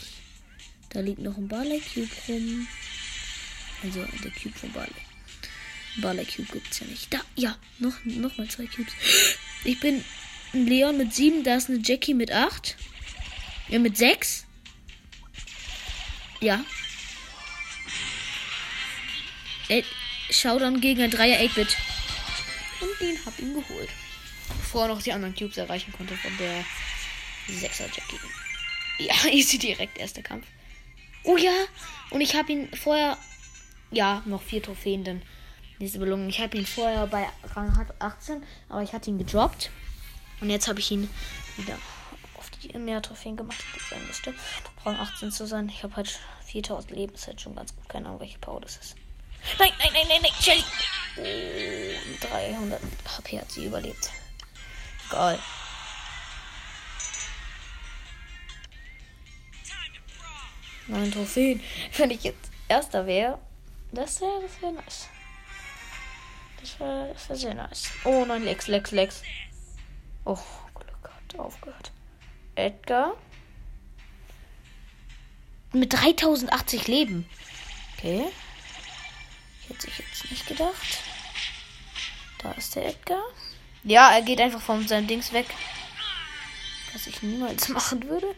Da 0.90 1.00
liegt 1.00 1.20
noch 1.20 1.36
ein 1.36 1.48
Barley 1.48 1.80
Cube 1.80 2.11
rum. 2.28 2.68
Also 3.82 4.04
der 4.22 4.30
Cube 4.30 4.56
von 4.58 4.72
Barley. 4.72 5.09
Barley 5.97 6.24
Cube 6.24 6.53
gibt's 6.53 6.80
ja 6.80 6.86
nicht. 6.86 7.12
Da, 7.12 7.20
ja, 7.36 7.57
noch, 7.78 7.95
noch 8.05 8.36
mal 8.38 8.49
zwei 8.49 8.66
Cubes. 8.66 8.93
Ich 9.64 9.80
bin 9.80 10.05
ein 10.53 10.66
Leon 10.66 10.97
mit 10.97 11.14
7, 11.14 11.45
da 11.45 11.57
ist 11.57 11.68
eine 11.68 11.80
Jackie 11.82 12.14
mit 12.14 12.32
8. 12.32 12.76
Ja, 13.68 13.78
mit 13.78 13.97
6. 13.97 14.47
Ja. 16.41 16.64
Ey, 19.68 19.84
dann 20.43 20.80
gegen 20.80 21.03
ein 21.03 21.12
3er 21.12 21.38
8-Bit. 21.49 21.76
Und 22.80 23.01
den 23.01 23.24
hab 23.24 23.38
ihn 23.38 23.55
geholt. 23.55 23.91
Bevor 24.49 24.82
er 24.82 24.88
noch 24.88 25.03
die 25.03 25.12
anderen 25.12 25.34
Cubes 25.34 25.57
erreichen 25.57 25.93
konnte 25.93 26.16
von 26.16 26.36
der 26.38 26.64
6er 27.49 27.82
Jackie. 27.82 28.18
Ja, 28.99 29.14
easy 29.30 29.59
direkt 29.59 29.99
erster 29.99 30.22
Kampf. 30.22 30.47
Oh 31.24 31.36
ja, 31.36 31.53
und 32.11 32.20
ich 32.20 32.34
habe 32.34 32.53
ihn 32.53 32.74
vorher. 32.74 33.18
Ja, 33.93 34.22
noch 34.24 34.43
vier 34.43 34.62
Trophäen, 34.62 35.05
dann 35.05 35.22
diese 35.81 35.99
Belohnung. 35.99 36.28
Ich 36.28 36.41
habe 36.41 36.57
ihn 36.57 36.66
vorher 36.66 37.07
bei 37.07 37.26
Rang 37.55 37.72
18, 37.99 38.43
aber 38.68 38.83
ich 38.83 38.93
hatte 38.93 39.11
ihn 39.11 39.18
gedroppt. 39.18 39.70
Und 40.41 40.51
jetzt 40.51 40.68
habe 40.68 40.78
ich 40.78 40.91
ihn 40.91 41.09
wieder 41.57 41.76
auf 42.35 42.51
die 42.51 42.76
mehr 42.78 43.03
Trophäen 43.03 43.37
gemacht, 43.37 43.62
sein 43.89 44.07
müsste. 44.07 44.35
Rang 44.85 44.97
18 44.97 45.33
zu 45.33 45.47
sein. 45.47 45.68
Ich 45.68 45.83
habe 45.83 45.97
halt 45.97 46.20
4000 46.47 46.91
Leben. 46.93 47.14
Ist 47.14 47.26
halt 47.26 47.41
schon 47.41 47.57
ganz 47.57 47.74
gut. 47.74 47.89
Keine 47.89 48.07
Ahnung, 48.07 48.20
welche 48.20 48.39
Power 48.39 48.61
das 48.61 48.76
ist. 48.76 48.97
Nein, 49.59 49.70
nein, 49.78 49.91
nein, 49.93 50.07
nein, 50.09 50.22
nein, 50.22 50.33
Shelly. 50.39 50.64
Oh, 51.16 52.26
300 52.26 52.81
HP 53.16 53.41
hat 53.41 53.51
sie 53.51 53.66
überlebt. 53.66 54.11
Geil. 55.09 55.39
Neun 60.89 61.11
Trophäen. 61.11 61.62
Wenn 61.97 62.11
ich 62.11 62.24
jetzt 62.24 62.51
Erster 62.68 63.07
wäre, 63.07 63.39
das 63.93 64.20
wäre 64.20 64.43
das 64.43 64.74
nice. 64.74 65.09
Das 66.61 66.80
wäre 66.80 67.14
wär 67.28 67.36
sehr 67.36 67.54
nice. 67.54 67.90
Oh 68.04 68.24
nein, 68.26 68.44
Lex, 68.44 68.66
Lex, 68.66 68.90
Lex. 68.90 69.22
Oh, 70.24 70.38
Glück 70.74 71.11
hat 71.11 71.38
aufgehört. 71.38 71.92
Edgar. 72.54 73.16
Mit 75.72 75.92
3080 75.92 76.88
Leben. 76.88 77.28
Okay. 77.96 78.26
Hätte 79.68 79.88
ich 79.88 79.98
jetzt 79.98 80.30
nicht 80.30 80.46
gedacht. 80.46 81.02
Da 82.38 82.52
ist 82.52 82.74
der 82.74 82.86
Edgar. 82.86 83.22
Ja, 83.84 84.11
er 84.12 84.22
geht 84.22 84.40
einfach 84.40 84.61
von 84.61 84.86
seinem 84.86 85.06
Dings 85.06 85.32
weg. 85.32 85.46
Was 86.92 87.06
ich 87.06 87.22
niemals 87.22 87.68
machen 87.68 88.02
würde. 88.08 88.34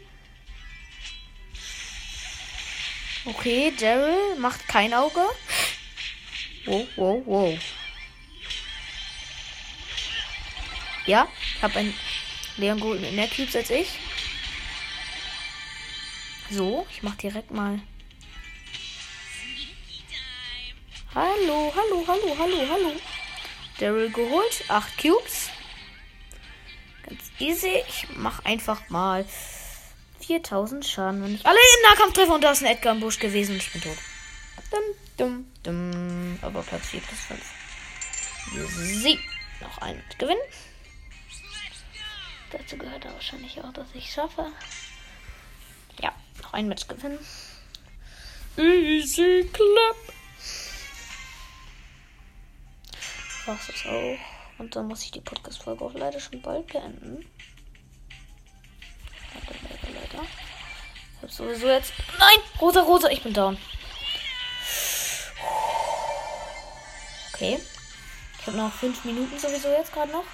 Okay, 3.24 3.72
Daryl 3.78 4.36
macht 4.38 4.66
kein 4.68 4.92
Auge. 4.92 5.24
Wow, 6.66 6.86
wow, 6.96 7.22
wow. 7.24 7.58
Ja, 11.06 11.28
ich 11.56 11.62
habe 11.62 11.78
ein 11.80 11.94
Leon 12.56 12.78
Gold 12.78 13.00
mit 13.00 13.12
mehr 13.12 13.28
Cubes 13.28 13.56
als 13.56 13.70
ich. 13.70 13.88
So, 16.50 16.86
ich 16.90 17.02
mach 17.02 17.16
direkt 17.16 17.50
mal. 17.50 17.80
Hallo, 21.14 21.72
hallo, 21.74 22.04
hallo, 22.06 22.36
hallo, 22.38 22.68
hallo. 22.70 22.92
Daryl 23.78 24.10
geholt. 24.10 24.64
Acht 24.68 24.96
Cubes. 24.96 25.50
Ganz 27.04 27.22
easy. 27.38 27.82
Ich 27.88 28.06
mach 28.14 28.44
einfach 28.44 28.88
mal 28.88 29.26
4000 30.20 30.86
Schaden, 30.86 31.22
wenn 31.22 31.34
ich 31.34 31.44
alle 31.44 31.58
im 31.58 31.90
Nahkampf 31.90 32.14
treffe. 32.14 32.32
Und 32.32 32.44
da 32.44 32.52
ist 32.52 32.62
ein 32.62 32.70
Edgar 32.70 32.94
im 32.94 33.00
Busch 33.00 33.18
gewesen 33.18 33.52
und 33.52 33.62
ich 33.62 33.72
bin 33.72 33.82
tot. 33.82 33.98
Dum, 34.70 34.80
dum, 35.18 35.46
dum. 35.62 36.38
Aber 36.42 36.62
Platz 36.62 36.86
4 36.88 37.00
plus 37.00 37.20
5. 37.20 37.40
Sie. 39.02 39.18
Noch 39.60 39.78
ein 39.78 40.02
Gewinn. 40.18 40.38
Dazu 42.52 42.76
gehört 42.76 43.06
wahrscheinlich 43.06 43.58
auch, 43.64 43.72
dass 43.72 43.86
ich 43.94 44.12
schaffe. 44.12 44.52
Ja, 46.02 46.12
noch 46.42 46.52
ein 46.52 46.68
Match 46.68 46.86
gewinnen. 46.86 47.18
Easy 48.58 49.48
clap. 49.50 49.96
Was 53.46 53.68
ist 53.70 53.86
auch. 53.86 54.18
Und 54.58 54.76
dann 54.76 54.86
muss 54.86 55.02
ich 55.02 55.10
die 55.12 55.22
Podcast-Folge 55.22 55.82
auch 55.82 55.94
leider 55.94 56.20
schon 56.20 56.42
bald 56.42 56.66
beenden. 56.66 57.26
Leider, 59.34 59.58
leider, 59.62 60.00
leider. 60.00 60.24
Ich 61.16 61.22
hab 61.22 61.30
sowieso 61.30 61.68
jetzt. 61.68 61.94
Nein! 62.18 62.38
Rosa, 62.60 62.82
rosa, 62.82 63.08
ich 63.08 63.22
bin 63.22 63.32
down. 63.32 63.56
Okay. 67.32 67.58
Ich 68.38 68.46
habe 68.46 68.58
noch 68.58 68.72
fünf 68.72 69.04
Minuten 69.06 69.38
sowieso 69.38 69.68
jetzt 69.70 69.92
gerade 69.92 70.12
noch. 70.12 70.24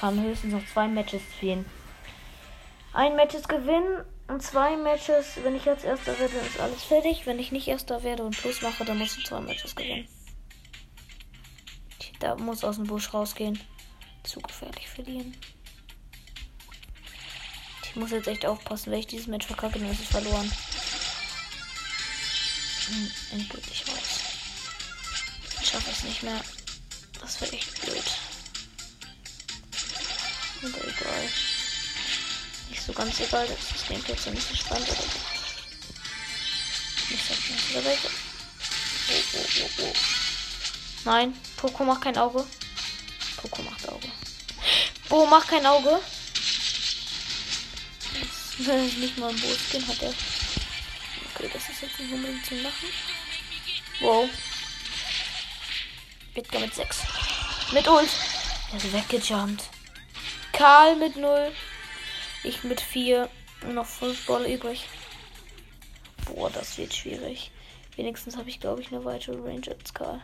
Kann 0.00 0.22
höchstens 0.22 0.54
noch 0.54 0.66
zwei 0.66 0.88
Matches 0.88 1.20
fehlen. 1.38 1.66
Ein 2.94 3.16
Matches 3.16 3.46
gewinnen 3.46 4.02
und 4.28 4.42
zwei 4.42 4.76
Matches, 4.78 5.38
wenn 5.42 5.54
ich 5.54 5.66
jetzt 5.66 5.84
erster 5.84 6.18
werde, 6.18 6.36
ist 6.38 6.58
alles 6.58 6.82
fertig. 6.82 7.26
Wenn 7.26 7.38
ich 7.38 7.52
nicht 7.52 7.68
erster 7.68 8.02
werde 8.02 8.24
und 8.24 8.34
Plus 8.34 8.62
mache, 8.62 8.86
dann 8.86 8.98
muss 8.98 9.18
ich 9.18 9.26
zwei 9.26 9.40
Matches 9.40 9.76
gewinnen. 9.76 10.08
Da 12.18 12.34
muss 12.36 12.64
aus 12.64 12.76
dem 12.76 12.86
Busch 12.86 13.12
rausgehen. 13.12 13.58
Zu 14.22 14.40
gefährlich 14.40 14.88
verlieren. 14.88 15.36
Ich 17.84 17.96
muss 17.96 18.10
jetzt 18.10 18.28
echt 18.28 18.46
aufpassen, 18.46 18.92
wenn 18.92 19.00
ich 19.00 19.06
dieses 19.06 19.26
Match 19.26 19.46
verkacke, 19.46 19.78
dann 19.78 19.90
ist 19.90 20.00
es 20.00 20.08
verloren. 20.08 20.50
Hm, 22.86 23.10
endgültig 23.32 23.84
raus. 23.88 24.20
Ich 25.60 25.68
schaffe 25.68 25.90
es 25.90 26.04
nicht 26.04 26.22
mehr. 26.22 26.40
Das 27.20 27.40
wäre 27.40 27.52
echt 27.52 27.80
blöd. 27.82 28.29
Aber 30.62 30.84
egal. 30.86 31.28
Nicht 32.68 32.82
so 32.82 32.92
ganz 32.92 33.18
egal, 33.20 33.46
das 33.48 33.58
ist 33.80 33.88
ja 34.26 34.32
nicht 34.32 34.48
so 34.48 34.54
spannend, 34.54 34.88
oder? 34.88 35.04
Ich 37.10 37.22
sag 37.24 37.38
nicht, 37.50 37.70
oder 37.72 37.84
welche? 37.84 38.08
Oh, 39.08 39.22
oh, 39.34 39.46
oh, 39.62 39.82
oh. 39.82 39.92
Nein, 41.04 41.34
Poco 41.56 41.84
macht 41.84 42.02
kein 42.02 42.16
Auge. 42.18 42.46
Poco 43.36 43.62
macht 43.62 43.88
Auge. 43.88 44.08
Bo 45.08 45.26
macht 45.26 45.48
kein 45.48 45.66
Auge. 45.66 46.00
Wenn 48.58 48.86
ich 48.86 48.96
nicht 48.98 49.18
mal 49.18 49.32
Boot 49.32 49.58
bin, 49.72 49.88
hat 49.88 50.02
er. 50.02 50.14
Okay, 51.34 51.50
das 51.52 51.68
ist 51.68 51.82
jetzt 51.82 51.98
nicht 51.98 52.12
unbedingt 52.12 52.44
zum 52.46 52.62
Lachen. 52.62 52.88
Wow. 54.00 54.28
Edgar 56.34 56.60
mit 56.60 56.74
6. 56.74 56.98
Mit 57.72 57.88
Ult. 57.88 58.10
Er 58.72 58.76
ist 58.76 58.92
weggejumpt. 58.92 59.64
Karl 60.52 60.96
mit 60.96 61.16
0. 61.16 61.52
Ich 62.44 62.64
mit 62.64 62.80
4. 62.80 63.28
Und 63.62 63.74
noch 63.74 63.86
5 63.86 64.26
Ball 64.26 64.46
übrig. 64.46 64.88
Boah, 66.26 66.50
das 66.50 66.78
wird 66.78 66.94
schwierig. 66.94 67.50
Wenigstens 67.96 68.36
habe 68.36 68.48
ich, 68.48 68.60
glaube 68.60 68.80
ich, 68.80 68.92
eine 68.92 69.04
weitere 69.04 69.36
Range 69.36 69.68
als 69.68 69.92
Karl. 69.92 70.22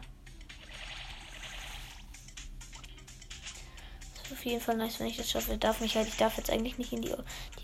auf 4.36 4.44
jeden 4.44 4.60
Fall 4.60 4.76
nice, 4.76 5.00
wenn 5.00 5.06
ich 5.06 5.16
das 5.16 5.30
schaffe. 5.30 5.56
Darf 5.56 5.80
mich 5.80 5.96
halt, 5.96 6.08
ich 6.08 6.16
darf 6.16 6.36
jetzt 6.36 6.50
eigentlich 6.50 6.78
nicht 6.78 6.92
in 6.92 7.02
die, 7.02 7.14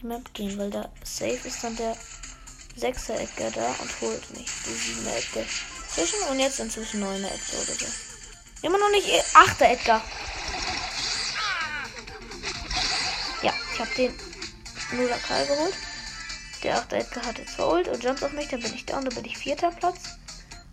die 0.01 0.07
Map 0.07 0.33
gehen, 0.35 0.59
weil 0.59 0.71
da 0.71 0.91
safe 1.05 1.47
ist 1.47 1.63
dann 1.63 1.77
der 1.77 1.97
6er 2.79 3.15
Edgar 3.15 3.51
da 3.51 3.67
und 3.81 4.01
holt 4.01 4.31
mich 4.31 4.47
die 4.67 4.71
7er 4.71 5.17
Edgar. 5.17 5.45
Zwischen 5.89 6.21
und 6.31 6.39
jetzt 6.39 6.61
inzwischen 6.61 7.03
9er 7.03 7.27
Edgar 7.27 7.63
oder 7.63 7.75
so. 7.75 7.87
Immer 8.63 8.79
noch 8.79 8.91
nicht 8.91 9.09
8er 9.35 9.73
Edgar. 9.73 10.03
Habe 13.83 13.95
den 13.97 14.13
0er 14.93 15.19
Karl 15.27 15.47
geholt. 15.47 15.75
Der 16.63 16.81
8er 16.81 16.97
Edgar 16.97 17.27
hat 17.27 17.39
jetzt 17.39 17.55
verholt 17.55 17.89
und 17.89 18.03
jumpt 18.03 18.23
auf 18.23 18.33
mich, 18.33 18.49
dann 18.49 18.61
bin 18.61 18.73
ich 18.75 18.87
da 18.87 18.99
und 18.99 19.07
dann 19.07 19.15
bin 19.15 19.25
ich 19.25 19.37
vierter 19.37 19.71
Platz. 19.73 20.01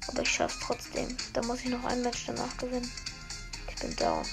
Aber 0.07 0.21
ich 0.21 0.29
schaff's 0.29 0.59
trotzdem. 0.63 1.17
Da 1.33 1.41
muss 1.43 1.61
ich 1.61 1.69
noch 1.69 1.83
ein 1.85 2.01
Match 2.03 2.25
danach 2.27 2.55
gewinnen. 2.57 2.89
Ich 3.67 3.75
bin 3.75 3.95
down. 3.95 4.25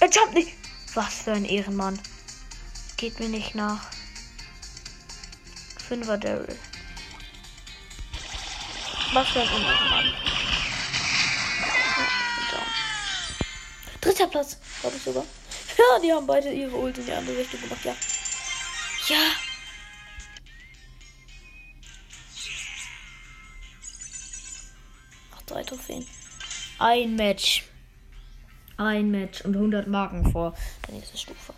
Er 0.00 0.10
jumpt 0.10 0.34
nicht! 0.34 0.52
Was 0.94 1.14
für 1.14 1.32
ein 1.32 1.44
Ehrenmann. 1.44 1.98
Geht 2.96 3.18
mir 3.18 3.28
nicht 3.28 3.54
nach. 3.54 3.80
Fünfer 5.88 6.18
Daryl. 6.18 6.58
Was 9.12 9.28
für 9.28 9.40
ein 9.40 9.48
Ehrenmann. 9.48 10.14
Dritter 14.00 14.26
Platz, 14.26 14.56
glaube 14.80 14.96
ich 14.96 15.02
sogar. 15.02 15.24
Ja, 15.78 15.98
die 16.00 16.12
haben 16.12 16.26
beide 16.26 16.52
ihre 16.52 16.76
Ult 16.76 16.98
in 16.98 17.06
die 17.06 17.12
andere 17.12 17.38
Richtung 17.38 17.60
gemacht, 17.60 17.84
ja. 17.84 17.94
Ja. 19.12 19.18
Noch 25.32 25.42
drei 25.42 25.62
Trophäen. 25.64 26.06
Ein 26.78 27.16
Match. 27.16 27.64
Ein 28.78 29.10
Match 29.10 29.42
und 29.42 29.54
100 29.54 29.86
Marken 29.86 30.32
vor 30.32 30.54
der 30.86 30.94
nächsten 30.94 31.18
Stufe. 31.18 31.52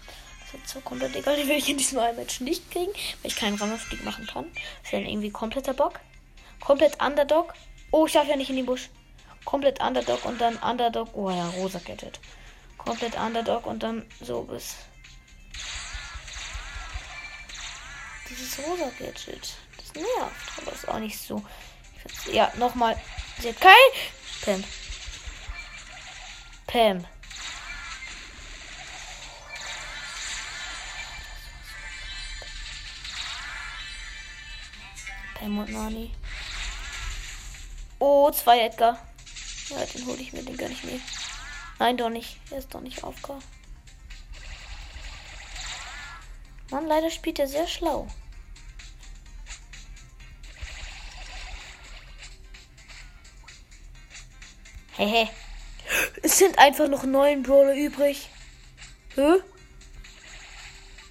Das 0.53 0.73
so 0.73 0.81
komplett 0.81 1.15
egal, 1.15 1.37
die 1.37 1.49
will 1.49 1.57
ich 1.57 1.69
in 1.69 1.79
diesem 1.79 2.01
einen 2.01 2.17
Match 2.17 2.41
nicht 2.41 2.71
kriegen, 2.73 2.93
weil 2.93 3.31
ich 3.31 3.37
keinen 3.37 3.57
Rangaufstieg 3.57 4.05
machen 4.05 4.27
kann. 4.27 4.47
Das 4.53 4.87
ist 4.87 4.93
dann 4.93 5.07
irgendwie 5.07 5.31
kompletter 5.31 5.75
Bock. 5.75 6.01
Komplett 6.59 7.01
Underdog. 7.01 7.55
Oh, 7.93 8.07
ich 8.07 8.13
darf 8.15 8.27
ja 8.27 8.37
nicht 8.37 8.51
in 8.51 8.57
den 8.57 8.67
Busch. 8.67 8.91
Komplett 9.45 9.81
Underdog 9.81 10.25
und 10.25 10.41
dann 10.41 10.57
Underdog. 10.57 11.11
Oh 11.15 11.31
ja, 11.31 11.49
rosa 11.51 11.79
Gadget. 11.79 12.19
Komplett 12.79 13.17
Underdog 13.17 13.67
und 13.67 13.83
dann 13.85 14.05
so 14.21 14.43
bis. 14.43 14.77
Dieses 18.37 18.59
rosa 18.67 18.91
Gadget. 18.99 19.55
Das 19.77 19.95
nervt, 19.95 20.59
aber 20.59 20.73
ist 20.73 20.89
auch 20.89 20.99
nicht 20.99 21.21
so. 21.21 21.45
Ja, 22.33 22.53
nochmal. 22.57 23.01
Sie 23.41 23.49
hat 23.49 23.61
kein. 23.61 23.73
Pam. 24.43 24.65
Pam. 26.67 27.07
Pam 35.35 35.59
und 35.59 35.71
Nani. 35.71 36.15
Oh, 38.01 38.31
zwei 38.33 38.61
Edgar. 38.61 38.99
Ja, 39.69 39.85
den 39.87 40.07
hole 40.07 40.19
ich 40.19 40.33
mir, 40.33 40.43
den 40.43 40.57
gönn 40.57 40.73
ich 40.73 40.83
mir. 40.83 41.01
Nein, 41.79 41.97
doch 41.97 42.11
nicht. 42.11 42.39
Er 42.51 42.59
ist 42.59 42.75
doch 42.75 42.81
nicht 42.81 43.05
aufgehört. 43.05 43.45
Mann, 46.71 46.87
leider 46.87 47.11
spielt 47.11 47.39
er 47.39 47.47
sehr 47.47 47.69
schlau. 47.69 48.09
Hehe. 54.97 55.29
Es 56.23 56.39
sind 56.39 56.59
einfach 56.59 56.89
noch 56.89 57.05
neun 57.05 57.43
Brawler 57.43 57.75
übrig. 57.75 58.29
Hä? 59.17 59.35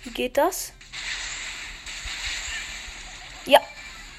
Wie 0.04 0.12
geht 0.12 0.38
das? 0.38 0.74
Ja. 3.46 3.62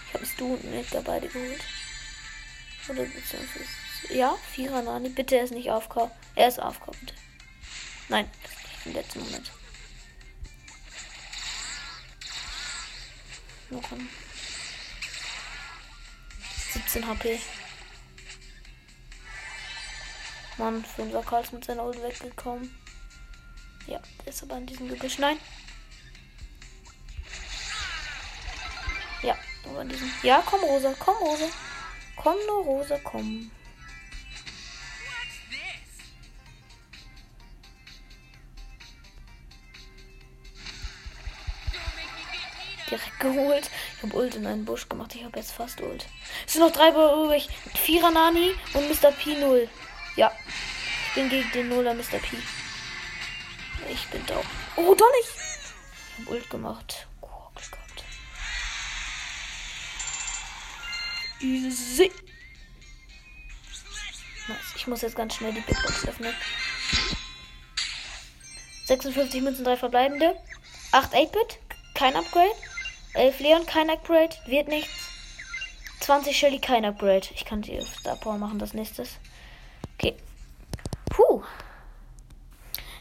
Ich 0.08 0.14
habe 0.14 0.26
du 0.36 0.58
mit 0.70 0.92
dabei 0.92 1.20
geholt. 1.20 1.62
Oder 2.88 3.04
beziehungsweise. 3.04 3.64
Ja, 4.10 4.36
Vierer 4.52 4.82
Nani. 4.82 5.08
Bitte 5.08 5.36
er 5.36 5.44
ist 5.44 5.52
nicht 5.52 5.70
aufkommen. 5.70 6.10
Er 6.34 6.48
ist 6.48 6.60
bitte. 6.60 7.14
Nein, 8.08 8.30
im 8.84 8.92
letzten 8.92 9.20
Moment. 9.20 9.50
Noch 13.70 13.92
ein 13.92 14.08
17 16.72 17.06
HP. 17.06 17.40
Mann, 20.56 20.84
5er 20.96 21.24
Karls 21.24 21.52
mit 21.52 21.64
seiner 21.64 21.84
Ult 21.84 22.00
weggekommen. 22.02 22.72
Ja, 23.86 24.00
der 24.20 24.28
ist 24.28 24.42
aber 24.42 24.56
in 24.56 24.66
diesem 24.66 24.88
Gebüsch. 24.88 25.18
Nein. 25.18 25.38
Ja, 29.22 29.36
aber 29.68 29.82
in 29.82 29.88
diesem. 29.88 30.10
Ja, 30.22 30.42
komm, 30.46 30.60
Rosa, 30.60 30.94
komm, 30.98 31.16
Rosa. 31.16 31.46
Komm 32.16 32.36
nur, 32.46 32.64
Rosa, 32.64 32.98
komm. 33.02 33.50
Direkt 42.88 43.18
geholt. 43.18 43.70
Ich 43.96 44.02
habe 44.04 44.16
Ult 44.16 44.34
in 44.36 44.46
einen 44.46 44.64
Busch 44.64 44.88
gemacht. 44.88 45.14
Ich 45.14 45.24
habe 45.24 45.38
jetzt 45.38 45.52
fast 45.52 45.80
Ult. 45.80 46.06
Es 46.46 46.52
sind 46.52 46.62
noch 46.62 46.70
drei 46.70 46.90
übrig. 46.90 47.48
Vierer 47.74 48.10
Nani 48.10 48.54
und 48.74 48.88
Mr. 48.88 49.10
P0. 49.10 49.68
Ja. 50.16 50.32
Ich 51.08 51.14
bin 51.14 51.28
gegen 51.28 51.50
den 51.52 51.68
Nuller 51.68 51.94
Mr. 51.94 52.18
P. 52.18 52.36
Ich 53.90 54.06
bin 54.08 54.24
da. 54.26 54.40
Oh, 54.76 54.94
doch 54.94 55.10
nicht. 55.12 55.28
Ich 56.18 56.26
habe 56.26 56.36
Ult 56.36 56.50
gemacht. 56.50 57.06
Oh, 57.20 57.28
Glück 57.54 57.72
gehabt. 57.72 58.04
Easy. 61.40 62.10
Nice. 64.48 64.58
Ich 64.76 64.86
muss 64.86 65.02
jetzt 65.02 65.16
ganz 65.16 65.34
schnell 65.34 65.52
die 65.52 65.60
Big 65.60 65.80
Box 65.82 66.06
öffnen. 66.06 66.34
56 68.86 69.42
Münzen, 69.42 69.64
3 69.64 69.76
verbleibende. 69.76 70.36
8 70.92 71.14
8-Bit, 71.14 71.58
kein 71.94 72.14
Upgrade. 72.16 72.54
11 73.14 73.40
Leon, 73.40 73.66
kein 73.66 73.90
Upgrade, 73.90 74.36
wird 74.46 74.68
nichts. 74.68 75.08
20 76.00 76.36
Shelly, 76.36 76.58
kein 76.58 76.84
Upgrade. 76.84 77.26
Ich 77.34 77.44
kann 77.44 77.62
die 77.62 77.80
Star 77.80 78.16
Power 78.16 78.36
machen, 78.36 78.58
das 78.58 78.74
nächstes. 78.74 79.18
Okay. 79.94 80.14
Puh. 81.10 81.42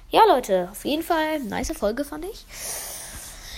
Ja, 0.09 0.21
Leute, 0.27 0.69
auf 0.71 0.85
jeden 0.85 1.03
Fall 1.03 1.39
nice 1.39 1.71
Folge 1.77 2.05
fand 2.05 2.25
ich. 2.25 2.45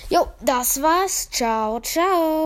Jo, 0.10 0.28
das 0.42 0.82
war's. 0.82 1.30
Ciao, 1.30 1.80
ciao. 1.82 2.44